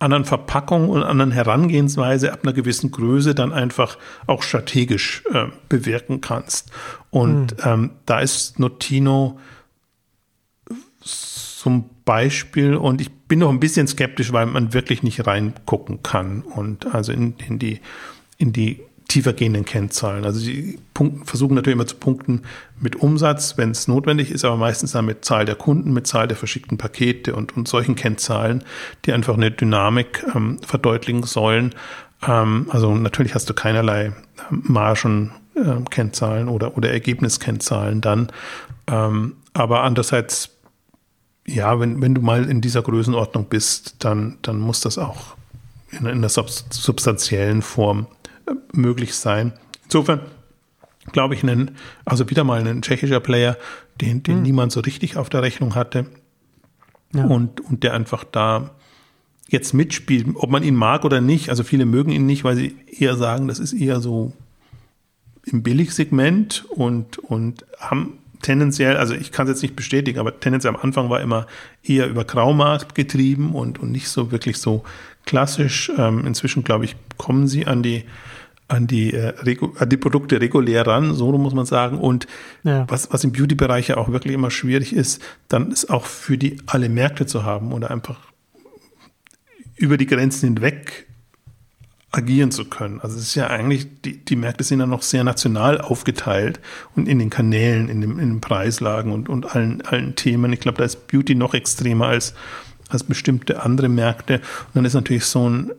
anderen 0.00 0.24
Verpackung 0.24 0.90
und 0.90 1.02
anderen 1.02 1.32
Herangehensweise 1.32 2.32
ab 2.32 2.40
einer 2.42 2.52
gewissen 2.52 2.90
Größe 2.90 3.34
dann 3.34 3.52
einfach 3.52 3.98
auch 4.26 4.42
strategisch 4.42 5.24
äh, 5.32 5.46
bewirken 5.68 6.20
kannst. 6.20 6.70
Und 7.10 7.56
mhm. 7.58 7.64
ähm, 7.64 7.90
da 8.06 8.20
ist 8.20 8.58
Notino 8.58 9.40
zum 11.00 11.90
Beispiel, 12.04 12.76
und 12.76 13.00
ich 13.00 13.10
bin 13.12 13.40
noch 13.40 13.50
ein 13.50 13.60
bisschen 13.60 13.88
skeptisch, 13.88 14.32
weil 14.32 14.46
man 14.46 14.72
wirklich 14.72 15.02
nicht 15.02 15.26
reingucken 15.26 16.02
kann 16.02 16.42
und 16.42 16.94
also 16.94 17.12
in, 17.12 17.34
in 17.46 17.58
die 17.58 17.80
in 18.38 18.52
die 18.52 18.80
tiefer 19.08 19.32
gehenden 19.32 19.64
Kennzahlen. 19.64 20.24
Also 20.26 20.38
sie 20.38 20.78
punkten, 20.92 21.24
versuchen 21.24 21.54
natürlich 21.54 21.74
immer 21.76 21.86
zu 21.86 21.96
punkten 21.96 22.42
mit 22.78 22.96
Umsatz, 22.96 23.56
wenn 23.56 23.70
es 23.70 23.88
notwendig 23.88 24.30
ist, 24.30 24.44
aber 24.44 24.56
meistens 24.56 24.92
dann 24.92 25.06
mit 25.06 25.24
Zahl 25.24 25.46
der 25.46 25.54
Kunden, 25.54 25.92
mit 25.92 26.06
Zahl 26.06 26.28
der 26.28 26.36
verschickten 26.36 26.76
Pakete 26.76 27.34
und, 27.34 27.56
und 27.56 27.66
solchen 27.66 27.96
Kennzahlen, 27.96 28.62
die 29.04 29.12
einfach 29.12 29.34
eine 29.34 29.50
Dynamik 29.50 30.24
ähm, 30.34 30.58
verdeutlichen 30.60 31.22
sollen. 31.22 31.74
Ähm, 32.26 32.66
also 32.68 32.94
natürlich 32.94 33.34
hast 33.34 33.48
du 33.48 33.54
keinerlei 33.54 34.12
ähm, 34.50 34.62
Margen, 34.64 35.32
äh, 35.54 35.82
Kennzahlen 35.90 36.48
oder, 36.48 36.76
oder 36.76 36.90
Ergebniskennzahlen 36.90 38.02
dann. 38.02 38.30
Ähm, 38.86 39.36
aber 39.54 39.84
andererseits, 39.84 40.50
ja, 41.46 41.80
wenn, 41.80 42.02
wenn 42.02 42.14
du 42.14 42.20
mal 42.20 42.44
in 42.48 42.60
dieser 42.60 42.82
Größenordnung 42.82 43.46
bist, 43.46 43.96
dann, 44.00 44.36
dann 44.42 44.58
muss 44.58 44.82
das 44.82 44.98
auch 44.98 45.34
in, 45.90 46.04
in 46.04 46.20
der 46.20 46.28
substanziellen 46.28 47.62
Form 47.62 48.06
möglich 48.72 49.14
sein. 49.14 49.52
Insofern 49.84 50.20
glaube 51.12 51.34
ich, 51.34 51.42
einen, 51.42 51.72
also 52.04 52.28
wieder 52.30 52.44
mal 52.44 52.66
ein 52.66 52.82
tschechischer 52.82 53.20
Player, 53.20 53.56
den, 54.00 54.22
den 54.22 54.36
hm. 54.36 54.42
niemand 54.42 54.72
so 54.72 54.80
richtig 54.80 55.16
auf 55.16 55.28
der 55.28 55.42
Rechnung 55.42 55.74
hatte. 55.74 56.06
Ja. 57.14 57.24
Und, 57.24 57.60
und 57.60 57.82
der 57.82 57.94
einfach 57.94 58.24
da 58.24 58.70
jetzt 59.48 59.72
mitspielt, 59.72 60.26
ob 60.34 60.50
man 60.50 60.62
ihn 60.62 60.74
mag 60.74 61.04
oder 61.04 61.20
nicht. 61.20 61.48
Also 61.48 61.64
viele 61.64 61.86
mögen 61.86 62.12
ihn 62.12 62.26
nicht, 62.26 62.44
weil 62.44 62.56
sie 62.56 62.76
eher 62.86 63.16
sagen, 63.16 63.48
das 63.48 63.58
ist 63.58 63.72
eher 63.72 64.00
so 64.00 64.32
im 65.44 65.62
Billigsegment 65.62 66.66
und, 66.68 67.18
und 67.18 67.64
haben 67.78 68.18
tendenziell, 68.42 68.98
also 68.98 69.14
ich 69.14 69.32
kann 69.32 69.46
es 69.46 69.54
jetzt 69.54 69.62
nicht 69.62 69.74
bestätigen, 69.74 70.18
aber 70.18 70.38
tendenziell 70.38 70.74
am 70.74 70.80
Anfang 70.80 71.08
war 71.08 71.22
immer 71.22 71.46
eher 71.82 72.08
über 72.08 72.24
Graumarkt 72.24 72.94
getrieben 72.94 73.54
und, 73.54 73.78
und 73.78 73.90
nicht 73.90 74.08
so 74.08 74.30
wirklich 74.30 74.58
so 74.58 74.84
klassisch. 75.24 75.90
Ähm, 75.96 76.26
inzwischen, 76.26 76.62
glaube 76.62 76.84
ich, 76.84 76.96
kommen 77.16 77.48
sie 77.48 77.66
an 77.66 77.82
die 77.82 78.04
an 78.68 78.86
die, 78.86 79.14
äh, 79.14 79.32
an 79.78 79.88
die 79.88 79.96
Produkte 79.96 80.40
regulär 80.40 80.86
ran, 80.86 81.14
so 81.14 81.32
muss 81.36 81.54
man 81.54 81.66
sagen. 81.66 81.98
Und 81.98 82.26
ja. 82.62 82.84
was, 82.88 83.10
was 83.12 83.24
im 83.24 83.32
Beauty-Bereich 83.32 83.88
ja 83.88 83.96
auch 83.96 84.12
wirklich 84.12 84.34
immer 84.34 84.50
schwierig 84.50 84.94
ist, 84.94 85.22
dann 85.48 85.72
ist 85.72 85.90
auch 85.90 86.04
für 86.04 86.38
die 86.38 86.58
alle 86.66 86.88
Märkte 86.88 87.26
zu 87.26 87.44
haben 87.44 87.72
oder 87.72 87.90
einfach 87.90 88.20
über 89.76 89.96
die 89.96 90.06
Grenzen 90.06 90.54
hinweg 90.54 91.06
agieren 92.10 92.50
zu 92.50 92.64
können. 92.64 93.00
Also 93.00 93.16
es 93.16 93.22
ist 93.22 93.34
ja 93.34 93.48
eigentlich, 93.48 93.86
die, 94.02 94.24
die 94.24 94.36
Märkte 94.36 94.64
sind 94.64 94.80
ja 94.80 94.86
noch 94.86 95.02
sehr 95.02 95.24
national 95.24 95.80
aufgeteilt 95.80 96.60
und 96.94 97.08
in 97.08 97.18
den 97.18 97.30
Kanälen, 97.30 97.88
in, 97.88 98.00
dem, 98.00 98.18
in 98.18 98.30
den 98.30 98.40
Preislagen 98.40 99.12
und, 99.12 99.28
und 99.28 99.54
allen, 99.54 99.82
allen 99.82 100.14
Themen. 100.14 100.52
Ich 100.52 100.60
glaube, 100.60 100.78
da 100.78 100.84
ist 100.84 101.06
Beauty 101.08 101.34
noch 101.34 101.54
extremer 101.54 102.06
als, 102.08 102.34
als 102.88 103.04
bestimmte 103.04 103.62
andere 103.62 103.88
Märkte. 103.88 104.36
Und 104.36 104.76
dann 104.76 104.84
ist 104.84 104.94
natürlich 104.94 105.26
so 105.26 105.48
ein 105.48 105.72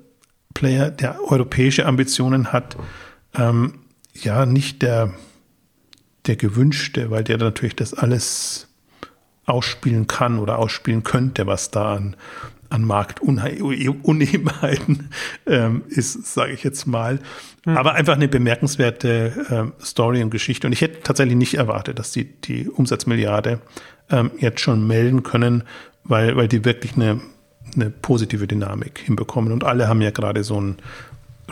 Player, 0.59 0.91
der 0.91 1.23
europäische 1.23 1.85
Ambitionen 1.85 2.51
hat, 2.51 2.75
ähm, 3.33 3.75
ja, 4.13 4.45
nicht 4.45 4.81
der, 4.81 5.13
der 6.25 6.35
gewünschte, 6.35 7.11
weil 7.11 7.23
der 7.23 7.37
natürlich 7.37 7.77
das 7.77 7.93
alles 7.93 8.67
ausspielen 9.45 10.07
kann 10.07 10.37
oder 10.37 10.59
ausspielen 10.59 11.05
könnte, 11.05 11.47
was 11.47 11.71
da 11.71 11.95
an, 11.95 12.17
an 12.69 12.83
Marktunebenheiten 12.83 15.11
ähm, 15.47 15.83
ist, 15.87 16.25
sage 16.25 16.51
ich 16.51 16.65
jetzt 16.65 16.87
mal. 16.87 17.19
Mhm. 17.65 17.77
Aber 17.77 17.93
einfach 17.93 18.15
eine 18.15 18.27
bemerkenswerte 18.27 19.45
ähm, 19.49 19.71
Story 19.81 20.21
und 20.21 20.29
Geschichte. 20.29 20.67
Und 20.67 20.73
ich 20.73 20.81
hätte 20.81 21.03
tatsächlich 21.03 21.37
nicht 21.37 21.53
erwartet, 21.53 21.99
dass 21.99 22.11
die 22.11 22.25
die 22.25 22.67
Umsatzmilliarde 22.67 23.61
ähm, 24.09 24.31
jetzt 24.39 24.59
schon 24.59 24.85
melden 24.85 25.23
können, 25.23 25.63
weil, 26.03 26.35
weil 26.35 26.49
die 26.49 26.65
wirklich 26.65 26.97
eine 26.97 27.21
eine 27.75 27.89
positive 27.89 28.47
Dynamik 28.47 28.99
hinbekommen. 28.99 29.51
Und 29.51 29.63
alle 29.63 29.87
haben 29.87 30.01
ja 30.01 30.11
gerade 30.11 30.43
so 30.43 30.57
einen 30.57 30.77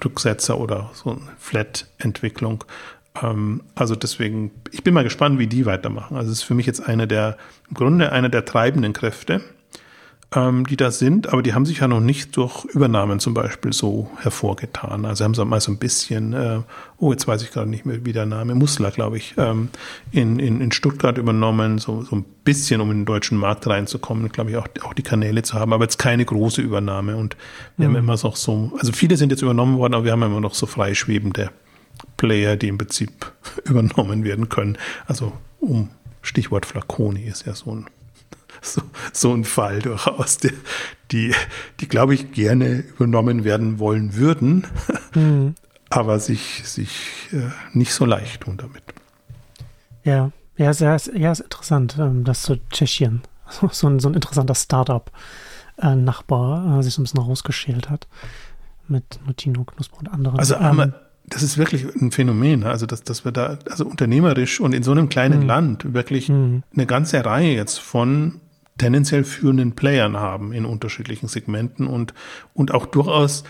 Rücksetzer 0.03 0.59
oder 0.59 0.91
so 0.93 1.11
eine 1.11 1.21
Flat-Entwicklung. 1.39 2.63
Ähm, 3.21 3.61
also 3.75 3.95
deswegen, 3.95 4.51
ich 4.71 4.83
bin 4.83 4.93
mal 4.93 5.03
gespannt, 5.03 5.39
wie 5.39 5.47
die 5.47 5.65
weitermachen. 5.65 6.17
Also 6.17 6.31
es 6.31 6.39
ist 6.39 6.43
für 6.43 6.53
mich 6.53 6.65
jetzt 6.65 6.87
eine 6.87 7.07
der, 7.07 7.37
im 7.69 7.75
Grunde 7.75 8.11
eine 8.11 8.29
der 8.29 8.45
treibenden 8.45 8.93
Kräfte. 8.93 9.41
Ähm, 10.35 10.65
die 10.67 10.75
da 10.75 10.91
sind, 10.91 11.31
aber 11.31 11.41
die 11.41 11.53
haben 11.53 11.65
sich 11.65 11.79
ja 11.79 11.87
noch 11.87 12.01
nicht 12.01 12.35
durch 12.35 12.65
Übernahmen 12.65 13.19
zum 13.19 13.33
Beispiel 13.33 13.71
so 13.71 14.09
hervorgetan. 14.19 15.05
Also 15.05 15.23
haben 15.23 15.33
sie 15.33 15.45
mal 15.45 15.61
so 15.61 15.71
ein 15.71 15.77
bisschen, 15.77 16.33
äh, 16.33 16.59
oh, 16.97 17.13
jetzt 17.13 17.27
weiß 17.27 17.43
ich 17.43 17.51
gerade 17.51 17.69
nicht 17.69 17.85
mehr, 17.85 18.03
wie 18.03 18.11
der 18.11 18.25
Name, 18.25 18.53
Musler, 18.53 18.91
glaube 18.91 19.17
ich, 19.17 19.35
ähm, 19.37 19.69
in, 20.11 20.37
in, 20.39 20.59
in 20.59 20.73
Stuttgart 20.73 21.17
übernommen, 21.17 21.77
so, 21.77 22.01
so 22.01 22.17
ein 22.17 22.25
bisschen, 22.43 22.81
um 22.81 22.91
in 22.91 22.99
den 22.99 23.05
deutschen 23.05 23.37
Markt 23.37 23.67
reinzukommen, 23.67 24.29
glaube 24.29 24.49
ich, 24.51 24.57
auch, 24.57 24.67
auch 24.83 24.93
die 24.93 25.03
Kanäle 25.03 25.43
zu 25.43 25.53
haben, 25.53 25.71
aber 25.71 25.85
jetzt 25.85 25.97
keine 25.97 26.25
große 26.25 26.61
Übernahme. 26.61 27.15
Und 27.15 27.37
wir 27.77 27.87
mhm. 27.87 27.93
haben 27.93 28.03
immer 28.03 28.17
noch 28.21 28.35
so, 28.35 28.73
also 28.77 28.91
viele 28.91 29.15
sind 29.15 29.31
jetzt 29.31 29.41
übernommen 29.43 29.77
worden, 29.77 29.93
aber 29.93 30.03
wir 30.03 30.11
haben 30.11 30.23
immer 30.23 30.41
noch 30.41 30.55
so 30.55 30.65
freischwebende 30.65 31.51
Player, 32.17 32.57
die 32.57 32.67
im 32.67 32.77
Prinzip 32.77 33.31
übernommen 33.63 34.25
werden 34.25 34.49
können. 34.49 34.77
Also 35.05 35.31
um 35.61 35.89
Stichwort 36.21 36.65
Flaconi 36.65 37.21
ist 37.21 37.45
ja 37.45 37.55
so 37.55 37.73
ein 37.73 37.85
so, 38.73 38.81
so 39.13 39.33
ein 39.33 39.43
Fall 39.43 39.79
durchaus, 39.79 40.37
die, 40.37 40.51
die, 41.11 41.33
die 41.79 41.87
glaube 41.87 42.13
ich, 42.13 42.31
gerne 42.31 42.79
übernommen 42.79 43.43
werden 43.43 43.79
wollen 43.79 44.15
würden, 44.15 44.67
mhm. 45.13 45.55
aber 45.89 46.19
sich, 46.19 46.61
sich 46.65 47.29
äh, 47.31 47.49
nicht 47.73 47.93
so 47.93 48.05
leicht 48.05 48.41
tun 48.41 48.57
damit. 48.57 48.83
Ja, 50.03 50.31
ja, 50.57 50.73
sehr, 50.73 50.99
ja, 51.13 51.31
ist 51.31 51.41
interessant, 51.41 51.97
ähm, 51.99 52.23
das 52.23 52.43
zu 52.43 52.57
Tschechien. 52.69 53.23
So 53.71 53.87
ein, 53.87 54.01
so 54.01 54.09
ein 54.09 54.13
interessanter 54.13 54.55
Startup-Nachbar 54.55 56.79
äh, 56.79 56.83
sich 56.83 56.93
so 56.93 57.01
ein 57.01 57.05
bisschen 57.05 57.21
rausgeschält 57.21 57.89
hat 57.89 58.09
mit 58.89 59.21
Notino, 59.25 59.63
Knusper 59.63 59.99
und 59.99 60.09
anderen. 60.09 60.37
Also 60.37 60.55
ähm, 60.55 60.91
das 61.27 61.43
ist 61.43 61.57
wirklich 61.57 61.85
ein 61.95 62.11
Phänomen, 62.11 62.63
also 62.63 62.85
dass, 62.85 63.03
dass 63.03 63.25
wir 63.25 63.31
da, 63.31 63.59
also 63.69 63.85
unternehmerisch 63.85 64.61
und 64.61 64.73
in 64.73 64.83
so 64.83 64.91
einem 64.91 65.09
kleinen 65.09 65.41
mhm. 65.41 65.47
Land 65.47 65.93
wirklich 65.93 66.29
mhm. 66.29 66.63
eine 66.73 66.85
ganze 66.85 67.23
Reihe 67.23 67.53
jetzt 67.53 67.79
von 67.79 68.39
tendenziell 68.77 69.23
führenden 69.23 69.73
Playern 69.73 70.17
haben 70.17 70.53
in 70.53 70.65
unterschiedlichen 70.65 71.27
Segmenten 71.27 71.87
und, 71.87 72.13
und 72.53 72.73
auch 72.73 72.85
durchaus 72.85 73.43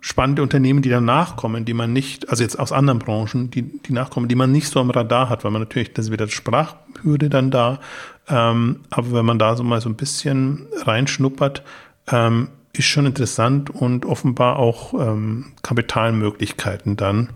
spannende 0.00 0.42
Unternehmen, 0.42 0.82
die 0.82 0.90
danach 0.90 1.36
kommen, 1.36 1.64
die 1.64 1.72
man 1.72 1.94
nicht, 1.94 2.28
also 2.28 2.42
jetzt 2.42 2.58
aus 2.58 2.72
anderen 2.72 2.98
Branchen, 2.98 3.50
die, 3.50 3.62
die 3.62 3.92
nachkommen, 3.94 4.28
die 4.28 4.34
man 4.34 4.52
nicht 4.52 4.68
so 4.68 4.78
am 4.78 4.90
Radar 4.90 5.30
hat, 5.30 5.44
weil 5.44 5.50
man 5.50 5.62
natürlich, 5.62 5.94
das 5.94 6.06
ist 6.06 6.12
wieder 6.12 6.28
Sprachhürde 6.28 7.30
dann 7.30 7.50
da, 7.50 7.80
ähm, 8.28 8.80
aber 8.90 9.12
wenn 9.12 9.24
man 9.24 9.38
da 9.38 9.56
so 9.56 9.64
mal 9.64 9.80
so 9.80 9.88
ein 9.88 9.96
bisschen 9.96 10.66
reinschnuppert, 10.82 11.62
ähm, 12.08 12.48
ist 12.74 12.84
schon 12.84 13.06
interessant 13.06 13.70
und 13.70 14.04
offenbar 14.04 14.58
auch 14.58 14.92
ähm, 14.94 15.52
Kapitalmöglichkeiten 15.62 16.96
dann, 16.96 17.30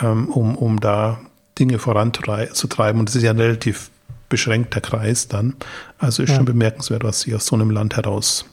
ähm, 0.00 0.28
um, 0.28 0.54
um 0.56 0.80
da 0.80 1.20
Dinge 1.58 1.78
voranzutreiben. 1.78 3.00
Und 3.00 3.08
das 3.08 3.16
ist 3.16 3.24
ja 3.24 3.32
relativ 3.32 3.90
beschränkter 4.28 4.80
Kreis 4.80 5.28
dann. 5.28 5.54
Also 5.98 6.22
ist 6.22 6.30
ja. 6.30 6.36
schon 6.36 6.44
bemerkenswert, 6.44 7.04
was 7.04 7.22
sich 7.22 7.34
aus 7.34 7.46
so 7.46 7.56
einem 7.56 7.70
Land 7.70 7.96
heraus 7.96 8.46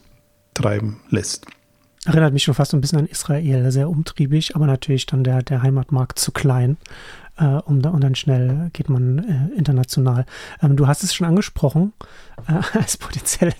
treiben 0.53 0.99
lässt. 1.09 1.45
Erinnert 2.05 2.33
mich 2.33 2.43
schon 2.43 2.53
fast 2.53 2.73
ein 2.73 2.81
bisschen 2.81 2.99
an 2.99 3.07
Israel, 3.07 3.71
sehr 3.71 3.89
umtriebig, 3.89 4.55
aber 4.55 4.67
natürlich 4.67 5.05
dann 5.05 5.23
der, 5.23 5.41
der 5.41 5.61
Heimatmarkt 5.61 6.19
zu 6.19 6.31
klein. 6.31 6.77
Äh, 7.37 7.45
um 7.45 7.81
da, 7.81 7.89
und 7.89 8.03
dann 8.03 8.13
schnell 8.13 8.69
geht 8.73 8.89
man 8.89 9.19
äh, 9.19 9.57
international. 9.57 10.25
Ähm, 10.61 10.75
du 10.75 10.85
hast 10.85 11.03
es 11.03 11.15
schon 11.15 11.25
angesprochen, 11.25 11.93
äh, 12.47 12.59
als 12.77 12.97
potenziell 12.97 13.53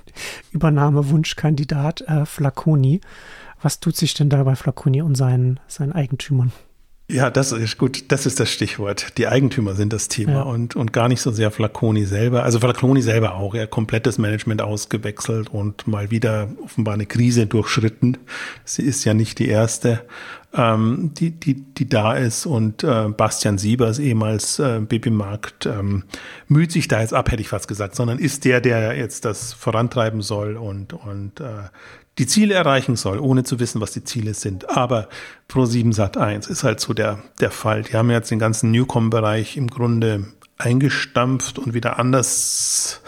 Übernahmewunschkandidat 0.52 2.02
äh, 2.02 2.26
Flaconi. 2.26 3.02
Was 3.62 3.80
tut 3.80 3.96
sich 3.96 4.14
denn 4.14 4.30
da 4.30 4.44
bei 4.44 4.56
Flaconi 4.56 5.02
und 5.02 5.16
seinen, 5.16 5.60
seinen 5.68 5.94
Eigentümern? 5.94 6.52
Ja, 7.10 7.30
das 7.30 7.52
ist 7.52 7.78
gut. 7.78 8.12
Das 8.12 8.26
ist 8.26 8.40
das 8.40 8.50
Stichwort. 8.50 9.18
Die 9.18 9.28
Eigentümer 9.28 9.76
sind 9.76 9.92
das 9.92 10.08
Thema 10.08 10.32
ja. 10.32 10.42
und, 10.44 10.76
und 10.76 10.94
gar 10.94 11.10
nicht 11.10 11.22
so 11.22 11.32
sehr 11.32 11.52
Flaconi 11.52 12.06
selber. 12.06 12.44
Also 12.44 12.60
Flaconi 12.60 13.02
selber 13.02 13.36
auch. 13.36 13.54
Er 13.56 13.68
komplettes 13.68 14.18
Management 14.18 14.62
ausgewechselt 14.62 15.50
und 15.50 15.86
mal 15.86 16.12
wieder 16.12 16.48
offenbar 16.64 16.94
eine 16.94 17.06
Krise 17.06 17.46
durchschritten. 17.46 18.18
Sie 18.64 18.84
ist 18.84 19.04
ja 19.04 19.14
nicht 19.14 19.40
die 19.40 19.50
erste, 19.50 20.06
ähm, 20.54 21.12
die, 21.14 21.32
die, 21.32 21.56
die 21.56 21.90
da 21.90 22.14
ist. 22.14 22.46
Und 22.46 22.86
äh, 22.86 23.10
Bastian 23.10 23.58
Siebers, 23.58 24.00
ehemals 24.00 24.60
äh, 24.60 24.80
Babymarkt, 24.80 25.66
ähm, 25.66 26.06
müht 26.48 26.72
sich 26.72 26.88
da 26.88 27.02
jetzt 27.02 27.14
ab, 27.14 27.30
hätte 27.32 27.42
ich 27.42 27.50
fast 27.50 27.68
gesagt, 27.68 27.96
sondern 27.96 28.18
ist 28.18 28.46
der, 28.46 28.62
der 28.62 28.96
jetzt 28.96 29.26
das 29.26 29.52
vorantreiben 29.52 30.22
soll 30.22 30.56
und, 30.56 30.94
und 30.94 31.42
äh, 31.42 31.64
die 32.20 32.28
Ziele 32.28 32.54
erreichen 32.54 32.96
soll, 32.96 33.20
ohne 33.20 33.44
zu 33.44 33.60
wissen, 33.60 33.82
was 33.82 33.92
die 33.92 34.04
Ziele 34.04 34.34
sind. 34.34 34.70
Aber 34.70 35.10
Pro7 35.50 35.94
Sat 35.94 36.18
1 36.18 36.48
ist 36.48 36.64
halt 36.64 36.80
so 36.80 36.94
der, 36.94 37.20
der 37.40 37.52
Fall. 37.52 37.84
Die 37.84 37.94
haben 37.94 38.12
jetzt 38.12 38.30
den 38.30 38.40
ganzen 38.40 38.72
Newcom-Bereich 38.72 39.58
im 39.58 39.68
Grunde 39.68 40.26
eingestampft 40.58 41.58
und 41.58 41.74
wieder 41.74 41.98
anders, 41.98 43.02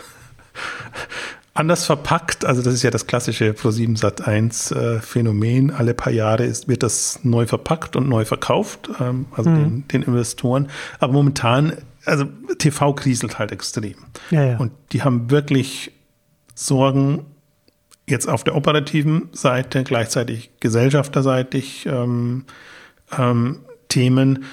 anders 1.53 1.85
verpackt. 1.85 2.45
Also 2.45 2.63
das 2.63 2.73
ist 2.73 2.81
ja 2.81 2.89
das 2.89 3.05
klassische 3.05 3.51
Pro7 3.51 3.95
Sat 3.95 4.27
1 4.27 4.71
äh, 4.71 4.99
Phänomen. 5.01 5.69
Alle 5.69 5.93
paar 5.93 6.11
Jahre 6.11 6.45
ist, 6.45 6.67
wird 6.67 6.81
das 6.81 7.19
neu 7.21 7.45
verpackt 7.45 7.95
und 7.95 8.09
neu 8.09 8.25
verkauft, 8.25 8.89
ähm, 8.99 9.27
also 9.35 9.51
mhm. 9.51 9.55
den, 9.55 9.87
den 9.87 10.01
Investoren. 10.01 10.69
Aber 10.99 11.13
momentan, 11.13 11.73
also 12.05 12.25
TV 12.57 12.93
kriselt 12.93 13.37
halt 13.37 13.51
extrem. 13.51 13.95
Ja, 14.31 14.43
ja. 14.43 14.57
Und 14.57 14.71
die 14.93 15.03
haben 15.03 15.29
wirklich 15.29 15.91
Sorgen, 16.55 17.25
jetzt 18.07 18.27
auf 18.27 18.43
der 18.43 18.55
operativen 18.55 19.29
Seite, 19.31 19.83
gleichzeitig 19.83 20.51
gesellschafterseitig 20.59 21.85
ähm, 21.87 22.45
ähm, 23.17 23.59
Themen 23.87 24.45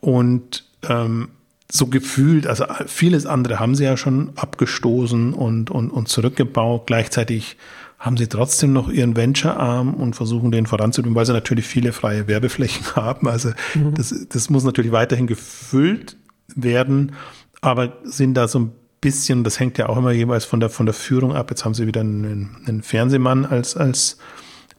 und 0.00 0.64
ähm, 0.88 1.28
so 1.70 1.86
gefühlt, 1.86 2.46
also 2.46 2.64
vieles 2.86 3.26
andere 3.26 3.58
haben 3.58 3.74
sie 3.74 3.84
ja 3.84 3.96
schon 3.96 4.32
abgestoßen 4.36 5.32
und, 5.34 5.70
und, 5.70 5.90
und 5.90 6.08
zurückgebaut. 6.08 6.86
Gleichzeitig 6.86 7.56
haben 7.98 8.16
sie 8.16 8.28
trotzdem 8.28 8.72
noch 8.72 8.88
ihren 8.88 9.16
Venture-Arm 9.16 9.94
und 9.94 10.14
versuchen 10.14 10.52
den 10.52 10.66
voranzutun, 10.66 11.14
weil 11.14 11.26
sie 11.26 11.32
natürlich 11.32 11.66
viele 11.66 11.92
freie 11.92 12.28
Werbeflächen 12.28 12.86
haben. 12.96 13.28
Also 13.28 13.50
mhm. 13.74 13.94
das, 13.94 14.14
das 14.28 14.50
muss 14.50 14.64
natürlich 14.64 14.92
weiterhin 14.92 15.26
gefüllt 15.26 16.16
werden, 16.54 17.12
aber 17.60 17.98
sind 18.04 18.34
da 18.34 18.46
so 18.46 18.60
ein 18.60 18.72
bisschen, 19.00 19.44
das 19.44 19.60
hängt 19.60 19.78
ja 19.78 19.88
auch 19.88 19.96
immer 19.96 20.12
jeweils 20.12 20.44
von 20.44 20.60
der, 20.60 20.70
von 20.70 20.86
der 20.86 20.94
Führung 20.94 21.34
ab. 21.34 21.50
Jetzt 21.50 21.64
haben 21.64 21.74
sie 21.74 21.86
wieder 21.86 22.00
einen, 22.00 22.56
einen 22.66 22.82
Fernsehmann 22.82 23.44
als, 23.44 23.76
als 23.76 24.18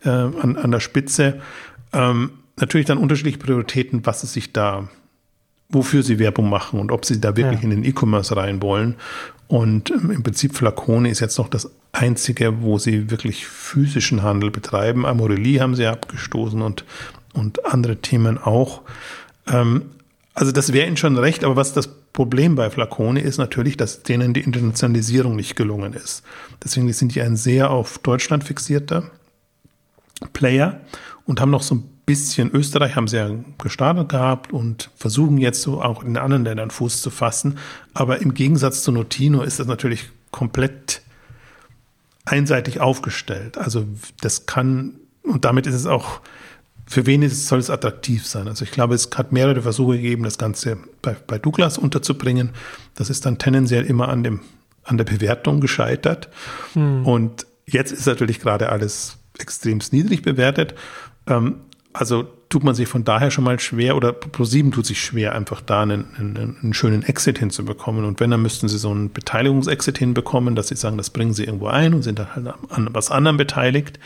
äh, 0.03 0.09
an, 0.09 0.57
an 0.57 0.71
der 0.71 0.79
Spitze. 0.79 1.39
Ähm, 1.93 2.31
natürlich 2.57 2.87
dann 2.87 2.97
unterschiedliche 2.97 3.37
Prioritäten, 3.37 4.05
was 4.05 4.21
sie 4.21 4.27
sich 4.27 4.53
da, 4.53 4.89
wofür 5.69 6.03
sie 6.03 6.19
Werbung 6.19 6.49
machen 6.49 6.79
und 6.79 6.91
ob 6.91 7.05
sie 7.05 7.21
da 7.21 7.35
wirklich 7.35 7.61
ja. 7.61 7.63
in 7.63 7.69
den 7.69 7.83
E-Commerce 7.83 8.35
rein 8.35 8.61
wollen. 8.61 8.95
Und 9.47 9.91
ähm, 9.91 10.11
im 10.11 10.23
Prinzip 10.23 10.55
Flacone 10.55 11.09
ist 11.09 11.19
jetzt 11.19 11.37
noch 11.37 11.47
das 11.47 11.71
einzige, 11.93 12.61
wo 12.61 12.77
sie 12.77 13.09
wirklich 13.09 13.47
physischen 13.47 14.23
Handel 14.23 14.51
betreiben. 14.51 15.05
Amorelie 15.05 15.61
haben 15.61 15.75
sie 15.75 15.85
abgestoßen 15.85 16.61
und, 16.61 16.83
und 17.33 17.65
andere 17.65 17.97
Themen 17.97 18.37
auch. 18.37 18.81
Ähm, 19.47 19.83
also 20.33 20.51
das 20.51 20.73
wäre 20.73 20.85
ihnen 20.85 20.97
schon 20.97 21.17
recht, 21.17 21.43
aber 21.43 21.55
was 21.55 21.73
das 21.73 21.89
Problem 22.17 22.55
bei 22.55 22.71
Flacone 22.71 23.21
ist 23.21 23.37
natürlich, 23.37 23.77
dass 23.77 24.01
denen 24.01 24.33
die 24.33 24.39
Internationalisierung 24.41 25.35
nicht 25.35 25.55
gelungen 25.55 25.93
ist. 25.93 26.23
Deswegen 26.63 26.91
sind 26.91 27.13
die 27.13 27.21
ein 27.21 27.35
sehr 27.35 27.69
auf 27.69 27.99
Deutschland 27.99 28.43
fixierter 28.43 29.11
Player 30.33 30.81
und 31.25 31.39
haben 31.39 31.51
noch 31.51 31.61
so 31.61 31.75
ein 31.75 31.83
bisschen 32.07 32.49
Österreich 32.49 32.95
haben 32.95 33.07
sie 33.07 33.17
ja 33.17 33.29
gestartet 33.59 34.09
gehabt 34.09 34.51
und 34.51 34.89
versuchen 34.95 35.37
jetzt 35.37 35.61
so 35.61 35.79
auch 35.79 36.03
in 36.03 36.17
anderen 36.17 36.43
Ländern 36.43 36.71
Fuß 36.71 37.03
zu 37.03 37.11
fassen. 37.11 37.59
Aber 37.93 38.19
im 38.19 38.33
Gegensatz 38.33 38.81
zu 38.81 38.91
Notino 38.91 39.43
ist 39.43 39.59
das 39.59 39.67
natürlich 39.67 40.09
komplett 40.31 41.03
einseitig 42.25 42.79
aufgestellt. 42.79 43.59
Also 43.59 43.85
das 44.21 44.47
kann, 44.47 44.95
und 45.21 45.45
damit 45.45 45.67
ist 45.67 45.75
es 45.75 45.85
auch 45.85 46.21
für 46.87 47.05
wen 47.05 47.21
ist, 47.21 47.47
soll 47.47 47.59
es 47.59 47.69
attraktiv 47.69 48.25
sein? 48.25 48.47
Also 48.47 48.63
ich 48.63 48.71
glaube, 48.71 48.95
es 48.95 49.09
hat 49.15 49.33
mehrere 49.33 49.61
Versuche 49.61 49.97
gegeben, 49.97 50.23
das 50.23 50.37
Ganze 50.37 50.77
bei, 51.01 51.15
bei 51.27 51.37
Douglas 51.37 51.77
unterzubringen. 51.77 52.51
Das 52.95 53.09
ist 53.09 53.25
dann 53.25 53.37
tendenziell 53.37 53.85
immer 53.85 54.07
an, 54.07 54.23
dem, 54.23 54.39
an 54.85 54.97
der 54.97 55.03
Bewertung 55.03 55.59
gescheitert. 55.59 56.29
Hm. 56.73 57.05
Und 57.05 57.45
jetzt 57.65 57.91
ist 57.91 58.07
natürlich 58.07 58.39
gerade 58.39 58.69
alles 58.69 59.17
extremst 59.37 59.91
niedrig 59.91 60.21
bewertet. 60.21 60.75
Ähm, 61.27 61.57
also 61.91 62.23
tut 62.49 62.63
man 62.63 62.73
sich 62.73 62.87
von 62.87 63.03
daher 63.03 63.31
schon 63.31 63.43
mal 63.43 63.59
schwer 63.59 63.97
oder 63.97 64.13
ProSieben 64.13 64.71
tut 64.71 64.85
sich 64.85 65.01
schwer, 65.01 65.35
einfach 65.35 65.59
da 65.59 65.81
einen, 65.81 66.15
einen, 66.17 66.57
einen, 66.61 66.73
schönen 66.73 67.03
Exit 67.03 67.39
hinzubekommen. 67.39 68.05
Und 68.05 68.21
wenn, 68.21 68.31
dann 68.31 68.41
müssten 68.41 68.69
sie 68.69 68.77
so 68.77 68.91
einen 68.91 69.11
Beteiligungsexit 69.11 69.97
hinbekommen, 69.97 70.55
dass 70.55 70.69
sie 70.69 70.75
sagen, 70.75 70.97
das 70.97 71.09
bringen 71.09 71.33
sie 71.33 71.43
irgendwo 71.43 71.67
ein 71.67 71.93
und 71.93 72.03
sind 72.03 72.19
dann 72.19 72.33
halt 72.33 72.47
an 72.69 72.89
was 72.93 73.11
anderem 73.11 73.35
beteiligt. 73.35 73.99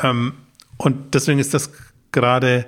Ähm, 0.00 0.34
und 0.76 1.14
deswegen 1.14 1.40
ist 1.40 1.54
das 1.54 1.70
gerade, 2.12 2.66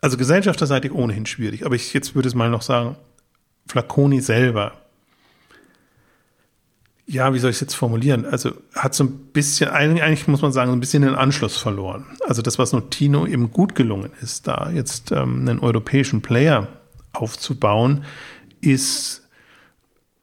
also 0.00 0.16
gesellschafterseitig 0.16 0.92
ohnehin 0.92 1.26
schwierig, 1.26 1.64
aber 1.64 1.74
ich 1.74 1.94
jetzt 1.94 2.14
würde 2.14 2.28
es 2.28 2.34
mal 2.34 2.50
noch 2.50 2.62
sagen, 2.62 2.96
Flaconi 3.66 4.20
selber, 4.20 4.72
ja, 7.06 7.34
wie 7.34 7.38
soll 7.38 7.50
ich 7.50 7.56
es 7.56 7.60
jetzt 7.60 7.74
formulieren? 7.74 8.24
Also 8.24 8.52
hat 8.74 8.94
so 8.94 9.04
ein 9.04 9.10
bisschen, 9.32 9.68
eigentlich 9.68 10.26
muss 10.26 10.40
man 10.40 10.52
sagen, 10.52 10.70
so 10.70 10.76
ein 10.76 10.80
bisschen 10.80 11.02
den 11.02 11.14
Anschluss 11.14 11.56
verloren. 11.56 12.06
Also 12.26 12.40
das, 12.40 12.58
was 12.58 12.72
Notino 12.72 13.26
eben 13.26 13.50
gut 13.50 13.74
gelungen 13.74 14.10
ist, 14.22 14.46
da 14.46 14.70
jetzt 14.70 15.12
ähm, 15.12 15.40
einen 15.40 15.58
europäischen 15.58 16.22
Player 16.22 16.68
aufzubauen, 17.12 18.04
ist 18.62 19.28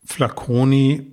Flaconi 0.03 1.11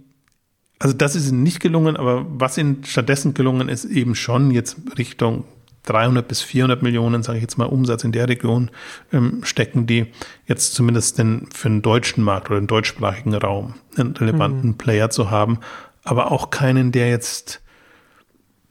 also 0.79 0.95
das 0.95 1.17
ist 1.17 1.29
ihnen 1.29 1.43
nicht 1.43 1.61
gelungen, 1.61 1.97
aber 1.97 2.25
was 2.29 2.57
ihnen 2.57 2.85
stattdessen 2.85 3.35
gelungen 3.35 3.69
ist, 3.69 3.85
eben 3.85 4.15
schon 4.15 4.51
jetzt 4.51 4.77
Richtung 4.97 5.45
300 5.89 6.29
bis 6.29 6.43
400 6.43 6.83
Millionen, 6.83 7.23
sage 7.23 7.39
ich 7.39 7.43
jetzt 7.43 7.57
mal, 7.57 7.65
Umsatz 7.65 8.05
in 8.05 8.13
der 8.13 8.29
Region 8.29 8.71
ähm, 9.13 9.41
stecken, 9.43 9.87
die 9.87 10.07
jetzt 10.47 10.75
zumindest 10.75 11.19
den, 11.19 11.49
für 11.53 11.69
den 11.69 11.83
deutschen 11.83 12.23
Markt 12.23 12.51
oder 12.51 12.61
den 12.61 12.67
deutschsprachigen 12.67 13.35
Raum 13.35 13.75
einen 13.97 14.17
relevanten 14.17 14.71
mhm. 14.71 14.79
Player 14.79 15.11
zu 15.11 15.31
haben, 15.31 15.59
aber 16.05 16.31
auch 16.31 16.51
keinen, 16.51 16.93
der 16.93 17.09
jetzt, 17.09 17.63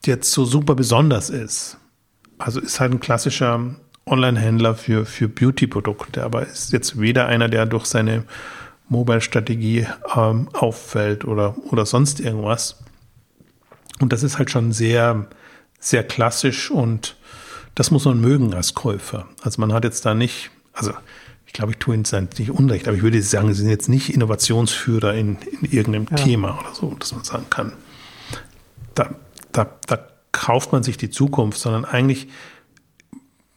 jetzt 0.06 0.32
so 0.32 0.46
super 0.46 0.76
besonders 0.76 1.30
ist. 1.30 1.78
Also 2.38 2.60
ist 2.60 2.80
halt 2.80 2.94
ein 2.94 3.00
klassischer 3.00 3.76
Online-Händler 4.06 4.76
für, 4.76 5.06
für 5.06 5.28
Beauty-Produkte, 5.28 6.24
aber 6.24 6.44
ist 6.44 6.72
jetzt 6.72 7.00
weder 7.00 7.26
einer, 7.26 7.50
der 7.50 7.66
durch 7.66 7.86
seine 7.86 8.24
Mobile-Strategie 8.90 9.88
ähm, 10.16 10.50
auffällt 10.54 11.26
oder, 11.26 11.56
oder 11.72 11.86
sonst 11.86 12.20
irgendwas. 12.20 12.84
Und 14.00 14.14
das 14.14 14.24
ist 14.24 14.38
halt 14.38 14.52
schon 14.52 14.72
sehr, 14.72 15.28
sehr 15.80 16.04
klassisch 16.04 16.72
und 16.72 17.16
das 17.76 17.92
muss 17.92 18.06
man 18.06 18.20
mögen 18.20 18.54
als 18.54 18.74
Käufer. 18.74 19.28
Also 19.42 19.62
man 19.62 19.72
hat 19.74 19.84
jetzt 19.84 20.06
da 20.06 20.14
nicht, 20.14 20.50
also 20.74 20.94
ich 21.46 21.54
glaube, 21.54 21.72
ich 21.72 21.78
tue 21.78 21.96
Ihnen 21.96 22.30
nicht 22.38 22.52
unrecht, 22.52 22.88
aber 22.88 22.98
ich 22.98 23.04
würde 23.04 23.22
sagen, 23.22 23.54
Sie 23.54 23.62
sind 23.62 23.70
jetzt 23.70 23.88
nicht 23.88 24.10
Innovationsführer 24.10 25.14
in, 25.14 25.38
in 25.62 25.72
irgendeinem 25.72 26.08
ja. 26.10 26.18
Thema 26.18 26.60
oder 26.60 26.74
so, 26.74 26.96
dass 27.00 27.14
man 27.14 27.24
sagen 27.24 27.46
kann, 27.50 27.74
da, 28.96 29.16
da, 29.52 29.70
da 29.86 30.08
kauft 30.32 30.72
man 30.72 30.84
sich 30.84 30.98
die 30.98 31.10
Zukunft, 31.10 31.60
sondern 31.60 31.86
eigentlich 31.86 32.28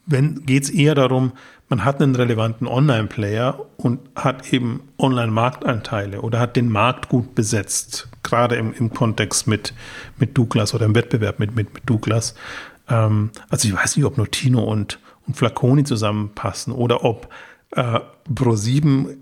geht 0.06 0.64
es 0.64 0.70
eher 0.70 0.94
darum, 0.94 1.32
man 1.70 1.84
hat 1.84 2.02
einen 2.02 2.16
relevanten 2.16 2.66
Online-Player 2.66 3.64
und 3.76 4.00
hat 4.16 4.52
eben 4.52 4.82
Online-Marktanteile 4.98 6.20
oder 6.20 6.40
hat 6.40 6.56
den 6.56 6.68
Markt 6.68 7.08
gut 7.08 7.36
besetzt, 7.36 8.08
gerade 8.24 8.56
im, 8.56 8.74
im 8.74 8.92
Kontext 8.92 9.46
mit, 9.46 9.72
mit 10.18 10.36
Douglas 10.36 10.74
oder 10.74 10.84
im 10.84 10.96
Wettbewerb 10.96 11.38
mit, 11.38 11.54
mit, 11.54 11.72
mit 11.72 11.88
Douglas. 11.88 12.34
Ähm, 12.88 13.30
also 13.48 13.68
ich 13.68 13.74
weiß 13.74 13.96
nicht, 13.96 14.04
ob 14.04 14.18
Notino 14.18 14.64
und, 14.64 14.98
und 15.28 15.36
Flaconi 15.36 15.84
zusammenpassen 15.84 16.72
oder 16.72 17.04
ob 17.04 17.28
äh, 17.70 18.00
Pro7 18.28 19.16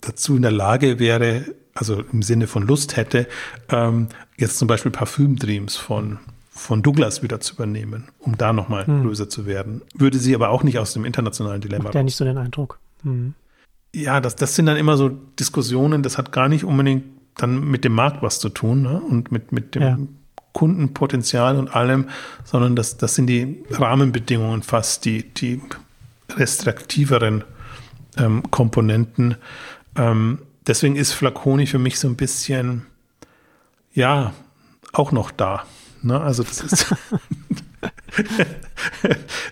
dazu 0.00 0.34
in 0.34 0.42
der 0.42 0.50
Lage 0.50 0.98
wäre, 0.98 1.54
also 1.72 2.02
im 2.12 2.22
Sinne 2.22 2.48
von 2.48 2.66
Lust 2.66 2.96
hätte, 2.96 3.28
ähm, 3.68 4.08
jetzt 4.36 4.58
zum 4.58 4.66
Beispiel 4.66 4.90
Parfüm-Dreams 4.90 5.76
von, 5.76 6.18
von 6.58 6.82
Douglas 6.82 7.22
wieder 7.22 7.40
zu 7.40 7.54
übernehmen, 7.54 8.08
um 8.18 8.36
da 8.36 8.52
nochmal 8.52 8.86
hm. 8.86 9.02
größer 9.02 9.28
zu 9.28 9.46
werden. 9.46 9.82
Würde 9.94 10.18
sie 10.18 10.34
aber 10.34 10.50
auch 10.50 10.62
nicht 10.62 10.78
aus 10.78 10.92
dem 10.92 11.04
internationalen 11.04 11.60
Dilemma. 11.60 11.84
Macht 11.84 11.94
ja 11.94 12.02
nicht 12.02 12.16
so 12.16 12.24
den 12.24 12.36
Eindruck. 12.36 12.78
Hm. 13.02 13.34
Ja, 13.94 14.20
das, 14.20 14.36
das 14.36 14.54
sind 14.54 14.66
dann 14.66 14.76
immer 14.76 14.96
so 14.96 15.08
Diskussionen, 15.08 16.02
das 16.02 16.18
hat 16.18 16.32
gar 16.32 16.48
nicht 16.48 16.64
unbedingt 16.64 17.04
dann 17.36 17.64
mit 17.70 17.84
dem 17.84 17.92
Markt 17.92 18.22
was 18.22 18.40
zu 18.40 18.48
tun 18.48 18.82
ne? 18.82 19.00
und 19.00 19.30
mit, 19.32 19.52
mit 19.52 19.74
dem 19.76 19.82
ja. 19.82 19.98
Kundenpotenzial 20.52 21.56
und 21.56 21.74
allem, 21.74 22.08
sondern 22.44 22.74
das, 22.74 22.96
das 22.96 23.14
sind 23.14 23.28
die 23.28 23.62
Rahmenbedingungen 23.70 24.62
fast, 24.62 25.04
die, 25.04 25.22
die 25.22 25.62
restriktiveren 26.30 27.44
ähm, 28.16 28.42
Komponenten. 28.50 29.36
Ähm, 29.96 30.40
deswegen 30.66 30.96
ist 30.96 31.12
Flaconi 31.12 31.66
für 31.66 31.78
mich 31.78 31.98
so 31.98 32.08
ein 32.08 32.16
bisschen, 32.16 32.86
ja, 33.94 34.32
auch 34.92 35.12
noch 35.12 35.30
da. 35.30 35.64
Ne? 36.02 36.20
Also 36.20 36.42
das 36.42 36.60
ist, 36.60 36.94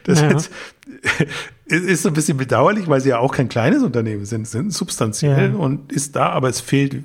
das 0.05 0.21
ja. 0.21 0.29
ist, 0.31 0.51
ist 1.67 2.07
ein 2.07 2.13
bisschen 2.13 2.37
bedauerlich, 2.37 2.89
weil 2.89 3.01
sie 3.01 3.11
ja 3.11 3.19
auch 3.19 3.33
kein 3.35 3.49
kleines 3.49 3.83
Unternehmen 3.83 4.25
sind, 4.25 4.47
sind 4.47 4.73
substanziell 4.73 5.51
ja. 5.51 5.57
und 5.57 5.93
ist 5.93 6.17
da, 6.17 6.31
aber 6.31 6.49
es 6.49 6.61
fehlt 6.61 7.03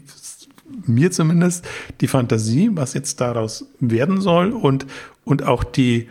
mir 0.86 1.12
zumindest 1.12 1.68
die 2.00 2.08
Fantasie, 2.08 2.70
was 2.74 2.94
jetzt 2.94 3.20
daraus 3.22 3.66
werden 3.80 4.22
soll 4.22 4.52
und, 4.52 4.86
und 5.26 5.44
auch 5.44 5.64
die, 5.64 6.10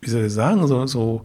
wie 0.00 0.10
soll 0.10 0.24
ich 0.24 0.32
sagen, 0.32 0.66
so, 0.66 0.86
so, 0.86 1.22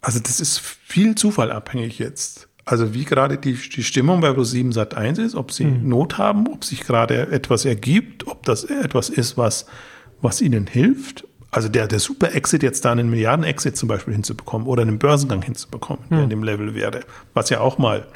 also 0.00 0.20
das 0.20 0.40
ist 0.40 0.58
viel 0.58 1.14
Zufall 1.14 1.50
abhängig 1.52 1.98
jetzt. 1.98 2.48
Also 2.64 2.94
wie 2.94 3.04
gerade 3.04 3.38
die, 3.38 3.54
die 3.54 3.84
Stimmung 3.84 4.20
bei 4.20 4.30
Pro7 4.30 4.72
Sat 4.72 4.96
1 4.96 5.18
ist, 5.18 5.34
ob 5.36 5.52
sie 5.52 5.66
mhm. 5.66 5.88
Not 5.88 6.18
haben, 6.18 6.48
ob 6.48 6.64
sich 6.64 6.80
gerade 6.80 7.28
etwas 7.30 7.64
ergibt, 7.64 8.26
ob 8.26 8.44
das 8.44 8.64
etwas 8.64 9.08
ist, 9.08 9.36
was 9.36 9.66
was 10.20 10.40
ihnen 10.40 10.66
hilft. 10.66 11.26
Also 11.50 11.68
der, 11.68 11.86
der 11.86 12.00
Super-Exit 12.00 12.62
jetzt 12.62 12.84
da 12.84 12.92
einen 12.92 13.08
Milliarden-Exit 13.08 13.76
zum 13.76 13.88
Beispiel 13.88 14.14
hinzubekommen 14.14 14.66
oder 14.66 14.82
einen 14.82 14.98
Börsengang 14.98 15.42
hinzubekommen, 15.42 16.04
der 16.10 16.18
in 16.18 16.24
hm. 16.24 16.30
dem 16.30 16.42
Level 16.42 16.74
wäre, 16.74 17.00
was 17.34 17.50
ja 17.50 17.60
auch 17.60 17.78
mal 17.78 18.06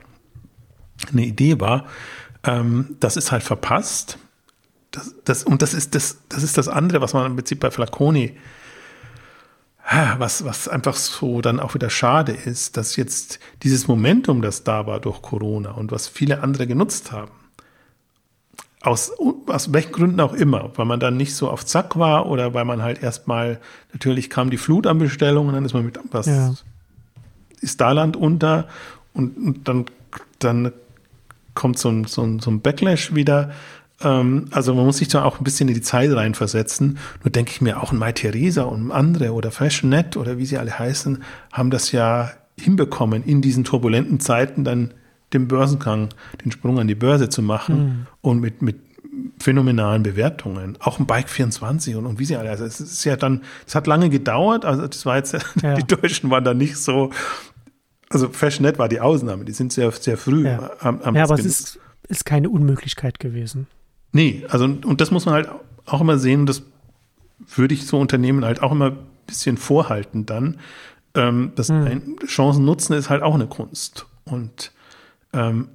eine 1.10 1.24
Idee 1.24 1.58
war, 1.60 1.86
ähm, 2.44 2.96
das 3.00 3.16
ist 3.16 3.32
halt 3.32 3.42
verpasst. 3.42 4.18
Das, 4.90 5.14
das, 5.24 5.44
und 5.44 5.62
das 5.62 5.72
ist 5.72 5.94
das, 5.94 6.18
das 6.28 6.42
ist 6.42 6.58
das 6.58 6.68
andere, 6.68 7.00
was 7.00 7.14
man 7.14 7.26
im 7.26 7.36
Prinzip 7.36 7.60
bei 7.60 7.70
Flaconi, 7.70 8.36
was, 10.18 10.44
was 10.44 10.68
einfach 10.68 10.94
so 10.94 11.40
dann 11.40 11.58
auch 11.58 11.74
wieder 11.74 11.90
schade 11.90 12.32
ist, 12.32 12.76
dass 12.76 12.96
jetzt 12.96 13.40
dieses 13.62 13.88
Momentum, 13.88 14.40
das 14.40 14.62
da 14.62 14.86
war 14.86 15.00
durch 15.00 15.20
Corona 15.20 15.72
und 15.72 15.90
was 15.90 16.06
viele 16.06 16.42
andere 16.42 16.66
genutzt 16.66 17.10
haben, 17.10 17.32
aus, 18.82 19.12
aus 19.46 19.72
welchen 19.72 19.92
Gründen 19.92 20.20
auch 20.20 20.32
immer, 20.32 20.70
weil 20.76 20.86
man 20.86 21.00
dann 21.00 21.16
nicht 21.16 21.34
so 21.34 21.50
auf 21.50 21.66
Zack 21.66 21.98
war 21.98 22.26
oder 22.26 22.54
weil 22.54 22.64
man 22.64 22.82
halt 22.82 23.02
erstmal, 23.02 23.60
natürlich 23.92 24.30
kam 24.30 24.50
die 24.50 24.56
Flut 24.56 24.86
an 24.86 24.98
Bestellungen, 24.98 25.54
dann 25.54 25.64
ist 25.64 25.74
man 25.74 25.84
mit 25.84 25.98
was, 26.10 26.26
ja. 26.26 26.54
ist 27.60 27.80
da 27.80 27.92
Land 27.92 28.16
unter 28.16 28.68
und, 29.12 29.36
und, 29.36 29.68
dann, 29.68 29.84
dann 30.38 30.72
kommt 31.54 31.78
so 31.78 31.90
ein, 31.90 32.04
so 32.04 32.22
ein, 32.22 32.40
so 32.40 32.50
ein 32.50 32.60
Backlash 32.62 33.14
wieder. 33.14 33.50
Ähm, 34.00 34.46
also 34.50 34.74
man 34.74 34.86
muss 34.86 34.96
sich 34.96 35.08
da 35.08 35.24
auch 35.24 35.40
ein 35.40 35.44
bisschen 35.44 35.68
in 35.68 35.74
die 35.74 35.82
Zeit 35.82 36.10
reinversetzen. 36.10 36.98
Nur 37.22 37.30
denke 37.30 37.50
ich 37.52 37.60
mir, 37.60 37.82
auch 37.82 37.92
ein 37.92 37.98
Mai 37.98 38.12
Theresa 38.12 38.62
und 38.62 38.92
andere 38.92 39.32
oder 39.32 39.50
Fashionet 39.50 40.16
oder 40.16 40.38
wie 40.38 40.46
sie 40.46 40.56
alle 40.56 40.78
heißen, 40.78 41.22
haben 41.52 41.70
das 41.70 41.92
ja 41.92 42.30
hinbekommen, 42.58 43.24
in 43.24 43.42
diesen 43.42 43.64
turbulenten 43.64 44.20
Zeiten 44.20 44.64
dann 44.64 44.94
den 45.32 45.48
Börsengang, 45.48 46.08
den 46.44 46.52
Sprung 46.52 46.78
an 46.78 46.88
die 46.88 46.94
Börse 46.94 47.28
zu 47.28 47.42
machen 47.42 47.76
mhm. 47.76 48.06
und 48.20 48.40
mit, 48.40 48.62
mit 48.62 48.76
phänomenalen 49.38 50.02
Bewertungen. 50.02 50.76
Auch 50.80 50.98
ein 50.98 51.06
Bike 51.06 51.28
24 51.28 51.96
und, 51.96 52.06
und 52.06 52.18
wie 52.18 52.24
sie 52.24 52.36
alle. 52.36 52.50
Also 52.50 52.64
es 52.64 52.80
ist 52.80 53.04
ja 53.04 53.16
dann, 53.16 53.42
es 53.66 53.74
hat 53.74 53.86
lange 53.86 54.10
gedauert, 54.10 54.64
also 54.64 54.86
das 54.86 55.06
war 55.06 55.16
jetzt, 55.16 55.36
ja. 55.62 55.74
die 55.74 55.86
Deutschen 55.86 56.30
waren 56.30 56.44
da 56.44 56.54
nicht 56.54 56.76
so, 56.76 57.10
also 58.08 58.28
Fashionet 58.28 58.78
war 58.78 58.88
die 58.88 59.00
Ausnahme, 59.00 59.44
die 59.44 59.52
sind 59.52 59.72
sehr, 59.72 59.90
sehr 59.92 60.16
früh 60.16 60.46
ja. 60.46 60.70
am, 60.80 61.00
am 61.02 61.16
Ja, 61.16 61.24
aber 61.24 61.34
es 61.34 61.44
ist, 61.44 61.78
ist 62.08 62.24
keine 62.24 62.50
Unmöglichkeit 62.50 63.18
gewesen. 63.18 63.66
Nee, 64.12 64.44
also 64.48 64.64
und 64.64 65.00
das 65.00 65.10
muss 65.10 65.26
man 65.26 65.34
halt 65.34 65.48
auch 65.86 66.00
immer 66.00 66.18
sehen, 66.18 66.46
das 66.46 66.62
würde 67.54 67.74
ich 67.74 67.86
so 67.86 67.98
Unternehmen 67.98 68.44
halt 68.44 68.62
auch 68.62 68.72
immer 68.72 68.86
ein 68.86 68.98
bisschen 69.26 69.56
vorhalten 69.56 70.26
dann. 70.26 70.58
Ähm, 71.14 71.52
das 71.56 71.68
hm. 71.68 72.18
Chancen 72.26 72.64
nutzen 72.64 72.92
ist 72.94 73.10
halt 73.10 73.22
auch 73.22 73.34
eine 73.34 73.46
Kunst. 73.46 74.06
Und 74.24 74.72
ähm, 75.32 75.68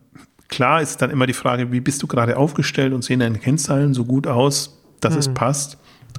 klar 0.47 0.82
ist 0.82 1.01
dann 1.01 1.10
immer 1.10 1.28
die 1.28 1.34
Frage, 1.34 1.72
wie 1.72 1.80
bist 1.80 2.01
du 2.03 2.08
gerade 2.08 2.38
aufgestellt 2.38 2.93
und 2.93 3.03
sehen 3.03 3.20
deine 3.20 3.39
Kennzahlen 3.39 3.93
so 3.93 4.06
gut 4.06 4.28
aus, 4.28 4.82
dass 5.01 5.14
mhm. 5.14 5.20
es 5.20 5.34
passt. 5.34 5.78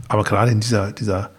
Aber 0.08 0.24
gerade 0.24 0.52
in 0.52 0.60
dieser, 0.60 0.92
dieser 0.92 1.30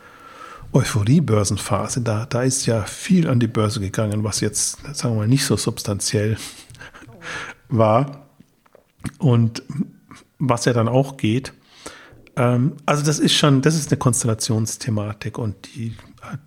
Euphorie-Börsenphase, 0.73 2.01
da, 2.01 2.25
da 2.25 2.43
ist 2.43 2.65
ja 2.65 2.83
viel 2.83 3.29
an 3.29 3.39
die 3.39 3.47
Börse 3.47 3.79
gegangen, 3.79 4.23
was 4.23 4.41
jetzt, 4.41 4.79
sagen 4.95 5.15
wir 5.15 5.21
mal, 5.21 5.27
nicht 5.27 5.45
so 5.45 5.57
substanziell 5.57 6.37
war. 7.69 8.27
Und 9.19 9.63
was 10.39 10.65
ja 10.65 10.73
dann 10.73 10.87
auch 10.87 11.17
geht. 11.17 11.53
Ähm, 12.35 12.73
also 12.85 13.03
das 13.03 13.19
ist 13.19 13.33
schon, 13.33 13.61
das 13.61 13.75
ist 13.75 13.91
eine 13.91 13.97
Konstellationsthematik 13.97 15.37
und 15.37 15.55
die, 15.75 15.95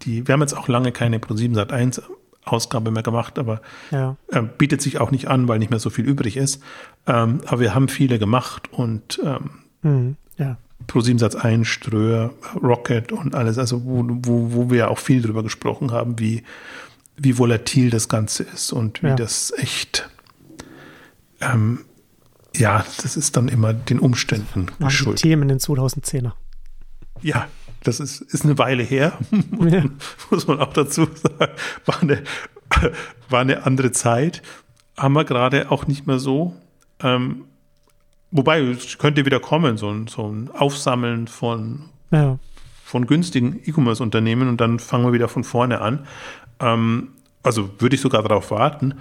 die, 0.02 0.26
wir 0.26 0.32
haben 0.32 0.40
jetzt 0.40 0.56
auch 0.56 0.68
lange 0.68 0.92
keine 0.92 1.18
Pro7 1.18 1.54
Sat 1.54 1.72
1 1.72 2.02
Ausgabe 2.44 2.90
mehr 2.90 3.02
gemacht, 3.02 3.38
aber 3.38 3.60
ja. 3.90 4.16
äh, 4.28 4.42
bietet 4.42 4.80
sich 4.82 5.00
auch 5.00 5.10
nicht 5.10 5.28
an, 5.28 5.48
weil 5.48 5.58
nicht 5.58 5.70
mehr 5.70 5.78
so 5.78 5.90
viel 5.90 6.06
übrig 6.06 6.36
ist. 6.36 6.62
Ähm, 7.06 7.40
aber 7.46 7.60
wir 7.60 7.74
haben 7.74 7.88
viele 7.88 8.18
gemacht 8.18 8.72
und 8.72 9.20
ähm, 9.24 9.50
mhm, 9.82 10.16
ja. 10.38 10.56
Pro7 10.88 11.18
Satz 11.18 11.34
1, 11.34 11.68
Ströer, 11.68 12.32
Rocket 12.62 13.12
und 13.12 13.34
alles, 13.34 13.58
also 13.58 13.84
wo, 13.84 14.04
wo, 14.08 14.52
wo 14.54 14.70
wir 14.70 14.90
auch 14.90 14.98
viel 14.98 15.20
drüber 15.22 15.42
gesprochen 15.42 15.92
haben, 15.92 16.18
wie, 16.18 16.42
wie 17.16 17.38
volatil 17.38 17.90
das 17.90 18.08
Ganze 18.08 18.44
ist 18.44 18.72
und 18.72 19.02
wie 19.02 19.08
ja. 19.08 19.16
das 19.16 19.52
echt, 19.56 20.08
ähm, 21.40 21.80
ja, 22.56 22.84
das 23.02 23.16
ist 23.16 23.36
dann 23.36 23.48
immer 23.48 23.74
den 23.74 23.98
Umständen 23.98 24.66
geschuldet. 24.78 25.22
Themen 25.22 25.42
in 25.42 25.48
den 25.48 25.58
2010er. 25.58 26.32
Ja, 27.22 27.46
das 27.82 28.00
ist, 28.00 28.20
ist 28.20 28.44
eine 28.44 28.58
Weile 28.58 28.82
her, 28.82 29.18
ja. 29.60 29.84
muss 30.30 30.46
man 30.46 30.60
auch 30.60 30.72
dazu 30.72 31.06
sagen. 31.14 31.52
War 31.86 32.02
eine, 32.02 32.22
war 33.28 33.40
eine 33.40 33.64
andere 33.64 33.92
Zeit. 33.92 34.42
Haben 34.96 35.14
wir 35.14 35.24
gerade 35.24 35.70
auch 35.70 35.86
nicht 35.86 36.06
mehr 36.06 36.18
so. 36.18 36.54
Ähm, 37.02 37.44
wobei, 38.30 38.60
es 38.60 38.98
könnte 38.98 39.24
wieder 39.24 39.40
kommen, 39.40 39.76
so 39.76 39.90
ein, 39.90 40.06
so 40.06 40.30
ein 40.30 40.50
Aufsammeln 40.50 41.26
von, 41.26 41.88
ja. 42.10 42.38
von 42.84 43.06
günstigen 43.06 43.60
E-Commerce-Unternehmen 43.64 44.48
und 44.48 44.60
dann 44.60 44.78
fangen 44.78 45.06
wir 45.06 45.12
wieder 45.12 45.28
von 45.28 45.44
vorne 45.44 45.80
an. 45.80 46.06
Ähm, 46.60 47.08
also 47.42 47.70
würde 47.78 47.96
ich 47.96 48.02
sogar 48.02 48.22
darauf 48.22 48.50
warten. 48.50 48.94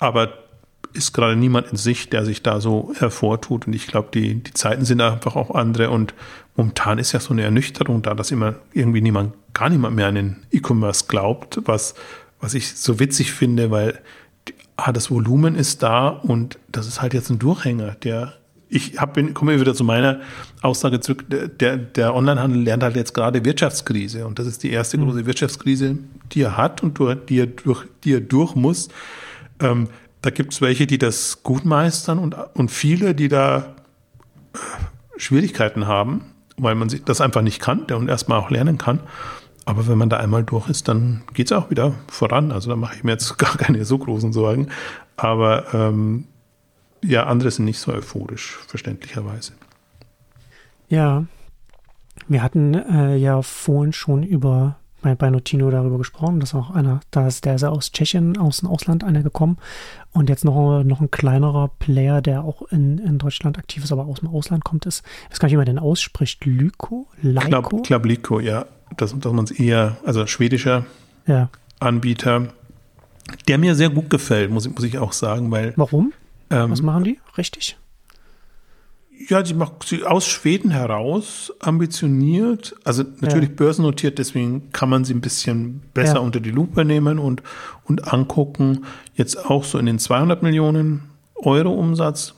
Aber 0.00 0.32
ist 0.92 1.12
gerade 1.12 1.36
niemand 1.36 1.70
in 1.70 1.76
Sicht, 1.76 2.12
der 2.12 2.24
sich 2.24 2.42
da 2.42 2.60
so 2.60 2.92
hervortut. 2.96 3.66
Und 3.66 3.72
ich 3.74 3.86
glaube, 3.86 4.08
die, 4.12 4.42
die 4.42 4.54
Zeiten 4.54 4.84
sind 4.84 5.00
einfach 5.00 5.36
auch 5.36 5.54
andere. 5.54 5.90
Und 5.90 6.14
momentan 6.56 6.98
ist 6.98 7.12
ja 7.12 7.20
so 7.20 7.32
eine 7.32 7.42
Ernüchterung 7.42 8.02
da, 8.02 8.14
dass 8.14 8.30
immer 8.30 8.54
irgendwie 8.72 9.00
niemand, 9.00 9.34
gar 9.54 9.68
niemand 9.68 9.96
mehr 9.96 10.06
an 10.06 10.14
den 10.14 10.36
E-Commerce 10.50 11.04
glaubt, 11.08 11.60
was, 11.64 11.94
was 12.40 12.54
ich 12.54 12.74
so 12.74 12.98
witzig 12.98 13.32
finde, 13.32 13.70
weil 13.70 13.98
ah, 14.76 14.92
das 14.92 15.10
Volumen 15.10 15.56
ist 15.56 15.82
da 15.82 16.08
und 16.08 16.58
das 16.70 16.86
ist 16.86 17.02
halt 17.02 17.14
jetzt 17.14 17.30
ein 17.30 17.38
Durchhänger, 17.38 17.96
der 18.02 18.34
ich 18.70 19.00
hab, 19.00 19.14
bin, 19.14 19.34
komme 19.34 19.58
wieder 19.60 19.74
zu 19.74 19.84
meiner 19.84 20.20
Aussage 20.60 21.00
zurück, 21.00 21.24
der, 21.28 21.76
der 21.76 22.14
Onlinehandel 22.14 22.62
lernt 22.62 22.82
halt 22.82 22.96
jetzt 22.96 23.14
gerade 23.14 23.44
Wirtschaftskrise 23.44 24.26
und 24.26 24.38
das 24.38 24.46
ist 24.46 24.62
die 24.62 24.70
erste 24.70 24.98
mhm. 24.98 25.04
große 25.04 25.26
Wirtschaftskrise, 25.26 25.98
die 26.32 26.42
er 26.42 26.56
hat 26.56 26.82
und 26.82 26.98
die 27.28 27.40
er 27.40 27.46
durch, 27.46 27.86
die 28.04 28.14
er 28.14 28.20
durch 28.20 28.54
muss. 28.54 28.88
Ähm, 29.60 29.88
da 30.22 30.30
gibt 30.30 30.52
es 30.52 30.60
welche, 30.60 30.86
die 30.86 30.98
das 30.98 31.42
gut 31.42 31.64
meistern 31.64 32.18
und, 32.18 32.36
und 32.54 32.70
viele, 32.70 33.14
die 33.14 33.28
da 33.28 33.74
äh, 34.54 34.58
Schwierigkeiten 35.16 35.86
haben, 35.86 36.34
weil 36.56 36.74
man 36.74 36.88
das 37.04 37.20
einfach 37.20 37.42
nicht 37.42 37.60
kannte 37.60 37.96
und 37.96 38.08
erstmal 38.08 38.38
auch 38.40 38.50
lernen 38.50 38.78
kann. 38.78 39.00
Aber 39.64 39.86
wenn 39.86 39.98
man 39.98 40.08
da 40.08 40.16
einmal 40.16 40.44
durch 40.44 40.68
ist, 40.68 40.88
dann 40.88 41.22
geht 41.34 41.46
es 41.46 41.52
auch 41.52 41.70
wieder 41.70 41.94
voran. 42.08 42.52
Also 42.52 42.70
da 42.70 42.76
mache 42.76 42.96
ich 42.96 43.04
mir 43.04 43.12
jetzt 43.12 43.36
gar 43.38 43.56
keine 43.56 43.84
so 43.84 43.98
großen 43.98 44.32
Sorgen. 44.32 44.68
Aber 45.16 45.74
ähm, 45.74 46.24
ja, 47.04 47.26
andere 47.26 47.50
sind 47.50 47.66
nicht 47.66 47.78
so 47.78 47.92
euphorisch, 47.92 48.58
verständlicherweise. 48.66 49.52
Ja, 50.88 51.26
wir 52.26 52.42
hatten 52.42 52.74
äh, 52.74 53.16
ja 53.16 53.42
vorhin 53.42 53.92
schon 53.92 54.22
über 54.22 54.77
bei, 55.02 55.14
bei 55.14 55.30
Notino 55.30 55.70
darüber 55.70 55.98
gesprochen, 55.98 56.40
dass 56.40 56.54
auch 56.54 56.70
einer, 56.70 57.00
da 57.10 57.26
ist 57.26 57.44
der 57.44 57.54
ist 57.54 57.64
aus 57.64 57.92
Tschechien, 57.92 58.36
aus 58.36 58.58
dem 58.60 58.68
Ausland 58.68 59.04
einer 59.04 59.22
gekommen 59.22 59.58
und 60.12 60.28
jetzt 60.28 60.44
noch, 60.44 60.82
noch 60.84 61.00
ein 61.00 61.10
kleinerer 61.10 61.70
Player, 61.78 62.20
der 62.20 62.44
auch 62.44 62.62
in, 62.70 62.98
in 62.98 63.18
Deutschland 63.18 63.58
aktiv 63.58 63.84
ist, 63.84 63.92
aber 63.92 64.06
aus 64.06 64.20
dem 64.20 64.28
Ausland 64.28 64.64
kommt, 64.64 64.86
ist, 64.86 65.04
ich 65.26 65.32
weiß 65.32 65.38
gar 65.38 65.46
nicht, 65.46 65.52
wie 65.52 65.58
man 65.58 65.66
den 65.66 65.78
ausspricht, 65.78 66.44
Lyko? 66.44 67.06
Lyko? 67.22 67.82
Klab, 67.82 68.04
Lyko, 68.04 68.40
ja. 68.40 68.66
Dass, 68.96 69.16
dass 69.18 69.32
man 69.32 69.44
es 69.44 69.50
eher, 69.50 69.98
also 70.04 70.26
schwedischer 70.26 70.86
ja. 71.26 71.50
Anbieter, 71.78 72.48
der 73.46 73.58
mir 73.58 73.74
sehr 73.74 73.90
gut 73.90 74.08
gefällt, 74.10 74.50
muss, 74.50 74.68
muss 74.68 74.82
ich 74.82 74.98
auch 74.98 75.12
sagen, 75.12 75.50
weil. 75.50 75.74
Warum? 75.76 76.12
Ähm, 76.50 76.70
Was 76.70 76.80
machen 76.80 77.04
die? 77.04 77.18
Richtig? 77.36 77.76
Ja, 79.26 79.42
die 79.42 79.54
macht 79.54 79.84
sie 79.84 80.04
aus 80.04 80.26
Schweden 80.26 80.70
heraus, 80.70 81.52
ambitioniert, 81.60 82.76
also 82.84 83.02
natürlich 83.20 83.48
ja. 83.50 83.54
börsennotiert, 83.56 84.18
deswegen 84.18 84.70
kann 84.72 84.88
man 84.88 85.04
sie 85.04 85.12
ein 85.12 85.20
bisschen 85.20 85.82
besser 85.92 86.14
ja. 86.14 86.20
unter 86.20 86.38
die 86.38 86.52
Lupe 86.52 86.84
nehmen 86.84 87.18
und, 87.18 87.42
und 87.84 88.12
angucken. 88.12 88.84
Jetzt 89.14 89.44
auch 89.44 89.64
so 89.64 89.78
in 89.78 89.86
den 89.86 89.98
200 89.98 90.42
Millionen 90.42 91.02
Euro 91.34 91.72
Umsatz, 91.72 92.34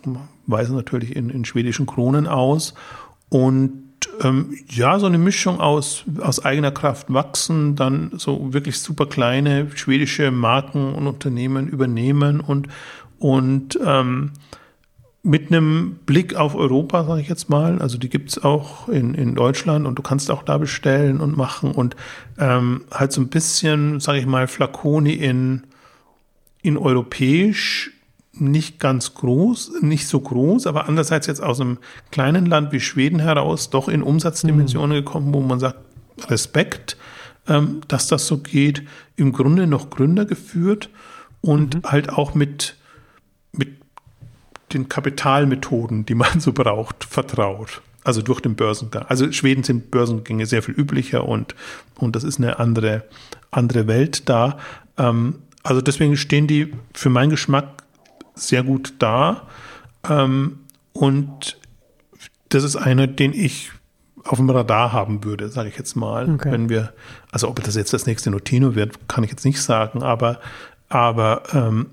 weisen 0.46 0.74
natürlich 0.74 1.14
in, 1.14 1.28
in 1.28 1.44
schwedischen 1.44 1.86
Kronen 1.86 2.26
aus. 2.26 2.74
Und 3.28 3.90
ähm, 4.22 4.56
ja, 4.68 4.98
so 4.98 5.06
eine 5.06 5.18
Mischung 5.18 5.60
aus, 5.60 6.04
aus 6.20 6.44
eigener 6.44 6.70
Kraft 6.70 7.12
wachsen, 7.12 7.76
dann 7.76 8.12
so 8.16 8.52
wirklich 8.52 8.78
super 8.78 9.06
kleine 9.06 9.68
schwedische 9.74 10.30
Marken 10.30 10.94
und 10.94 11.06
Unternehmen 11.06 11.68
übernehmen 11.68 12.40
und, 12.40 12.68
und 13.18 13.78
ähm, 13.84 14.32
mit 15.22 15.48
einem 15.48 15.98
Blick 16.06 16.34
auf 16.34 16.54
Europa, 16.54 17.04
sage 17.04 17.20
ich 17.20 17.28
jetzt 17.28 17.50
mal. 17.50 17.80
Also 17.80 17.98
die 17.98 18.08
gibt 18.08 18.30
es 18.30 18.42
auch 18.42 18.88
in, 18.88 19.14
in 19.14 19.34
Deutschland 19.34 19.86
und 19.86 19.98
du 19.98 20.02
kannst 20.02 20.30
auch 20.30 20.42
da 20.42 20.56
bestellen 20.58 21.20
und 21.20 21.36
machen 21.36 21.72
und 21.72 21.94
ähm, 22.38 22.84
halt 22.90 23.12
so 23.12 23.20
ein 23.20 23.28
bisschen, 23.28 24.00
sage 24.00 24.18
ich 24.18 24.26
mal, 24.26 24.48
Flaconi 24.48 25.12
in, 25.12 25.64
in 26.62 26.78
europäisch 26.78 27.92
nicht 28.32 28.80
ganz 28.80 29.14
groß, 29.14 29.82
nicht 29.82 30.06
so 30.06 30.20
groß, 30.20 30.66
aber 30.66 30.88
andererseits 30.88 31.26
jetzt 31.26 31.42
aus 31.42 31.60
einem 31.60 31.78
kleinen 32.10 32.46
Land 32.46 32.72
wie 32.72 32.80
Schweden 32.80 33.18
heraus 33.18 33.68
doch 33.68 33.88
in 33.88 34.02
Umsatzdimensionen 34.02 34.98
mhm. 34.98 35.04
gekommen, 35.04 35.34
wo 35.34 35.40
man 35.40 35.60
sagt, 35.60 35.78
Respekt, 36.28 36.96
ähm, 37.46 37.82
dass 37.88 38.06
das 38.06 38.26
so 38.26 38.38
geht, 38.38 38.82
im 39.16 39.32
Grunde 39.32 39.66
noch 39.66 39.90
Gründer 39.90 40.24
geführt 40.24 40.88
und 41.42 41.76
mhm. 41.76 41.82
halt 41.84 42.08
auch 42.08 42.34
mit 42.34 42.76
den 44.72 44.88
Kapitalmethoden, 44.88 46.06
die 46.06 46.14
man 46.14 46.40
so 46.40 46.52
braucht, 46.52 47.04
vertraut. 47.04 47.82
Also 48.02 48.22
durch 48.22 48.40
den 48.40 48.54
Börsengang. 48.54 49.04
Also 49.08 49.30
Schweden 49.30 49.62
sind 49.62 49.90
Börsengänge 49.90 50.46
sehr 50.46 50.62
viel 50.62 50.74
üblicher 50.74 51.28
und, 51.28 51.54
und 51.96 52.16
das 52.16 52.24
ist 52.24 52.38
eine 52.38 52.58
andere, 52.58 53.04
andere 53.50 53.86
Welt 53.86 54.28
da. 54.28 54.58
Ähm, 54.96 55.40
also 55.62 55.82
deswegen 55.82 56.16
stehen 56.16 56.46
die 56.46 56.72
für 56.94 57.10
meinen 57.10 57.30
Geschmack 57.30 57.84
sehr 58.34 58.62
gut 58.62 58.94
da. 58.98 59.48
Ähm, 60.08 60.60
und 60.92 61.58
das 62.48 62.64
ist 62.64 62.76
einer, 62.76 63.06
den 63.06 63.34
ich 63.34 63.70
auf 64.24 64.38
dem 64.38 64.50
Radar 64.50 64.92
haben 64.92 65.24
würde, 65.24 65.48
sage 65.48 65.68
ich 65.68 65.76
jetzt 65.76 65.94
mal. 65.94 66.28
Okay. 66.28 66.52
Wenn 66.52 66.68
wir, 66.68 66.92
also 67.30 67.48
ob 67.48 67.62
das 67.62 67.74
jetzt 67.74 67.92
das 67.92 68.06
nächste 68.06 68.30
Notino 68.30 68.74
wird, 68.74 69.08
kann 69.08 69.24
ich 69.24 69.30
jetzt 69.30 69.44
nicht 69.44 69.62
sagen, 69.62 70.02
aber, 70.02 70.40
aber 70.88 71.42
ähm, 71.52 71.86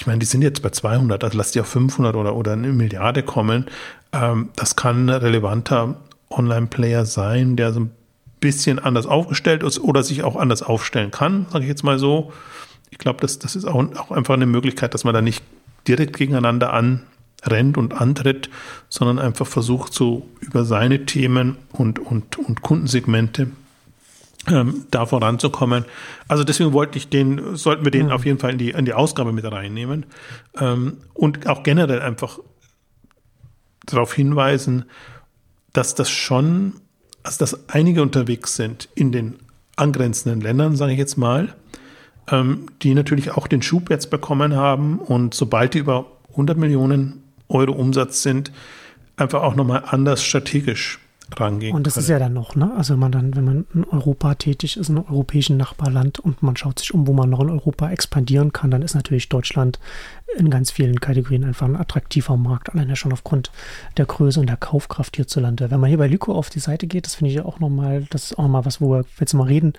ich 0.00 0.06
meine, 0.06 0.18
die 0.18 0.26
sind 0.26 0.40
jetzt 0.40 0.62
bei 0.62 0.70
200, 0.70 1.22
also 1.22 1.36
lass 1.36 1.52
die 1.52 1.60
auf 1.60 1.68
500 1.68 2.16
oder, 2.16 2.34
oder 2.34 2.54
eine 2.54 2.72
Milliarde 2.72 3.22
kommen. 3.22 3.66
Ähm, 4.14 4.48
das 4.56 4.74
kann 4.74 5.04
ein 5.04 5.10
relevanter 5.10 5.96
Online-Player 6.30 7.04
sein, 7.04 7.54
der 7.56 7.74
so 7.74 7.80
ein 7.80 7.90
bisschen 8.40 8.78
anders 8.78 9.04
aufgestellt 9.04 9.62
ist 9.62 9.78
oder 9.78 10.02
sich 10.02 10.22
auch 10.22 10.36
anders 10.36 10.62
aufstellen 10.62 11.10
kann, 11.10 11.44
sage 11.50 11.64
ich 11.64 11.68
jetzt 11.68 11.84
mal 11.84 11.98
so. 11.98 12.32
Ich 12.88 12.96
glaube, 12.96 13.20
das, 13.20 13.40
das 13.40 13.54
ist 13.56 13.66
auch, 13.66 13.74
auch 13.96 14.10
einfach 14.10 14.32
eine 14.32 14.46
Möglichkeit, 14.46 14.94
dass 14.94 15.04
man 15.04 15.12
da 15.12 15.20
nicht 15.20 15.44
direkt 15.86 16.16
gegeneinander 16.16 16.72
anrennt 16.72 17.76
und 17.76 17.92
antritt, 17.92 18.48
sondern 18.88 19.18
einfach 19.18 19.46
versucht, 19.46 19.92
so 19.92 20.26
über 20.40 20.64
seine 20.64 21.04
Themen 21.04 21.58
und, 21.72 21.98
und, 21.98 22.38
und 22.38 22.62
Kundensegmente 22.62 23.48
ähm, 24.48 24.86
da 24.90 25.06
voranzukommen. 25.06 25.84
Also 26.28 26.44
deswegen 26.44 26.72
wollte 26.72 26.98
ich 26.98 27.08
den, 27.08 27.56
sollten 27.56 27.84
wir 27.84 27.90
den 27.90 28.06
mhm. 28.06 28.12
auf 28.12 28.24
jeden 28.24 28.38
Fall 28.38 28.52
in 28.52 28.58
die, 28.58 28.70
in 28.70 28.84
die 28.84 28.94
Ausgabe 28.94 29.32
mit 29.32 29.50
reinnehmen 29.50 30.06
ähm, 30.58 30.98
und 31.14 31.46
auch 31.46 31.62
generell 31.62 32.00
einfach 32.00 32.38
darauf 33.86 34.14
hinweisen, 34.14 34.84
dass 35.72 35.94
das 35.94 36.10
schon, 36.10 36.74
also 37.22 37.38
dass 37.38 37.68
einige 37.68 38.02
unterwegs 38.02 38.56
sind 38.56 38.88
in 38.94 39.12
den 39.12 39.36
angrenzenden 39.76 40.40
Ländern, 40.40 40.76
sage 40.76 40.92
ich 40.92 40.98
jetzt 40.98 41.16
mal, 41.16 41.54
ähm, 42.30 42.66
die 42.82 42.94
natürlich 42.94 43.32
auch 43.32 43.46
den 43.46 43.62
Schub 43.62 43.90
jetzt 43.90 44.10
bekommen 44.10 44.56
haben 44.56 44.98
und 44.98 45.34
sobald 45.34 45.74
die 45.74 45.78
über 45.78 46.06
100 46.30 46.56
Millionen 46.56 47.22
Euro 47.48 47.72
Umsatz 47.72 48.22
sind, 48.22 48.52
einfach 49.16 49.42
auch 49.42 49.54
nochmal 49.54 49.84
anders 49.86 50.24
strategisch 50.24 50.98
rangehen 51.38 51.74
Und 51.74 51.86
das 51.86 51.94
können. 51.94 52.04
ist 52.04 52.08
ja 52.08 52.18
dann 52.18 52.32
noch, 52.32 52.54
ne? 52.54 52.72
Also 52.76 52.94
wenn 52.94 53.00
man 53.00 53.12
dann, 53.12 53.36
wenn 53.36 53.44
man 53.44 53.66
in 53.74 53.84
Europa 53.84 54.34
tätig 54.34 54.76
ist, 54.76 54.88
in 54.88 54.98
einem 54.98 55.06
europäischen 55.08 55.56
Nachbarland 55.56 56.18
und 56.18 56.42
man 56.42 56.56
schaut 56.56 56.78
sich 56.78 56.94
um, 56.94 57.06
wo 57.06 57.12
man 57.12 57.30
noch 57.30 57.40
in 57.40 57.50
Europa 57.50 57.90
expandieren 57.90 58.52
kann, 58.52 58.70
dann 58.70 58.82
ist 58.82 58.94
natürlich 58.94 59.28
Deutschland 59.28 59.78
in 60.36 60.50
ganz 60.50 60.70
vielen 60.70 61.00
Kategorien 61.00 61.44
einfach 61.44 61.66
ein 61.66 61.76
attraktiver 61.76 62.36
Markt, 62.36 62.72
alleine 62.72 62.96
schon 62.96 63.12
aufgrund 63.12 63.50
der 63.96 64.06
Größe 64.06 64.38
und 64.40 64.46
der 64.46 64.56
Kaufkraft 64.56 65.16
hierzulande. 65.16 65.70
Wenn 65.70 65.80
man 65.80 65.88
hier 65.88 65.98
bei 65.98 66.06
Lyko 66.06 66.34
auf 66.34 66.50
die 66.50 66.60
Seite 66.60 66.86
geht, 66.86 67.06
das 67.06 67.16
finde 67.16 67.30
ich 67.30 67.36
ja 67.36 67.44
auch 67.44 67.58
nochmal, 67.58 68.06
das 68.10 68.24
ist 68.24 68.38
auch 68.38 68.44
nochmal 68.44 68.64
was, 68.64 68.80
wo 68.80 68.92
wir 68.92 69.04
jetzt 69.18 69.34
mal 69.34 69.44
reden, 69.44 69.72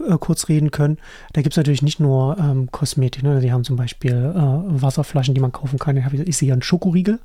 äh, 0.00 0.16
kurz 0.18 0.48
reden 0.48 0.70
können. 0.70 0.98
Da 1.32 1.42
gibt 1.42 1.52
es 1.52 1.56
natürlich 1.56 1.82
nicht 1.82 2.00
nur 2.00 2.36
ähm, 2.38 2.70
Kosmetik, 2.70 3.22
ne? 3.22 3.40
die 3.40 3.52
haben 3.52 3.64
zum 3.64 3.76
Beispiel 3.76 4.12
äh, 4.12 4.82
Wasserflaschen, 4.82 5.34
die 5.34 5.40
man 5.40 5.52
kaufen 5.52 5.78
kann. 5.78 5.96
Ich 5.96 6.36
sehe 6.36 6.46
hier 6.46 6.54
einen 6.54 6.62
Schokoriegel 6.62 7.20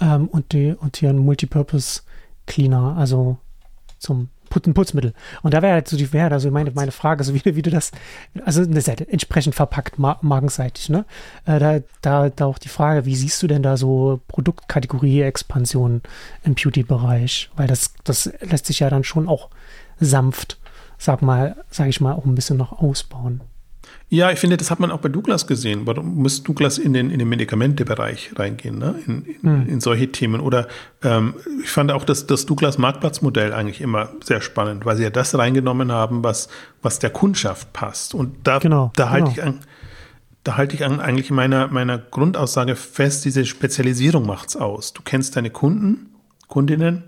ähm, 0.00 0.28
und, 0.28 0.52
die, 0.52 0.74
und 0.78 0.96
hier 0.96 1.10
ein 1.10 1.18
Multipurpose 1.18 2.02
Cleaner, 2.46 2.96
also 2.96 3.38
zum 3.98 4.28
Put 4.50 4.72
Putzmittel. 4.72 5.14
Und 5.42 5.52
da 5.52 5.62
wäre 5.62 5.72
halt 5.72 5.88
so 5.88 5.96
die 5.96 6.12
wäre 6.12 6.30
also 6.30 6.48
meine, 6.50 6.70
meine 6.70 6.92
Frage, 6.92 7.24
so 7.24 7.34
wie, 7.34 7.44
wie 7.44 7.62
du 7.62 7.70
das, 7.70 7.90
also 8.44 8.62
eine 8.62 8.80
Seite 8.80 9.08
entsprechend 9.08 9.56
verpackt, 9.56 9.98
mar 9.98 10.18
markenseitig, 10.22 10.90
ne? 10.90 11.04
Äh, 11.44 11.58
da, 11.58 11.80
da, 12.02 12.30
da 12.30 12.46
auch 12.46 12.58
die 12.58 12.68
Frage, 12.68 13.04
wie 13.04 13.16
siehst 13.16 13.42
du 13.42 13.48
denn 13.48 13.64
da 13.64 13.76
so 13.76 14.20
Produktkategorie-Expansion 14.28 16.02
im 16.44 16.54
Beauty-Bereich? 16.54 17.50
Weil 17.56 17.66
das, 17.66 17.94
das 18.04 18.32
lässt 18.40 18.66
sich 18.66 18.78
ja 18.78 18.90
dann 18.90 19.02
schon 19.02 19.28
auch 19.28 19.50
sanft, 19.98 20.60
sag 20.98 21.20
mal, 21.22 21.56
sag 21.70 21.88
ich 21.88 22.00
mal, 22.00 22.12
auch 22.12 22.24
ein 22.24 22.36
bisschen 22.36 22.56
noch 22.56 22.72
ausbauen. 22.72 23.40
Ja, 24.14 24.30
ich 24.30 24.38
finde, 24.38 24.56
das 24.56 24.70
hat 24.70 24.78
man 24.78 24.92
auch 24.92 25.00
bei 25.00 25.08
Douglas 25.08 25.48
gesehen. 25.48 25.86
Warum 25.86 26.14
muss 26.14 26.44
Douglas 26.44 26.78
in 26.78 26.92
den, 26.92 27.10
in 27.10 27.18
den 27.18 27.28
Medikamentebereich 27.28 28.30
reingehen, 28.36 28.78
ne? 28.78 28.94
in, 29.08 29.24
in, 29.24 29.42
hm. 29.42 29.68
in 29.68 29.80
solche 29.80 30.12
Themen? 30.12 30.40
Oder 30.40 30.68
ähm, 31.02 31.34
ich 31.64 31.70
fand 31.70 31.90
auch 31.90 32.04
das, 32.04 32.28
das 32.28 32.46
Douglas 32.46 32.78
Marktplatzmodell 32.78 33.52
eigentlich 33.52 33.80
immer 33.80 34.10
sehr 34.22 34.40
spannend, 34.40 34.86
weil 34.86 34.96
sie 34.96 35.02
ja 35.02 35.10
das 35.10 35.36
reingenommen 35.36 35.90
haben, 35.90 36.22
was, 36.22 36.48
was 36.80 37.00
der 37.00 37.10
Kundschaft 37.10 37.72
passt. 37.72 38.14
Und 38.14 38.46
da, 38.46 38.60
genau, 38.60 38.92
da 38.94 39.10
halte 39.10 39.32
genau. 39.32 39.36
ich 39.36 39.42
an, 39.42 39.60
da 40.44 40.56
halte 40.56 40.76
ich 40.76 40.84
an, 40.84 41.00
eigentlich 41.00 41.32
meiner, 41.32 41.66
meiner 41.66 41.98
Grundaussage 41.98 42.76
fest, 42.76 43.24
diese 43.24 43.44
Spezialisierung 43.44 44.26
macht's 44.26 44.54
aus. 44.54 44.92
Du 44.92 45.02
kennst 45.02 45.34
deine 45.34 45.50
Kunden, 45.50 46.14
Kundinnen, 46.46 47.02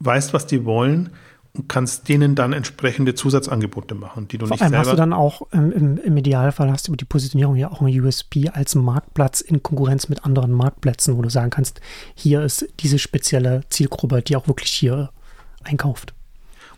weißt, 0.00 0.34
was 0.34 0.46
die 0.46 0.66
wollen 0.66 1.10
und 1.56 1.68
kannst 1.68 2.08
denen 2.08 2.34
dann 2.34 2.52
entsprechende 2.52 3.14
Zusatzangebote 3.14 3.94
machen, 3.94 4.26
die 4.28 4.38
du 4.38 4.46
Vor 4.46 4.54
nicht 4.54 4.62
allem 4.62 4.72
selber 4.72 4.86
hast 4.86 4.92
du 4.92 4.96
dann 4.96 5.12
auch 5.12 5.42
ähm, 5.52 5.72
im, 5.72 5.98
im 5.98 6.16
Idealfall 6.16 6.70
hast 6.70 6.88
du 6.88 6.90
über 6.90 6.96
die 6.96 7.04
Positionierung 7.04 7.54
ja 7.54 7.70
auch 7.70 7.80
ein 7.80 8.00
USP 8.00 8.48
als 8.52 8.74
Marktplatz 8.74 9.40
in 9.40 9.62
Konkurrenz 9.62 10.08
mit 10.08 10.24
anderen 10.24 10.50
Marktplätzen, 10.50 11.16
wo 11.16 11.22
du 11.22 11.30
sagen 11.30 11.50
kannst, 11.50 11.80
hier 12.14 12.42
ist 12.42 12.66
diese 12.80 12.98
spezielle 12.98 13.62
Zielgruppe, 13.70 14.22
die 14.22 14.36
auch 14.36 14.48
wirklich 14.48 14.70
hier 14.70 15.10
einkauft. 15.62 16.12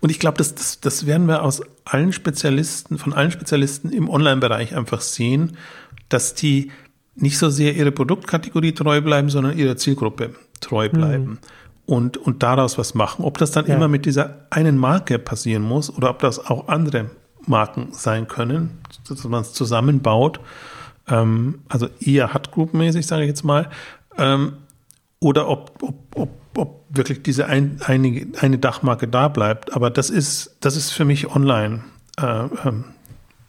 Und 0.00 0.10
ich 0.10 0.18
glaube, 0.18 0.36
das, 0.36 0.54
das, 0.54 0.80
das 0.80 1.06
werden 1.06 1.26
wir 1.26 1.42
aus 1.42 1.62
allen 1.86 2.12
Spezialisten, 2.12 2.98
von 2.98 3.14
allen 3.14 3.30
Spezialisten 3.30 3.90
im 3.90 4.10
Online-Bereich 4.10 4.76
einfach 4.76 5.00
sehen, 5.00 5.56
dass 6.10 6.34
die 6.34 6.70
nicht 7.14 7.38
so 7.38 7.48
sehr 7.48 7.74
ihre 7.74 7.92
Produktkategorie 7.92 8.72
treu 8.72 9.00
bleiben, 9.00 9.30
sondern 9.30 9.56
ihrer 9.56 9.78
Zielgruppe 9.78 10.34
treu 10.60 10.90
bleiben. 10.90 11.24
Mhm. 11.24 11.38
Und, 11.86 12.16
und 12.16 12.42
daraus 12.42 12.78
was 12.78 12.94
machen. 12.94 13.24
Ob 13.24 13.38
das 13.38 13.52
dann 13.52 13.66
ja. 13.66 13.76
immer 13.76 13.86
mit 13.86 14.06
dieser 14.06 14.46
einen 14.50 14.76
Marke 14.76 15.20
passieren 15.20 15.62
muss 15.62 15.88
oder 15.88 16.10
ob 16.10 16.18
das 16.18 16.44
auch 16.44 16.66
andere 16.66 17.10
Marken 17.46 17.88
sein 17.92 18.26
können, 18.26 18.78
dass 19.08 19.22
man 19.24 19.42
es 19.42 19.52
zusammenbaut. 19.52 20.40
Ähm, 21.08 21.60
also 21.68 21.88
eher 22.00 22.34
Hut 22.34 22.50
Group 22.50 22.74
mäßig, 22.74 23.06
sage 23.06 23.22
ich 23.22 23.28
jetzt 23.28 23.44
mal. 23.44 23.70
Ähm, 24.18 24.54
oder 25.20 25.48
ob, 25.48 25.80
ob, 25.82 25.94
ob, 26.16 26.30
ob 26.56 26.84
wirklich 26.88 27.22
diese 27.22 27.46
ein, 27.46 27.80
eine, 27.84 28.26
eine 28.40 28.58
Dachmarke 28.58 29.08
da 29.08 29.28
bleibt. 29.28 29.74
Aber 29.74 29.90
das 29.90 30.10
ist, 30.10 30.56
das 30.60 30.76
ist 30.76 30.90
für 30.90 31.04
mich 31.04 31.34
online 31.34 31.84
äh, 32.18 32.46
ähm, 32.64 32.84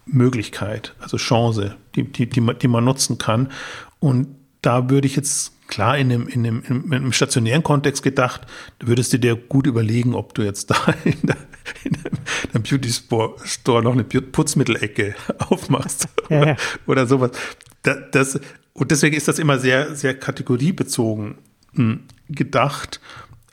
Möglichkeit, 0.06 0.96
also 1.00 1.18
Chance, 1.18 1.76
die, 1.96 2.04
die, 2.04 2.30
die, 2.30 2.42
man, 2.42 2.58
die 2.60 2.68
man 2.68 2.86
nutzen 2.86 3.18
kann. 3.18 3.52
Und 4.00 4.28
da 4.62 4.90
würde 4.90 5.08
ich 5.08 5.16
jetzt 5.16 5.54
klar 5.68 5.98
in 5.98 6.12
einem, 6.12 6.28
in 6.28 6.46
einem, 6.46 6.64
in 6.64 6.94
einem 6.94 7.14
stationären 7.14 7.64
Kontext 7.64 8.04
gedacht, 8.04 8.42
würdest 8.80 9.14
du 9.14 9.20
dir 9.20 9.36
gut 9.36 9.68
überlegen, 9.68 10.16
ob 10.16 10.34
du 10.34 10.44
jetzt 10.44 10.70
da 10.72 10.94
in, 11.04 11.18
der, 11.24 11.38
in 11.84 11.98
einem 12.54 12.64
Beauty 12.64 12.90
Store 12.90 13.84
noch 13.84 13.94
eine 13.94 14.04
Putzmittelecke 14.04 15.16
aufmachst 15.40 16.08
ja, 16.30 16.46
ja. 16.46 16.56
oder 16.86 17.06
sowas. 17.06 17.32
Das, 17.84 17.98
das, 18.12 18.40
und 18.74 18.92
deswegen 18.92 19.16
ist 19.16 19.28
das 19.28 19.40
immer 19.40 19.60
sehr, 19.60 19.96
sehr 19.96 20.18
kategoriebezogen 20.18 21.36
hm, 21.74 22.02
gedacht. 22.30 23.02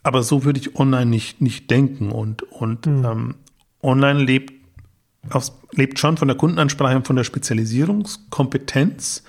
Aber 0.02 0.22
so 0.22 0.44
würde 0.44 0.60
ich 0.60 0.76
online 0.76 1.06
nicht, 1.06 1.40
nicht 1.40 1.70
denken. 1.70 2.12
Und, 2.12 2.42
und 2.42 2.86
mhm. 2.86 3.04
ähm, 3.04 3.34
online 3.82 4.22
lebt, 4.22 4.52
aus, 5.30 5.58
lebt 5.72 5.98
schon 5.98 6.18
von 6.18 6.28
der 6.28 6.36
Kundenansprache 6.36 6.96
und 6.96 7.06
von 7.06 7.16
der 7.16 7.24
Spezialisierungskompetenz. 7.24 9.22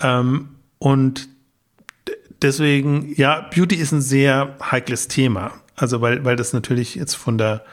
Ähm, 0.00 0.50
und 0.78 1.28
deswegen, 2.42 3.12
ja, 3.16 3.48
Beauty 3.54 3.76
ist 3.76 3.92
ein 3.92 4.00
sehr 4.00 4.56
heikles 4.60 5.08
Thema. 5.08 5.52
Also, 5.74 6.00
weil, 6.00 6.24
weil 6.24 6.36
das 6.36 6.52
natürlich 6.52 6.94
jetzt 6.94 7.14
von 7.14 7.38
der, 7.38 7.64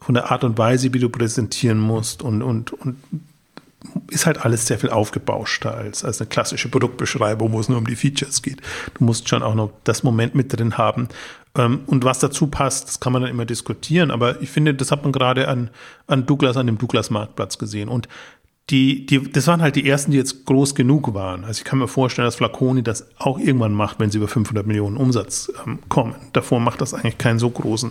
von 0.00 0.14
der 0.14 0.30
Art 0.30 0.44
und 0.44 0.56
Weise, 0.56 0.92
wie 0.94 0.98
du 0.98 1.10
präsentieren 1.10 1.78
musst 1.78 2.22
und, 2.22 2.42
und, 2.42 2.72
und 2.72 2.96
ist 4.10 4.26
halt 4.26 4.44
alles 4.44 4.66
sehr 4.66 4.78
viel 4.78 4.90
aufgebauschter 4.90 5.74
als, 5.74 6.04
als 6.04 6.20
eine 6.20 6.28
klassische 6.28 6.68
Produktbeschreibung, 6.68 7.52
wo 7.52 7.60
es 7.60 7.68
nur 7.68 7.78
um 7.78 7.86
die 7.86 7.96
Features 7.96 8.42
geht. 8.42 8.60
Du 8.98 9.04
musst 9.04 9.28
schon 9.28 9.42
auch 9.42 9.54
noch 9.54 9.72
das 9.84 10.02
Moment 10.02 10.34
mit 10.34 10.56
drin 10.56 10.76
haben. 10.76 11.08
Ähm, 11.56 11.80
und 11.86 12.04
was 12.04 12.18
dazu 12.18 12.46
passt, 12.46 12.88
das 12.88 13.00
kann 13.00 13.12
man 13.12 13.22
dann 13.22 13.30
immer 13.30 13.46
diskutieren. 13.46 14.10
Aber 14.10 14.40
ich 14.42 14.50
finde, 14.50 14.74
das 14.74 14.90
hat 14.90 15.02
man 15.02 15.12
gerade 15.12 15.48
an, 15.48 15.70
an 16.06 16.26
Douglas, 16.26 16.56
an 16.56 16.66
dem 16.66 16.78
Douglas-Marktplatz 16.78 17.58
gesehen. 17.58 17.88
Und 17.88 18.08
die, 18.70 19.04
die, 19.04 19.30
das 19.30 19.48
waren 19.48 19.62
halt 19.62 19.74
die 19.74 19.88
ersten, 19.88 20.12
die 20.12 20.16
jetzt 20.16 20.44
groß 20.44 20.76
genug 20.76 21.12
waren. 21.12 21.44
Also 21.44 21.58
ich 21.58 21.64
kann 21.64 21.80
mir 21.80 21.88
vorstellen, 21.88 22.26
dass 22.26 22.36
Flaconi 22.36 22.84
das 22.84 23.08
auch 23.18 23.38
irgendwann 23.38 23.72
macht, 23.72 23.98
wenn 23.98 24.10
sie 24.10 24.18
über 24.18 24.28
500 24.28 24.64
Millionen 24.64 24.96
Umsatz 24.96 25.52
ähm, 25.66 25.80
kommen. 25.88 26.14
Davor 26.32 26.60
macht 26.60 26.80
das 26.80 26.94
eigentlich 26.94 27.18
keinen 27.18 27.40
so 27.40 27.50
großen, 27.50 27.90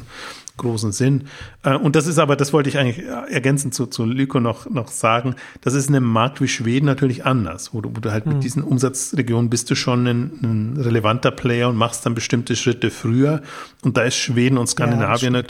großen 0.55 0.93
Sinn. 0.93 1.25
Äh, 1.63 1.75
und 1.75 1.97
das 1.97 2.07
ist 2.07 2.17
aber, 2.17 2.37
das 2.37 2.53
wollte 2.53 2.69
ich 2.69 2.77
eigentlich 2.77 3.05
ergänzend 3.05 3.73
zu, 3.73 3.87
zu 3.87 4.05
Lyko 4.05 4.39
noch, 4.39 4.69
noch 4.69 4.87
sagen, 4.87 5.35
das 5.59 5.73
ist 5.73 5.89
in 5.89 5.95
einem 5.97 6.05
Markt 6.05 6.39
wie 6.39 6.47
Schweden 6.47 6.85
natürlich 6.85 7.25
anders, 7.25 7.73
wo 7.73 7.81
du, 7.81 7.89
wo 7.93 7.99
du 7.99 8.11
halt 8.13 8.25
mhm. 8.25 8.33
mit 8.33 8.43
diesen 8.43 8.63
Umsatzregionen 8.63 9.49
bist 9.49 9.69
du 9.69 9.75
schon 9.75 10.07
ein, 10.07 10.31
ein, 10.41 10.77
relevanter 10.77 11.31
Player 11.31 11.67
und 11.67 11.75
machst 11.75 12.05
dann 12.05 12.15
bestimmte 12.15 12.55
Schritte 12.55 12.89
früher. 12.89 13.41
Und 13.81 13.97
da 13.97 14.03
ist 14.03 14.15
Schweden 14.15 14.57
und 14.57 14.67
Skandinavien 14.67 15.35
ja, 15.35 15.43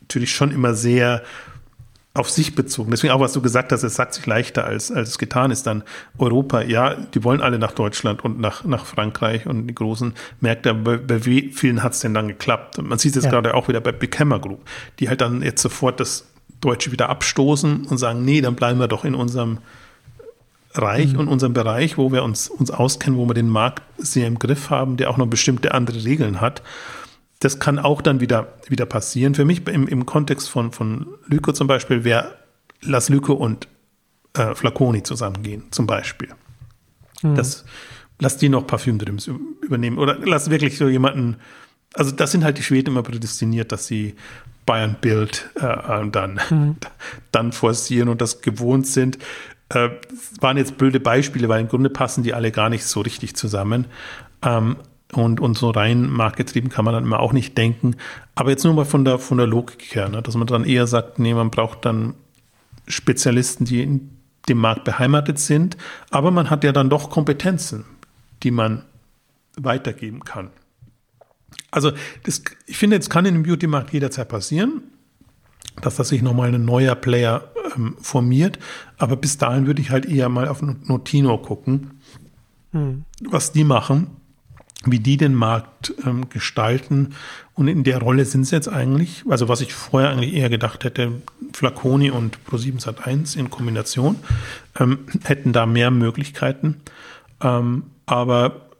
natürlich 0.00 0.34
schon 0.34 0.52
immer 0.52 0.72
sehr 0.72 1.22
auf 2.12 2.28
sich 2.28 2.56
bezogen. 2.56 2.90
Deswegen 2.90 3.12
auch, 3.12 3.20
was 3.20 3.32
du 3.32 3.40
gesagt 3.40 3.70
hast, 3.70 3.84
es 3.84 3.94
sagt 3.94 4.14
sich 4.14 4.26
leichter, 4.26 4.64
als, 4.64 4.90
als 4.90 5.10
es 5.10 5.18
getan 5.18 5.52
ist. 5.52 5.66
Dann 5.66 5.84
Europa, 6.18 6.62
ja, 6.62 6.94
die 6.94 7.22
wollen 7.22 7.40
alle 7.40 7.58
nach 7.58 7.70
Deutschland 7.72 8.24
und 8.24 8.40
nach, 8.40 8.64
nach 8.64 8.84
Frankreich 8.84 9.46
und 9.46 9.68
die 9.68 9.74
großen 9.74 10.14
Märkte. 10.40 10.74
Bei, 10.74 10.96
bei 10.96 11.24
wie 11.24 11.52
vielen 11.52 11.84
hat 11.84 11.92
es 11.92 12.00
denn 12.00 12.12
dann 12.12 12.26
geklappt? 12.26 12.78
Und 12.80 12.88
man 12.88 12.98
sieht 12.98 13.14
es 13.14 13.24
ja. 13.24 13.30
gerade 13.30 13.54
auch 13.54 13.68
wieder 13.68 13.80
bei 13.80 13.92
Beckham 13.92 14.30
Group, 14.40 14.60
die 14.98 15.08
halt 15.08 15.20
dann 15.20 15.42
jetzt 15.42 15.62
sofort 15.62 16.00
das 16.00 16.26
Deutsche 16.60 16.90
wieder 16.90 17.08
abstoßen 17.10 17.86
und 17.86 17.98
sagen, 17.98 18.24
nee, 18.24 18.40
dann 18.40 18.56
bleiben 18.56 18.80
wir 18.80 18.88
doch 18.88 19.04
in 19.04 19.14
unserem 19.14 19.58
Reich 20.74 21.12
mhm. 21.12 21.20
und 21.20 21.28
unserem 21.28 21.52
Bereich, 21.52 21.96
wo 21.96 22.12
wir 22.12 22.24
uns, 22.24 22.48
uns 22.48 22.72
auskennen, 22.72 23.18
wo 23.18 23.26
wir 23.26 23.34
den 23.34 23.48
Markt 23.48 23.82
sehr 23.98 24.26
im 24.26 24.38
Griff 24.38 24.70
haben, 24.70 24.96
der 24.96 25.10
auch 25.10 25.16
noch 25.16 25.26
bestimmte 25.26 25.74
andere 25.74 26.04
Regeln 26.04 26.40
hat 26.40 26.62
das 27.40 27.58
kann 27.58 27.78
auch 27.78 28.02
dann 28.02 28.20
wieder, 28.20 28.54
wieder 28.68 28.86
passieren. 28.86 29.34
Für 29.34 29.44
mich 29.44 29.66
im, 29.66 29.88
im 29.88 30.06
Kontext 30.06 30.48
von, 30.48 30.72
von 30.72 31.06
Lyko 31.26 31.52
zum 31.52 31.66
Beispiel 31.66 32.04
wäre 32.04 32.34
Lass 32.82 33.08
Lyko 33.08 33.32
und 33.32 33.66
äh, 34.34 34.54
Flaconi 34.54 35.02
zusammengehen, 35.02 35.64
zum 35.70 35.86
Beispiel. 35.86 36.28
Mhm. 37.22 37.34
Das, 37.34 37.64
lass 38.18 38.36
die 38.36 38.48
noch 38.48 38.66
Parfümdrims 38.66 39.28
übernehmen. 39.62 39.98
Oder 39.98 40.18
lass 40.18 40.50
wirklich 40.50 40.78
so 40.78 40.88
jemanden, 40.88 41.36
also 41.94 42.10
das 42.10 42.30
sind 42.30 42.44
halt 42.44 42.58
die 42.58 42.62
Schweden 42.62 42.90
immer 42.90 43.02
prädestiniert, 43.02 43.72
dass 43.72 43.86
sie 43.86 44.14
Bayern 44.66 44.96
Bild 45.00 45.50
äh, 45.56 46.10
dann, 46.10 46.40
mhm. 46.50 46.76
dann 47.32 47.52
forcieren 47.52 48.08
und 48.08 48.20
das 48.20 48.42
gewohnt 48.42 48.86
sind. 48.86 49.18
Äh, 49.70 49.90
waren 50.40 50.58
jetzt 50.58 50.76
blöde 50.76 51.00
Beispiele, 51.00 51.48
weil 51.48 51.62
im 51.62 51.68
Grunde 51.68 51.90
passen 51.90 52.22
die 52.22 52.34
alle 52.34 52.52
gar 52.52 52.68
nicht 52.68 52.84
so 52.84 53.00
richtig 53.00 53.34
zusammen. 53.34 53.86
Ähm, 54.42 54.76
und, 55.12 55.40
und 55.40 55.58
so 55.58 55.70
rein 55.70 56.08
marktgetrieben 56.08 56.70
kann 56.70 56.84
man 56.84 56.94
dann 56.94 57.04
immer 57.04 57.20
auch 57.20 57.32
nicht 57.32 57.56
denken. 57.58 57.96
Aber 58.34 58.50
jetzt 58.50 58.64
nur 58.64 58.74
mal 58.74 58.84
von 58.84 59.04
der, 59.04 59.18
von 59.18 59.38
der 59.38 59.46
Logik 59.46 59.94
her, 59.94 60.08
ne? 60.08 60.22
dass 60.22 60.36
man 60.36 60.46
dann 60.46 60.64
eher 60.64 60.86
sagt, 60.86 61.18
nee, 61.18 61.34
man 61.34 61.50
braucht 61.50 61.84
dann 61.84 62.14
Spezialisten, 62.86 63.64
die 63.64 63.82
in 63.82 64.10
dem 64.48 64.58
Markt 64.58 64.84
beheimatet 64.84 65.38
sind. 65.38 65.76
Aber 66.10 66.30
man 66.30 66.50
hat 66.50 66.64
ja 66.64 66.72
dann 66.72 66.90
doch 66.90 67.10
Kompetenzen, 67.10 67.84
die 68.42 68.50
man 68.50 68.84
weitergeben 69.56 70.24
kann. 70.24 70.50
Also 71.70 71.92
das, 72.24 72.42
ich 72.66 72.78
finde, 72.78 72.96
es 72.96 73.10
kann 73.10 73.26
in 73.26 73.34
dem 73.34 73.42
Beauty-Markt 73.42 73.92
jederzeit 73.92 74.28
passieren, 74.28 74.82
dass 75.82 75.96
da 75.96 76.04
sich 76.04 76.22
nochmal 76.22 76.54
ein 76.54 76.64
neuer 76.64 76.94
Player 76.94 77.50
ähm, 77.76 77.96
formiert. 78.00 78.58
Aber 78.96 79.16
bis 79.16 79.38
dahin 79.38 79.66
würde 79.66 79.82
ich 79.82 79.90
halt 79.90 80.06
eher 80.06 80.28
mal 80.28 80.48
auf 80.48 80.62
Notino 80.62 81.38
gucken, 81.38 82.00
hm. 82.72 83.04
was 83.28 83.52
die 83.52 83.64
machen 83.64 84.19
wie 84.86 84.98
die 84.98 85.16
den 85.16 85.34
Markt 85.34 85.92
ähm, 86.06 86.30
gestalten. 86.30 87.14
Und 87.54 87.68
in 87.68 87.84
der 87.84 87.98
Rolle 87.98 88.24
sind 88.24 88.44
sie 88.44 88.56
jetzt 88.56 88.68
eigentlich, 88.68 89.24
also 89.28 89.48
was 89.48 89.60
ich 89.60 89.74
vorher 89.74 90.10
eigentlich 90.10 90.32
eher 90.32 90.48
gedacht 90.48 90.84
hätte, 90.84 91.12
Flaconi 91.52 92.10
und 92.10 92.38
Pro7 92.48 92.80
Sat1 92.80 93.36
in 93.36 93.50
Kombination 93.50 94.16
ähm, 94.78 95.00
hätten 95.24 95.52
da 95.52 95.66
mehr 95.66 95.90
Möglichkeiten. 95.90 96.80
Ähm, 97.42 97.84
aber 98.06 98.70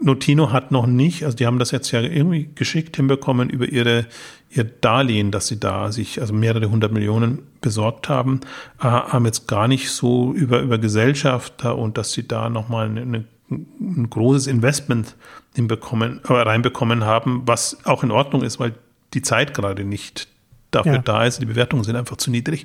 Notino 0.00 0.50
hat 0.52 0.70
noch 0.70 0.86
nicht, 0.86 1.24
also 1.24 1.36
die 1.36 1.46
haben 1.46 1.58
das 1.58 1.70
jetzt 1.70 1.90
ja 1.90 2.00
irgendwie 2.00 2.50
geschickt 2.54 2.96
hinbekommen 2.96 3.48
über 3.48 3.68
ihre, 3.68 4.06
ihr 4.50 4.64
Darlehen, 4.64 5.30
dass 5.30 5.46
sie 5.46 5.60
da 5.60 5.92
sich 5.92 6.20
also 6.20 6.34
mehrere 6.34 6.70
hundert 6.70 6.92
Millionen 6.92 7.42
besorgt 7.60 8.08
haben, 8.08 8.40
äh, 8.80 8.84
haben 8.84 9.24
jetzt 9.24 9.46
gar 9.46 9.68
nicht 9.68 9.90
so 9.90 10.32
über, 10.32 10.60
über 10.60 10.78
Gesellschafter 10.78 11.76
und 11.76 11.96
dass 11.96 12.12
sie 12.12 12.26
da 12.26 12.48
nochmal 12.48 12.86
eine, 12.86 13.02
eine 13.02 13.24
ein 13.80 14.08
großes 14.10 14.46
Investment 14.46 15.16
hinbekommen, 15.54 16.20
äh, 16.28 16.32
reinbekommen 16.32 17.04
haben, 17.04 17.42
was 17.46 17.84
auch 17.84 18.02
in 18.02 18.10
Ordnung 18.10 18.42
ist, 18.42 18.60
weil 18.60 18.74
die 19.14 19.22
Zeit 19.22 19.54
gerade 19.54 19.84
nicht 19.84 20.28
dafür 20.70 20.94
ja. 20.94 21.02
da 21.02 21.24
ist. 21.24 21.40
Die 21.40 21.46
Bewertungen 21.46 21.84
sind 21.84 21.96
einfach 21.96 22.16
zu 22.16 22.30
niedrig. 22.30 22.64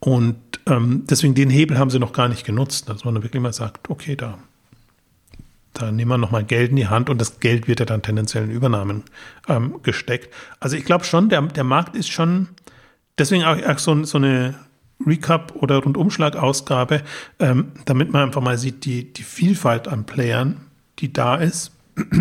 Und 0.00 0.36
ähm, 0.66 1.04
deswegen 1.08 1.34
den 1.34 1.50
Hebel 1.50 1.78
haben 1.78 1.90
sie 1.90 1.98
noch 1.98 2.12
gar 2.12 2.28
nicht 2.28 2.44
genutzt, 2.44 2.88
dass 2.88 3.04
man 3.04 3.22
wirklich 3.22 3.42
mal 3.42 3.52
sagt, 3.52 3.90
okay, 3.90 4.16
da, 4.16 4.38
da 5.72 5.90
nehmen 5.90 6.10
wir 6.10 6.18
nochmal 6.18 6.44
Geld 6.44 6.70
in 6.70 6.76
die 6.76 6.88
Hand 6.88 7.10
und 7.10 7.20
das 7.20 7.40
Geld 7.40 7.68
wird 7.68 7.80
ja 7.80 7.86
dann 7.86 8.02
tendenziell 8.02 8.44
in 8.44 8.50
Übernahmen 8.50 9.02
ähm, 9.48 9.80
gesteckt. 9.82 10.32
Also 10.60 10.76
ich 10.76 10.84
glaube 10.84 11.04
schon, 11.04 11.28
der, 11.28 11.42
der 11.42 11.64
Markt 11.64 11.96
ist 11.96 12.10
schon, 12.10 12.48
deswegen 13.18 13.44
auch, 13.44 13.56
auch 13.62 13.78
so, 13.78 14.04
so 14.04 14.18
eine 14.18 14.54
Recap 15.06 15.54
oder 15.56 15.78
Rundumschlag-Ausgabe, 15.78 17.02
ähm, 17.38 17.72
damit 17.84 18.12
man 18.12 18.22
einfach 18.22 18.40
mal 18.40 18.58
sieht, 18.58 18.84
die, 18.84 19.12
die 19.12 19.22
Vielfalt 19.22 19.88
an 19.88 20.06
Playern, 20.06 20.60
die 20.98 21.12
da 21.12 21.36
ist. 21.36 21.72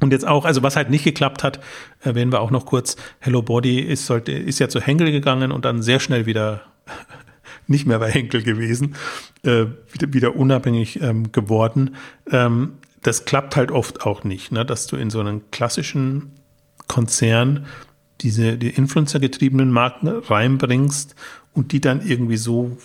Und 0.00 0.12
jetzt 0.12 0.26
auch, 0.26 0.44
also 0.46 0.62
was 0.62 0.76
halt 0.76 0.88
nicht 0.88 1.04
geklappt 1.04 1.44
hat, 1.44 1.60
erwähnen 2.00 2.32
wir 2.32 2.40
auch 2.40 2.50
noch 2.50 2.64
kurz, 2.64 2.96
Hello 3.18 3.42
Body 3.42 3.80
ist, 3.80 4.06
sollte, 4.06 4.32
ist 4.32 4.58
ja 4.58 4.68
zu 4.68 4.80
Henkel 4.80 5.12
gegangen 5.12 5.52
und 5.52 5.66
dann 5.66 5.82
sehr 5.82 6.00
schnell 6.00 6.24
wieder 6.24 6.62
nicht 7.66 7.86
mehr 7.86 7.98
bei 7.98 8.10
Henkel 8.10 8.42
gewesen, 8.42 8.94
äh, 9.42 9.66
wieder, 9.92 10.12
wieder 10.12 10.36
unabhängig 10.36 11.02
ähm, 11.02 11.32
geworden. 11.32 11.96
Ähm, 12.30 12.78
das 13.02 13.26
klappt 13.26 13.56
halt 13.56 13.70
oft 13.70 14.06
auch 14.06 14.24
nicht, 14.24 14.52
ne? 14.52 14.64
dass 14.64 14.86
du 14.86 14.96
in 14.96 15.10
so 15.10 15.20
einem 15.20 15.50
klassischen 15.50 16.32
Konzern 16.88 17.66
diese 18.22 18.56
die 18.56 18.70
Influencer-getriebenen 18.70 19.70
Marken 19.70 20.08
reinbringst 20.08 21.14
und 21.52 21.72
die 21.72 21.80
dann 21.80 22.06
irgendwie 22.06 22.36
so 22.36 22.76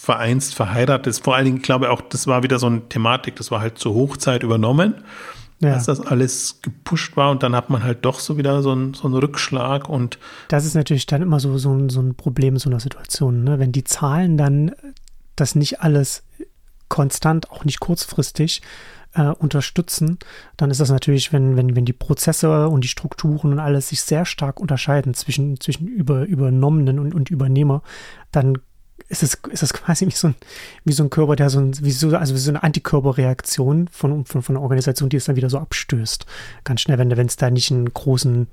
vereinst, 0.00 0.54
verheiratet. 0.54 1.20
Vor 1.22 1.36
allen 1.36 1.44
Dingen, 1.44 1.56
ich 1.58 1.62
glaube 1.62 1.90
auch, 1.90 2.00
das 2.00 2.26
war 2.26 2.42
wieder 2.42 2.58
so 2.58 2.66
eine 2.66 2.88
Thematik, 2.88 3.36
das 3.36 3.50
war 3.50 3.60
halt 3.60 3.78
zur 3.78 3.94
Hochzeit 3.94 4.42
übernommen, 4.42 4.94
ja. 5.60 5.74
als 5.74 5.84
das 5.84 6.00
alles 6.00 6.60
gepusht 6.62 7.16
war 7.16 7.30
und 7.30 7.42
dann 7.42 7.54
hat 7.54 7.68
man 7.70 7.84
halt 7.84 8.04
doch 8.04 8.18
so 8.18 8.38
wieder 8.38 8.62
so 8.62 8.72
einen, 8.72 8.94
so 8.94 9.04
einen 9.04 9.14
Rückschlag 9.14 9.88
und 9.88 10.18
Das 10.48 10.64
ist 10.64 10.74
natürlich 10.74 11.06
dann 11.06 11.22
immer 11.22 11.38
so, 11.38 11.58
so, 11.58 11.88
so 11.88 12.00
ein 12.00 12.14
Problem 12.14 12.54
in 12.54 12.60
so 12.60 12.70
einer 12.70 12.80
Situation, 12.80 13.44
ne? 13.44 13.58
wenn 13.58 13.72
die 13.72 13.84
Zahlen 13.84 14.38
dann 14.38 14.72
das 15.36 15.54
nicht 15.54 15.80
alles 15.80 16.22
konstant, 16.88 17.50
auch 17.50 17.64
nicht 17.64 17.80
kurzfristig 17.80 18.62
äh, 19.14 19.28
unterstützen, 19.28 20.18
dann 20.56 20.70
ist 20.70 20.80
das 20.80 20.90
natürlich, 20.90 21.32
wenn, 21.32 21.56
wenn, 21.56 21.76
wenn 21.76 21.84
die 21.84 21.92
Prozesse 21.92 22.68
und 22.68 22.84
die 22.84 22.88
Strukturen 22.88 23.52
und 23.52 23.58
alles 23.58 23.88
sich 23.88 24.02
sehr 24.02 24.24
stark 24.24 24.60
unterscheiden 24.60 25.14
zwischen, 25.14 25.60
zwischen 25.60 25.86
über, 25.86 26.24
Übernommenen 26.24 26.98
und, 26.98 27.14
und 27.14 27.30
Übernehmer, 27.30 27.82
dann 28.32 28.58
ist 29.08 29.22
es, 29.22 29.34
ist 29.50 29.62
es 29.62 29.72
quasi 29.74 30.06
wie 30.06 30.12
so, 30.12 30.28
ein, 30.28 30.34
wie 30.84 30.92
so 30.92 31.02
ein 31.02 31.10
Körper, 31.10 31.36
der 31.36 31.50
so, 31.50 31.60
ein, 31.60 31.72
wie 31.80 31.90
so, 31.90 32.16
also 32.16 32.34
wie 32.34 32.38
so 32.38 32.50
eine 32.50 32.62
Antikörperreaktion 32.62 33.88
von, 33.88 34.24
von, 34.24 34.42
von 34.42 34.56
einer 34.56 34.62
Organisation, 34.62 35.08
die 35.08 35.16
es 35.16 35.24
dann 35.24 35.36
wieder 35.36 35.50
so 35.50 35.58
abstößt. 35.58 36.26
Ganz 36.64 36.80
schnell, 36.80 36.98
wenn 36.98 37.26
es 37.26 37.36
da 37.36 37.50
nicht 37.50 37.70
einen 37.70 37.92
großen 37.92 38.48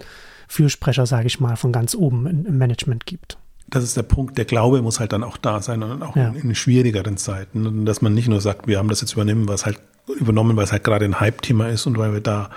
Fürsprecher, 0.47 1.05
sage 1.05 1.27
ich 1.27 1.39
mal, 1.39 1.55
von 1.57 1.71
ganz 1.71 1.93
oben 1.93 2.45
im 2.45 2.57
Management 2.57 3.05
gibt 3.05 3.37
das 3.69 3.83
ist 3.83 3.97
der 3.97 4.03
Punkt, 4.03 4.37
der 4.37 4.45
Glaube 4.45 4.81
muss 4.81 4.99
halt 4.99 5.11
dann 5.11 5.23
auch 5.23 5.37
da 5.37 5.61
sein 5.61 5.83
und 5.83 6.01
auch 6.01 6.15
ja. 6.15 6.29
in, 6.29 6.35
in, 6.35 6.55
schwierigeren 6.55 7.17
Zeiten. 7.17 7.67
Und 7.67 7.85
dass 7.85 8.01
man 8.01 8.13
nicht 8.13 8.29
nur 8.29 8.39
sagt, 8.39 8.67
wir 8.67 8.77
haben 8.77 8.87
das 8.87 9.01
jetzt 9.01 9.13
übernehmen, 9.13 9.47
was 9.47 9.65
halt 9.65 9.79
übernommen, 10.15 10.55
weil 10.55 10.63
es 10.63 10.71
halt 10.71 10.83
gerade 10.83 11.05
ein 11.05 11.19
Hype-Thema 11.19 11.69
ist 11.69 11.85
und 11.85 11.97
weil 11.97 12.13
wir 12.13 12.21
da 12.21 12.49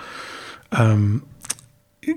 ähm, 0.71 1.23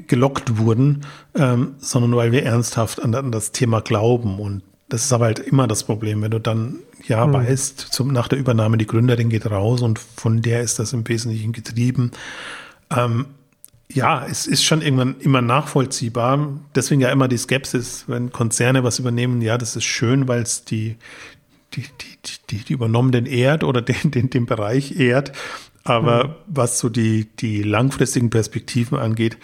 gelockt 0.06 0.58
wurden, 0.58 1.04
ähm, 1.34 1.74
sondern 1.78 2.16
weil 2.16 2.32
wir 2.32 2.44
ernsthaft 2.44 3.02
an, 3.02 3.14
an, 3.14 3.32
das 3.32 3.52
Thema 3.52 3.80
glauben. 3.80 4.38
Und 4.38 4.62
das 4.88 5.04
ist 5.04 5.12
aber 5.12 5.26
halt 5.26 5.38
immer 5.38 5.66
das 5.66 5.84
Problem, 5.84 6.22
wenn 6.22 6.30
du 6.30 6.40
dann 6.40 6.78
ja 7.06 7.26
mhm. 7.26 7.34
weißt, 7.34 7.80
zum, 7.80 8.12
nach 8.12 8.28
der 8.28 8.38
Übernahme, 8.38 8.78
die 8.78 8.86
Gründerin 8.86 9.28
geht 9.28 9.50
raus 9.50 9.82
und 9.82 9.98
von 9.98 10.40
der 10.40 10.62
ist 10.62 10.78
das 10.78 10.92
im 10.92 11.06
Wesentlichen 11.06 11.52
getrieben. 11.52 12.12
Ähm, 12.90 13.26
ja, 13.92 14.26
es 14.26 14.46
ist 14.46 14.64
schon 14.64 14.80
irgendwann 14.80 15.16
immer 15.20 15.42
nachvollziehbar. 15.42 16.48
Deswegen 16.74 17.00
ja 17.00 17.10
immer 17.10 17.28
die 17.28 17.36
Skepsis, 17.36 18.04
wenn 18.06 18.32
Konzerne 18.32 18.82
was 18.82 18.98
übernehmen. 18.98 19.42
Ja, 19.42 19.58
das 19.58 19.76
ist 19.76 19.84
schön, 19.84 20.26
weil 20.26 20.42
es 20.42 20.64
die, 20.64 20.96
die, 21.76 21.82
die, 21.82 22.38
die, 22.50 22.64
die 22.64 22.72
übernommenen 22.72 23.26
ehrt 23.26 23.64
oder 23.64 23.82
den, 23.82 24.10
den, 24.10 24.30
den 24.30 24.46
Bereich 24.46 24.98
ehrt. 24.98 25.32
Aber 25.84 26.28
mhm. 26.28 26.34
was 26.46 26.78
so 26.78 26.88
die, 26.88 27.26
die 27.38 27.62
langfristigen 27.62 28.30
Perspektiven 28.30 28.98
angeht, 28.98 29.36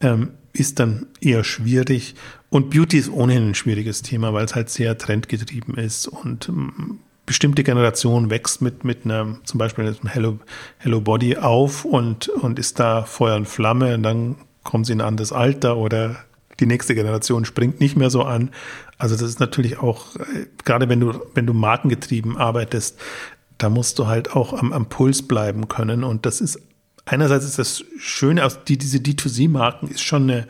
ähm, 0.00 0.30
ist 0.52 0.78
dann 0.78 1.06
eher 1.20 1.44
schwierig. 1.44 2.14
Und 2.50 2.70
Beauty 2.70 2.98
ist 2.98 3.10
ohnehin 3.10 3.48
ein 3.48 3.54
schwieriges 3.54 4.02
Thema, 4.02 4.32
weil 4.32 4.44
es 4.44 4.54
halt 4.54 4.70
sehr 4.70 4.96
trendgetrieben 4.96 5.74
ist 5.74 6.06
und 6.06 6.48
ähm, 6.48 7.00
bestimmte 7.26 7.62
Generation 7.62 8.30
wächst 8.30 8.62
mit, 8.62 8.84
mit 8.84 9.04
einem, 9.04 9.40
zum 9.44 9.58
Beispiel 9.58 9.84
einem 9.84 10.08
Hello, 10.08 10.38
Hello 10.78 11.00
Body 11.00 11.36
auf 11.36 11.84
und, 11.84 12.28
und 12.28 12.58
ist 12.58 12.80
da 12.80 13.02
Feuer 13.02 13.36
und 13.36 13.46
Flamme 13.46 13.94
und 13.94 14.02
dann 14.02 14.36
kommen 14.64 14.84
sie 14.84 14.94
in 14.94 15.00
ein 15.00 15.08
anderes 15.08 15.32
Alter 15.32 15.76
oder 15.76 16.16
die 16.58 16.66
nächste 16.66 16.94
Generation 16.94 17.44
springt 17.44 17.80
nicht 17.80 17.96
mehr 17.96 18.10
so 18.10 18.22
an. 18.22 18.50
Also 18.98 19.14
das 19.14 19.28
ist 19.28 19.40
natürlich 19.40 19.78
auch, 19.78 20.16
äh, 20.16 20.46
gerade 20.64 20.88
wenn 20.88 21.00
du, 21.00 21.20
wenn 21.34 21.46
du 21.46 21.54
markengetrieben 21.54 22.36
arbeitest, 22.36 22.98
da 23.56 23.70
musst 23.70 23.98
du 23.98 24.06
halt 24.06 24.34
auch 24.34 24.52
am, 24.52 24.72
am 24.72 24.88
Puls 24.88 25.26
bleiben 25.26 25.68
können. 25.68 26.04
Und 26.04 26.26
das 26.26 26.40
ist, 26.40 26.60
einerseits 27.04 27.44
ist 27.44 27.58
das 27.58 27.84
Schöne, 27.98 28.44
aus 28.44 28.64
die, 28.64 28.78
diese 28.78 28.98
D2C-Marken 28.98 29.88
ist 29.88 30.02
schon 30.02 30.24
eine 30.24 30.48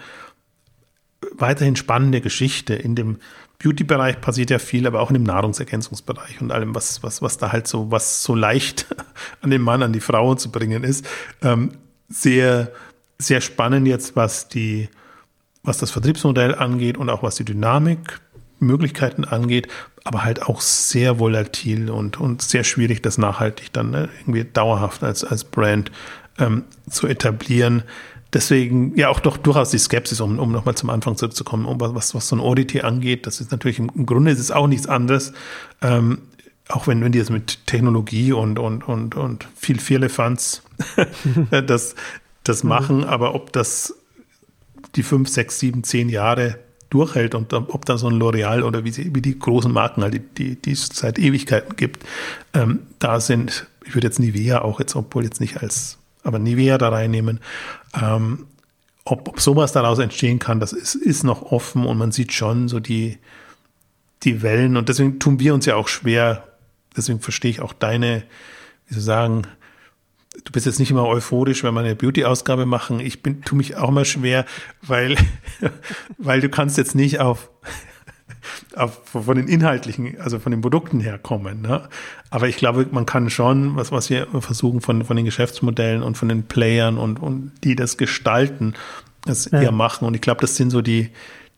weiterhin 1.33 1.77
spannende 1.77 2.21
Geschichte 2.21 2.75
in 2.75 2.95
dem 2.95 3.19
Beauty-Bereich 3.59 4.21
passiert 4.21 4.51
ja 4.51 4.61
viel, 4.61 4.87
aber 4.87 5.01
auch 5.01 5.11
in 5.11 5.15
dem 5.15 5.25
Nahrungsergänzungsbereich 5.25 6.41
und 6.41 6.53
allem, 6.53 6.75
was, 6.75 7.03
was, 7.03 7.23
was 7.23 7.39
da 7.39 7.51
halt 7.51 7.67
so, 7.67 7.91
was 7.91 8.23
so 8.23 8.35
leicht 8.35 8.87
an 9.41 9.51
den 9.51 9.63
Mann, 9.63 9.83
an 9.83 9.93
die 9.93 10.01
Frau 10.01 10.35
zu 10.37 10.51
bringen 10.53 10.85
ist. 10.85 11.05
Ähm, 11.43 11.73
sehr, 12.09 12.71
sehr 13.19 13.41
spannend 13.41 13.89
jetzt, 13.89 14.15
was 14.15 14.49
die, 14.49 14.89
was 15.65 15.79
das 15.79 15.91
Vertriebsmodell 15.91 16.55
angeht 16.55 16.97
und 16.97 17.11
auch 17.11 17.25
was 17.25 17.35
die 17.35 17.45
Dynamik, 17.45 18.21
Möglichkeiten 18.61 19.25
angeht, 19.25 19.69
aber 20.05 20.25
halt 20.25 20.43
auch 20.43 20.61
sehr 20.61 21.19
volatil 21.19 21.91
und, 21.91 22.21
und 22.21 22.43
sehr 22.43 22.65
schwierig, 22.65 23.03
das 23.03 23.19
nachhaltig 23.19 23.73
dann 23.73 23.91
ne, 23.91 24.09
irgendwie 24.21 24.45
dauerhaft 24.45 25.03
als, 25.03 25.25
als 25.25 25.45
Brand 25.45 25.91
ähm, 26.39 26.65
zu 26.89 27.07
etablieren 27.07 27.83
deswegen 28.33 28.97
ja 28.97 29.09
auch 29.09 29.21
doch 29.21 29.37
durchaus 29.37 29.71
die 29.71 29.79
Skepsis, 29.79 30.21
um, 30.21 30.39
um 30.39 30.53
nochmal 30.53 30.75
zum 30.75 30.91
Anfang 30.91 31.17
zurückzukommen, 31.17 31.65
um 31.67 31.81
was, 31.81 32.15
was 32.15 32.29
so 32.29 32.37
ein 32.37 32.41
Audit 32.41 32.85
angeht. 32.85 33.27
Das 33.27 33.41
ist 33.41 33.51
natürlich 33.51 33.79
im, 33.79 33.91
im 33.95 34.07
Grunde 34.07 34.31
ist 34.31 34.39
es 34.39 34.51
auch 34.51 34.67
nichts 34.67 34.87
anderes. 34.87 35.33
Ähm, 35.81 36.19
auch 36.69 36.87
wenn, 36.87 37.03
wenn 37.03 37.13
die 37.13 37.19
jetzt 37.19 37.31
mit 37.31 37.67
Technologie 37.67 38.33
und, 38.33 38.59
und, 38.59 38.87
und, 38.87 39.15
und 39.15 39.49
viel 39.57 39.81
Vierlefanz 39.81 40.63
das, 41.51 41.95
das 42.45 42.63
mhm. 42.63 42.69
machen, 42.69 43.05
aber 43.05 43.35
ob 43.35 43.53
das 43.53 43.95
die 44.95 45.03
fünf, 45.03 45.29
sechs, 45.29 45.59
sieben, 45.59 45.83
zehn 45.83 46.09
Jahre 46.09 46.59
durchhält 46.91 47.35
und 47.35 47.53
ob 47.53 47.85
da 47.85 47.99
so 47.99 48.09
ein 48.09 48.15
L'Oreal 48.15 48.63
oder 48.63 48.85
wie, 48.85 48.91
sie, 48.91 49.15
wie 49.15 49.23
die 49.23 49.39
großen 49.39 49.73
Marken, 49.73 50.03
halt, 50.03 50.39
die, 50.39 50.57
die, 50.57 50.73
es 50.73 50.89
seit 50.93 51.19
Ewigkeiten 51.19 51.77
gibt, 51.77 52.05
ähm, 52.55 52.81
da 52.99 53.21
sind, 53.21 53.67
ich 53.85 53.95
würde 53.95 54.07
jetzt 54.07 54.19
Nivea 54.19 54.63
auch 54.63 54.81
jetzt, 54.81 54.97
obwohl 54.97 55.25
jetzt 55.25 55.41
nicht 55.41 55.63
als 55.63 55.99
aber 56.23 56.39
Nivea 56.39 56.79
da 56.79 56.91
reinnehmen. 56.91 57.41
Ähm, 58.01 58.47
ob, 59.05 59.29
ob 59.29 59.41
sowas 59.41 59.73
daraus 59.73 59.99
entstehen 59.99 60.39
kann, 60.39 60.61
das 60.61 60.73
ist, 60.73 60.95
ist 60.95 61.25
noch 61.25 61.43
offen 61.43 61.87
und 61.87 61.97
man 61.97 62.13
sieht 62.13 62.33
schon 62.33 62.69
so 62.69 62.81
die, 62.81 63.19
die 64.23 64.43
Wellen 64.43 64.77
und 64.77 64.89
deswegen 64.89 65.19
tun 65.19 65.41
wir 65.41 65.55
uns 65.55 65.65
ja 65.65 65.77
auch 65.77 65.89
schwer, 65.89 66.47
deswegen 66.97 67.21
verstehe 67.21 67.51
ich 67.51 67.61
auch 67.61 67.73
deine, 67.73 68.25
wie 68.87 68.95
soll 68.95 69.01
ich 69.01 69.05
sagen, 69.05 69.47
du 70.45 70.53
bist 70.53 70.67
jetzt 70.67 70.79
nicht 70.79 70.91
immer 70.91 71.07
euphorisch, 71.07 71.65
wenn 71.65 71.75
wir 71.75 71.81
eine 71.81 71.95
Beauty-Ausgabe 71.95 72.67
machen. 72.67 73.01
Ich 73.01 73.23
bin, 73.23 73.43
tu 73.43 73.57
mich 73.57 73.77
auch 73.77 73.91
mal 73.91 74.05
schwer, 74.05 74.45
weil, 74.83 75.17
weil 76.19 76.41
du 76.41 76.49
kannst 76.49 76.79
jetzt 76.79 76.95
nicht 76.95 77.21
auf 77.21 77.51
von 79.05 79.37
den 79.37 79.49
inhaltlichen, 79.49 80.21
also 80.21 80.39
von 80.39 80.53
den 80.53 80.61
Produkten 80.61 81.01
herkommen. 81.01 81.63
Ne? 81.63 81.89
Aber 82.31 82.49
ich 82.49 82.57
glaube, 82.57 82.87
man 82.91 83.07
kann 83.07 83.31
schon, 83.31 83.77
was, 83.77 83.93
was 83.93 84.11
wir 84.11 84.27
versuchen 84.41 84.81
von, 84.81 85.05
von 85.05 85.17
den 85.17 85.25
Geschäftsmodellen 85.25 86.03
und 86.03 86.17
von 86.17 86.29
den 86.29 86.45
Playern 86.45 86.99
und, 86.99 87.21
und 87.21 87.53
die 87.65 87.75
das 87.75 87.97
gestalten, 87.97 88.75
das 89.25 89.51
ja. 89.51 89.63
eher 89.63 89.73
machen. 89.73 90.07
Und 90.07 90.15
ich 90.15 90.21
glaube, 90.21 90.41
das 90.41 90.57
sind 90.57 90.71
so 90.71 90.81
die, 90.81 91.11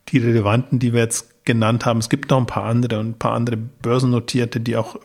die 0.09 0.17
relevanten, 0.17 0.79
die 0.79 0.93
wir 0.93 1.01
jetzt 1.01 1.45
genannt 1.45 1.85
haben. 1.85 1.99
Es 1.99 2.09
gibt 2.09 2.29
noch 2.29 2.39
ein 2.39 2.47
paar 2.47 2.65
andere 2.65 2.99
und 2.99 3.09
ein 3.09 3.19
paar 3.19 3.33
andere 3.33 3.57
Börsennotierte, 3.57 4.59
die 4.59 4.75
auch 4.75 4.97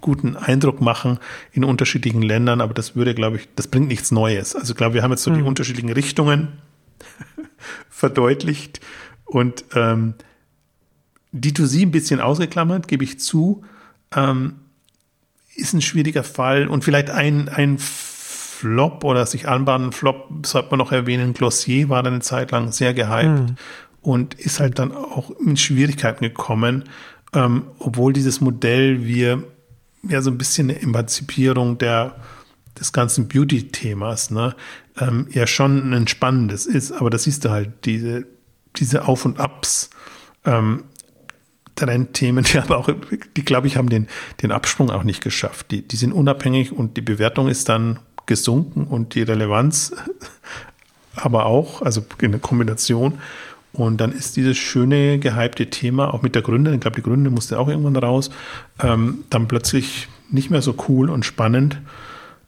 guten 0.00 0.36
Eindruck 0.36 0.80
machen 0.80 1.18
in 1.52 1.64
unterschiedlichen 1.64 2.22
Ländern, 2.22 2.60
aber 2.60 2.74
das 2.74 2.96
würde, 2.96 3.14
glaube 3.14 3.36
ich, 3.36 3.48
das 3.56 3.68
bringt 3.68 3.88
nichts 3.88 4.10
Neues. 4.10 4.54
Also 4.54 4.72
ich 4.72 4.76
glaube, 4.76 4.94
wir 4.94 5.02
haben 5.02 5.10
jetzt 5.10 5.22
so 5.22 5.30
mhm. 5.30 5.36
die 5.36 5.42
unterschiedlichen 5.42 5.92
Richtungen 5.92 6.48
verdeutlicht 7.88 8.80
und 9.24 9.64
ähm, 9.74 10.14
D2C 11.34 11.82
ein 11.82 11.90
bisschen 11.90 12.20
ausgeklammert, 12.20 12.88
gebe 12.88 13.04
ich 13.04 13.20
zu, 13.20 13.62
ähm, 14.14 14.56
ist 15.54 15.72
ein 15.72 15.82
schwieriger 15.82 16.24
Fall 16.24 16.68
und 16.68 16.84
vielleicht 16.84 17.10
ein, 17.10 17.48
ein 17.48 17.78
Flop 17.78 19.04
oder 19.04 19.26
sich 19.26 19.48
anbahnenden 19.48 19.92
Flop, 19.92 20.46
sollte 20.46 20.70
man 20.70 20.78
noch 20.78 20.92
erwähnen, 20.92 21.34
Glossier 21.34 21.88
war 21.88 22.02
dann 22.02 22.14
eine 22.14 22.22
Zeit 22.22 22.50
lang 22.52 22.72
sehr 22.72 22.94
gehypt 22.94 23.50
mhm. 23.50 23.56
und 24.00 24.34
ist 24.34 24.60
halt 24.60 24.78
dann 24.78 24.92
auch 24.92 25.30
in 25.40 25.56
Schwierigkeiten 25.56 26.24
gekommen, 26.24 26.84
ähm, 27.34 27.64
obwohl 27.78 28.12
dieses 28.12 28.40
Modell 28.40 29.04
wir 29.04 29.44
ja 30.08 30.22
so 30.22 30.30
ein 30.30 30.38
bisschen 30.38 30.70
eine 30.70 30.80
Emanzipierung 30.80 31.78
der, 31.78 32.16
des 32.78 32.92
ganzen 32.92 33.28
Beauty-Themas, 33.28 34.30
ne, 34.30 34.54
ähm, 34.98 35.28
ja 35.30 35.46
schon 35.46 35.92
ein 35.92 36.08
spannendes 36.08 36.66
ist, 36.66 36.92
aber 36.92 37.10
das 37.10 37.24
siehst 37.24 37.44
du 37.44 37.50
halt, 37.50 37.84
diese, 37.84 38.26
diese 38.76 39.06
Auf 39.06 39.24
und 39.24 39.40
Abs, 39.40 39.90
ähm, 40.44 40.84
Trendthemen, 41.76 42.44
die 42.44 42.58
aber 42.58 42.78
auch, 42.78 42.88
die 43.36 43.44
glaube 43.44 43.66
ich, 43.66 43.76
haben 43.76 43.90
den, 43.90 44.08
den 44.42 44.50
Absprung 44.50 44.90
auch 44.90 45.04
nicht 45.04 45.22
geschafft. 45.22 45.70
Die, 45.70 45.86
die 45.86 45.96
sind 45.96 46.12
unabhängig 46.12 46.72
und 46.72 46.96
die 46.96 47.02
Bewertung 47.02 47.48
ist 47.48 47.68
dann 47.68 47.98
gesunken 48.24 48.86
und 48.86 49.14
die 49.14 49.22
Relevanz 49.22 49.94
aber 51.14 51.46
auch, 51.46 51.82
also 51.82 52.04
in 52.20 52.32
der 52.32 52.40
Kombination. 52.40 53.18
Und 53.76 53.98
dann 54.00 54.12
ist 54.12 54.36
dieses 54.36 54.56
schöne, 54.56 55.18
gehypte 55.18 55.68
Thema, 55.68 56.12
auch 56.12 56.22
mit 56.22 56.34
der 56.34 56.42
Gründerin, 56.42 56.76
ich 56.76 56.80
glaube, 56.80 56.96
die 56.96 57.02
Gründerin 57.02 57.34
musste 57.34 57.58
auch 57.58 57.68
irgendwann 57.68 57.96
raus, 57.96 58.30
ähm, 58.82 59.24
dann 59.30 59.48
plötzlich 59.48 60.08
nicht 60.30 60.50
mehr 60.50 60.62
so 60.62 60.74
cool 60.88 61.10
und 61.10 61.24
spannend. 61.24 61.80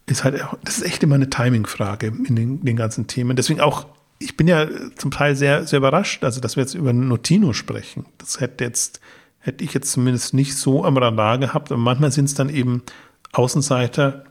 Ist 0.07 0.23
halt, 0.23 0.43
das 0.63 0.79
ist 0.79 0.85
echt 0.85 1.03
immer 1.03 1.15
eine 1.15 1.29
Timing-Frage 1.29 2.07
in 2.07 2.35
den, 2.35 2.65
den 2.65 2.75
ganzen 2.75 3.07
Themen. 3.07 3.35
Deswegen 3.35 3.61
auch 3.61 3.85
ich 4.21 4.35
bin 4.35 4.49
ja 4.49 4.67
zum 4.97 5.11
Teil 5.11 5.37
sehr, 5.37 5.65
sehr 5.65 5.77
überrascht, 5.77 6.25
also 6.25 6.41
dass 6.41 6.57
wir 6.57 6.63
jetzt 6.63 6.73
über 6.73 6.91
Notino 6.91 7.53
sprechen. 7.53 8.05
Das 8.17 8.41
hätte 8.41 8.65
jetzt 8.65 8.99
hätte 9.39 9.63
ich 9.63 9.73
jetzt 9.73 9.91
zumindest 9.91 10.33
nicht 10.33 10.55
so 10.55 10.83
am 10.85 10.97
Radar 10.97 11.37
gehabt. 11.37 11.71
Und 11.71 11.79
manchmal 11.79 12.11
sind 12.11 12.25
es 12.25 12.33
dann 12.33 12.49
eben 12.49 12.83
Außenseiter, 13.31 14.25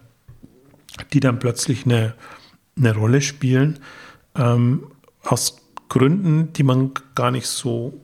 die 1.13 1.21
dann 1.21 1.39
plötzlich 1.39 1.87
eine, 1.87 2.15
eine 2.77 2.95
Rolle 2.95 3.21
spielen, 3.21 3.79
ähm, 4.37 4.87
aus 5.25 5.57
Gründen, 5.89 6.53
die 6.53 6.63
man 6.63 6.93
gar 7.15 7.31
nicht 7.31 7.47
so, 7.47 8.01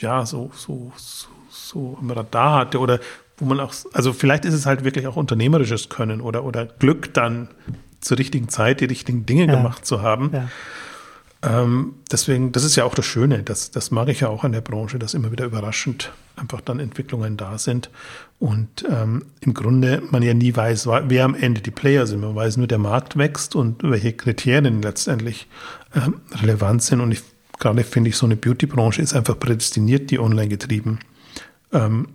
ja, 0.00 0.24
so, 0.26 0.50
so, 0.54 0.92
so, 0.96 1.28
so 1.50 1.98
im 2.00 2.10
Radar 2.10 2.60
hatte 2.60 2.78
oder 2.78 3.00
wo 3.38 3.44
man 3.44 3.60
auch, 3.60 3.74
also 3.92 4.12
vielleicht 4.12 4.44
ist 4.44 4.54
es 4.54 4.66
halt 4.66 4.84
wirklich 4.84 5.06
auch 5.06 5.16
unternehmerisches 5.16 5.88
Können 5.88 6.20
oder, 6.20 6.44
oder 6.44 6.66
Glück 6.66 7.12
dann 7.14 7.48
zur 8.00 8.18
richtigen 8.18 8.48
Zeit 8.48 8.80
die 8.80 8.86
richtigen 8.86 9.26
Dinge 9.26 9.46
ja. 9.46 9.56
gemacht 9.56 9.86
zu 9.86 10.02
haben. 10.02 10.30
Ja. 10.32 10.48
Ähm, 11.44 11.94
deswegen, 12.10 12.52
das 12.52 12.62
ist 12.62 12.76
ja 12.76 12.84
auch 12.84 12.94
das 12.94 13.04
Schöne, 13.04 13.42
das, 13.42 13.72
das 13.72 13.90
mag 13.90 14.08
ich 14.08 14.20
ja 14.20 14.28
auch 14.28 14.44
an 14.44 14.52
der 14.52 14.60
Branche, 14.60 15.00
dass 15.00 15.12
immer 15.12 15.32
wieder 15.32 15.44
überraschend 15.44 16.12
einfach 16.36 16.60
dann 16.60 16.78
Entwicklungen 16.78 17.36
da 17.36 17.58
sind 17.58 17.90
und 18.38 18.84
ähm, 18.88 19.26
im 19.40 19.52
Grunde 19.52 20.02
man 20.10 20.22
ja 20.22 20.34
nie 20.34 20.54
weiß, 20.54 20.86
wer 20.86 21.24
am 21.24 21.34
Ende 21.34 21.60
die 21.60 21.72
Player 21.72 22.06
sind. 22.06 22.20
Man 22.20 22.36
weiß 22.36 22.58
nur, 22.58 22.68
der 22.68 22.78
Markt 22.78 23.18
wächst 23.18 23.56
und 23.56 23.82
welche 23.82 24.12
Kriterien 24.12 24.82
letztendlich 24.82 25.48
relevant 26.42 26.82
sind. 26.82 27.00
Und 27.00 27.12
ich 27.12 27.22
gerade 27.62 27.84
finde 27.84 28.10
ich, 28.10 28.16
so 28.16 28.26
eine 28.26 28.36
Beauty-Branche 28.36 29.00
ist 29.00 29.14
einfach 29.14 29.38
prädestiniert, 29.38 30.10
die 30.10 30.18
online 30.18 30.48
getrieben 30.48 30.98
ähm, 31.72 32.08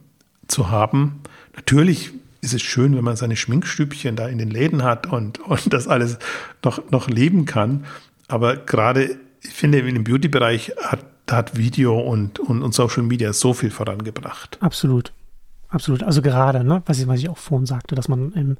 zu 0.47 0.69
haben. 0.69 1.21
Natürlich 1.55 2.11
ist 2.41 2.53
es 2.53 2.61
schön, 2.61 2.95
wenn 2.95 3.03
man 3.03 3.15
seine 3.15 3.35
Schminkstübchen 3.35 4.15
da 4.15 4.27
in 4.27 4.37
den 4.37 4.49
Läden 4.49 4.83
hat 4.83 5.07
und, 5.07 5.39
und 5.39 5.73
das 5.73 5.87
alles 5.87 6.19
noch, 6.63 6.91
noch 6.91 7.09
leben 7.09 7.45
kann. 7.45 7.85
Aber 8.27 8.57
gerade, 8.57 9.17
ich 9.41 9.51
finde, 9.51 9.79
in 9.79 9.95
dem 9.95 10.03
Beauty-Bereich 10.03 10.73
hat, 10.83 11.05
hat 11.29 11.57
Video 11.57 11.97
und, 11.99 12.39
und, 12.39 12.61
und 12.61 12.73
Social 12.73 13.03
Media 13.03 13.33
so 13.33 13.53
viel 13.53 13.71
vorangebracht. 13.71 14.57
Absolut. 14.61 15.13
Absolut. 15.69 16.03
Also 16.03 16.21
gerade, 16.21 16.63
ne, 16.63 16.81
was 16.85 16.99
ich, 16.99 17.07
was 17.07 17.19
ich 17.19 17.29
auch 17.29 17.37
vorhin 17.37 17.65
sagte, 17.65 17.95
dass 17.95 18.07
man, 18.07 18.31
im, 18.33 18.57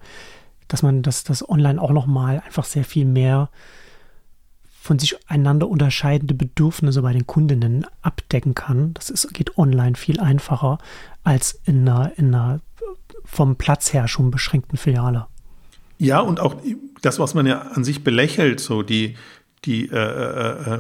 dass 0.68 0.84
man 0.84 1.04
das, 1.04 1.24
das 1.24 1.48
online 1.48 1.82
auch 1.82 1.92
nochmal 1.92 2.42
einfach 2.46 2.66
sehr 2.66 2.84
viel 2.84 3.06
mehr 3.06 3.50
von 4.88 5.00
sich 5.00 5.18
einander 5.28 5.68
unterscheidende 5.68 6.34
Bedürfnisse 6.34 7.02
bei 7.02 7.12
den 7.12 7.28
Kundinnen 7.28 7.86
abdecken 8.02 8.56
kann. 8.56 8.94
Das 8.94 9.10
ist, 9.10 9.34
geht 9.34 9.58
online 9.58 9.96
viel 9.96 10.20
einfacher 10.22 10.80
als 11.24 11.60
in 11.66 11.88
einer, 11.88 12.14
in 12.18 12.34
einer 12.34 12.62
vom 13.26 13.58
Platz 13.58 13.92
her 13.92 14.08
schon 14.08 14.32
beschränkten 14.32 14.78
Filiale. 14.78 15.28
Ja, 16.00 16.22
und 16.22 16.40
auch 16.40 16.56
das, 17.02 17.20
was 17.20 17.34
man 17.34 17.46
ja 17.46 17.60
an 17.60 17.84
sich 17.84 18.06
belächelt, 18.06 18.62
so 18.62 18.82
die, 18.82 19.16
die 19.66 19.90
äh, 19.90 19.96
äh, 19.96 20.74
äh, 20.76 20.80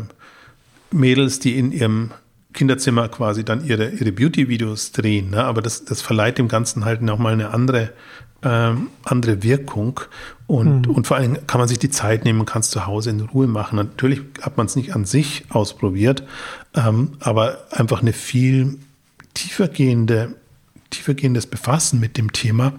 Mädels, 0.92 1.40
die 1.40 1.58
in 1.58 1.74
ihrem 1.74 2.12
Kinderzimmer 2.54 3.10
quasi 3.10 3.44
dann 3.44 3.66
ihre, 3.66 3.90
ihre 3.90 4.14
Beauty-Videos 4.14 4.94
drehen. 4.94 5.32
Ne? 5.32 5.44
Aber 5.44 5.62
das, 5.62 5.84
das 5.84 6.02
verleiht 6.02 6.38
dem 6.38 6.48
Ganzen 6.48 6.86
halt 6.86 7.02
nochmal 7.02 7.34
eine 7.34 7.50
andere, 7.50 7.92
ähm, 8.48 8.90
andere 9.04 9.44
Wirkung. 9.44 10.00
Und, 10.48 10.88
mhm. 10.88 10.96
und 10.96 11.08
vor 11.08 11.18
allem 11.18 11.46
kann 11.48 11.60
man 11.60 11.68
sich 11.68 11.80
die 11.80 11.90
Zeit 11.90 12.24
nehmen, 12.24 12.46
kann 12.46 12.62
es 12.62 12.70
zu 12.70 12.88
Hause 12.88 13.10
in 13.10 13.20
Ruhe 13.20 13.48
machen. 13.48 13.76
Natürlich 13.76 14.22
hat 14.42 14.56
man 14.56 14.68
es 14.68 14.76
nicht 14.78 14.96
an 14.96 15.04
sich 15.04 15.44
ausprobiert, 15.50 16.24
ähm, 16.74 17.14
aber 17.20 17.68
einfach 17.72 18.02
eine 18.02 18.14
viel 18.14 18.80
tiefergehende, 19.34 20.36
tiefergehendes 20.90 21.48
Befassen 21.48 22.00
mit 22.00 22.18
dem 22.18 22.32
Thema. 22.32 22.74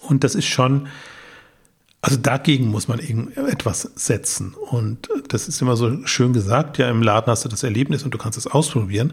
Und 0.00 0.24
das 0.24 0.34
ist 0.34 0.46
schon, 0.46 0.88
also 2.00 2.16
dagegen 2.16 2.68
muss 2.68 2.88
man 2.88 3.00
etwas 3.00 3.90
setzen. 3.96 4.54
Und 4.70 5.08
das 5.28 5.48
ist 5.48 5.60
immer 5.60 5.76
so 5.76 6.06
schön 6.06 6.32
gesagt, 6.32 6.78
ja, 6.78 6.88
im 6.88 7.02
Laden 7.02 7.30
hast 7.30 7.44
du 7.44 7.48
das 7.50 7.62
Erlebnis 7.62 8.02
und 8.04 8.14
du 8.14 8.18
kannst 8.18 8.38
es 8.38 8.46
ausprobieren. 8.46 9.12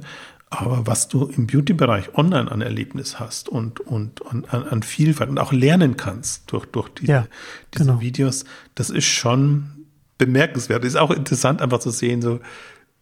Aber 0.59 0.85
was 0.85 1.07
du 1.07 1.25
im 1.25 1.47
Beauty-Bereich 1.47 2.15
online 2.15 2.51
an 2.51 2.61
Erlebnis 2.61 3.19
hast 3.19 3.49
und, 3.49 3.79
und, 3.79 4.21
und 4.21 4.53
an, 4.53 4.63
an, 4.63 4.83
Vielfalt 4.83 5.29
und 5.29 5.39
auch 5.39 5.51
lernen 5.51 5.97
kannst 5.97 6.51
durch, 6.51 6.65
durch 6.67 6.89
diese, 6.89 7.11
ja, 7.11 7.27
diese 7.73 7.85
genau. 7.85 8.01
Videos, 8.01 8.45
das 8.75 8.89
ist 8.89 9.05
schon 9.05 9.85
bemerkenswert. 10.17 10.85
Ist 10.85 10.95
auch 10.95 11.11
interessant, 11.11 11.61
einfach 11.61 11.79
zu 11.79 11.89
sehen, 11.89 12.21
so 12.21 12.39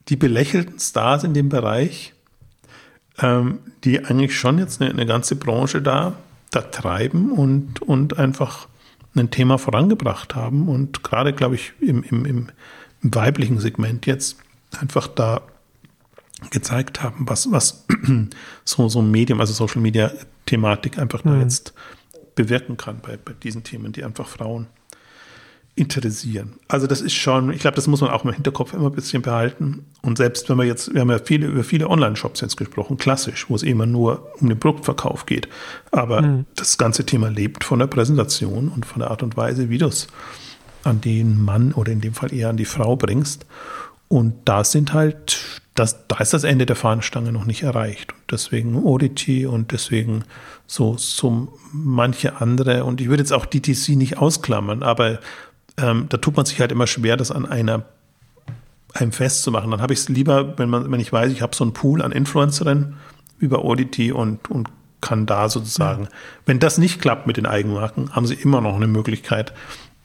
die 0.08 0.16
belächelten 0.16 0.80
Stars 0.80 1.24
in 1.24 1.34
dem 1.34 1.50
Bereich, 1.50 2.14
ähm, 3.20 3.60
die 3.84 4.06
eigentlich 4.06 4.38
schon 4.38 4.58
jetzt 4.58 4.82
eine, 4.82 4.92
eine 4.92 5.06
ganze 5.06 5.36
Branche 5.36 5.82
da, 5.82 6.14
da 6.52 6.62
treiben 6.62 7.32
und, 7.32 7.82
und 7.82 8.18
einfach 8.18 8.68
ein 9.16 9.30
Thema 9.30 9.58
vorangebracht 9.58 10.36
haben 10.36 10.70
und 10.70 11.04
gerade, 11.04 11.34
glaube 11.34 11.56
ich, 11.56 11.74
im, 11.82 12.04
im, 12.04 12.26
im, 12.26 12.48
weiblichen 13.04 13.60
Segment 13.60 14.06
jetzt 14.06 14.38
einfach 14.80 15.08
da 15.08 15.42
gezeigt 16.50 17.04
haben, 17.04 17.28
was, 17.28 17.52
was 17.52 17.86
so, 18.66 18.90
so 18.90 19.00
ein 19.00 19.12
Medium, 19.12 19.40
also 19.40 19.54
Social 19.54 19.82
Media 19.82 20.12
Thematik 20.46 20.98
einfach 20.98 21.24
mhm. 21.24 21.30
da 21.30 21.40
jetzt 21.42 21.74
bewirken 22.36 22.78
kann 22.78 23.00
bei, 23.02 23.18
bei 23.18 23.34
diesen 23.34 23.64
Themen, 23.64 23.92
die 23.92 24.04
einfach 24.04 24.28
Frauen 24.28 24.68
interessieren. 25.76 26.54
Also 26.68 26.86
das 26.86 27.02
ist 27.02 27.14
schon, 27.14 27.52
ich 27.52 27.60
glaube, 27.60 27.76
das 27.76 27.88
muss 27.88 28.02
man 28.02 28.10
auch 28.10 28.26
im 28.26 28.34
Hinterkopf 28.34 28.74
immer 28.74 28.88
ein 28.88 28.96
bisschen 28.96 29.22
behalten. 29.22 29.86
Und 30.02 30.18
selbst 30.18 30.50
wenn 30.50 30.58
wir 30.58 30.66
jetzt, 30.66 30.94
wir 30.94 31.02
haben 31.02 31.10
ja 31.10 31.20
viele 31.20 31.48
über 31.48 31.64
viele 31.64 31.90
Online-Shops 31.90 32.42
jetzt 32.42 32.58
gesprochen, 32.58 32.98
klassisch, 32.98 33.50
wo 33.50 33.56
es 33.56 33.64
immer 33.64 33.86
nur 33.86 34.32
um 34.40 34.50
den 34.50 34.60
Produktverkauf 34.60 35.26
geht. 35.26 35.48
Aber 35.92 36.22
mhm. 36.22 36.46
das 36.56 36.78
ganze 36.78 37.06
Thema 37.06 37.30
lebt 37.30 37.64
von 37.64 37.80
der 37.80 37.88
Präsentation 37.88 38.68
und 38.68 38.86
von 38.86 39.00
der 39.00 39.12
Art 39.12 39.24
und 39.24 39.38
Weise, 39.38 39.70
wie 39.70 39.78
du 39.78 39.88
es 39.88 40.08
an 40.84 41.00
den 41.00 41.42
Mann 41.42 41.72
oder 41.74 41.92
in 41.92 42.02
dem 42.02 42.14
Fall 42.14 42.34
eher 42.34 42.50
an 42.50 42.58
die 42.58 42.66
Frau 42.66 42.96
bringst. 42.96 43.46
Und 44.12 44.34
da 44.44 44.66
sind 44.66 44.92
halt, 44.92 45.62
das, 45.74 46.06
da 46.10 46.18
ist 46.18 46.34
das 46.34 46.44
Ende 46.44 46.66
der 46.66 46.76
Fahnenstange 46.76 47.32
noch 47.32 47.46
nicht 47.46 47.64
erreicht. 47.64 48.12
Und 48.12 48.30
deswegen 48.30 48.76
Oddity 48.84 49.46
und 49.46 49.72
deswegen 49.72 50.26
so, 50.68 50.98
so 50.98 51.58
manche 51.72 52.42
andere. 52.42 52.84
Und 52.84 53.00
ich 53.00 53.08
würde 53.08 53.24
jetzt 53.24 53.32
auch 53.32 53.46
DTC 53.46 53.96
nicht 53.96 54.18
ausklammern, 54.18 54.84
aber 54.84 55.20
ähm, 55.78 56.08
da 56.10 56.18
tut 56.18 56.36
man 56.36 56.46
sich 56.46 56.60
halt 56.60 56.74
immer 56.74 56.88
schwer, 56.88 57.16
das 57.16 57.32
an 57.32 57.46
einer 57.46 57.86
einem 58.92 59.14
festzumachen. 59.14 59.72
Dann 59.72 59.82
habe 59.82 59.94
ich 59.94 60.00
es 60.00 60.10
lieber, 60.10 60.58
wenn 60.58 60.70
man, 60.70 60.92
wenn 60.92 61.00
ich 61.00 61.14
weiß, 61.14 61.32
ich 61.32 61.42
habe 61.42 61.56
so 61.56 61.64
einen 61.64 61.72
Pool 61.72 62.02
an 62.02 62.12
Influencerinnen 62.12 62.98
über 63.40 63.60
Audity 63.60 64.12
und, 64.12 64.52
und 64.52 64.68
kann 65.00 65.26
da 65.26 65.48
sozusagen, 65.48 66.04
ja. 66.04 66.10
wenn 66.46 66.60
das 66.60 66.78
nicht 66.80 67.02
klappt 67.02 67.28
mit 67.28 67.38
den 67.38 67.46
Eigenmarken, 67.46 68.14
haben 68.14 68.28
sie 68.28 68.36
immer 68.36 68.60
noch 68.60 68.76
eine 68.76 68.88
Möglichkeit, 68.88 69.54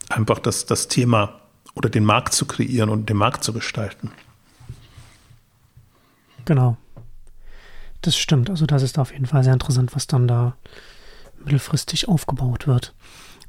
einfach 0.07 0.39
das, 0.39 0.65
das 0.65 0.87
Thema 0.87 1.41
oder 1.77 1.89
den 1.89 2.03
Markt 2.03 2.33
zu 2.33 2.45
kreieren 2.45 2.89
und 2.89 3.09
den 3.09 3.17
Markt 3.17 3.43
zu 3.43 3.53
gestalten. 3.53 4.11
Genau. 6.45 6.77
Das 8.01 8.17
stimmt. 8.17 8.49
Also 8.49 8.65
das 8.65 8.83
ist 8.83 8.99
auf 8.99 9.11
jeden 9.11 9.25
Fall 9.25 9.43
sehr 9.43 9.53
interessant, 9.53 9.95
was 9.95 10.07
dann 10.07 10.27
da 10.27 10.55
mittelfristig 11.43 12.07
aufgebaut 12.07 12.67
wird. 12.67 12.93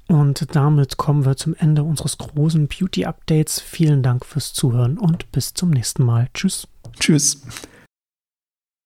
Und 0.09 0.55
damit 0.57 0.97
kommen 0.97 1.27
wir 1.27 1.37
zum 1.37 1.55
Ende 1.55 1.83
unseres 1.83 2.17
großen 2.17 2.67
Beauty-Updates. 2.67 3.61
Vielen 3.61 4.03
Dank 4.03 4.25
fürs 4.25 4.55
Zuhören 4.55 4.99
und 4.99 5.31
bis 5.33 5.53
zum 5.53 5.71
nächsten 5.71 6.05
Mal. 6.05 6.29
Tschüss. 6.33 6.67
Tschüss. 6.99 7.43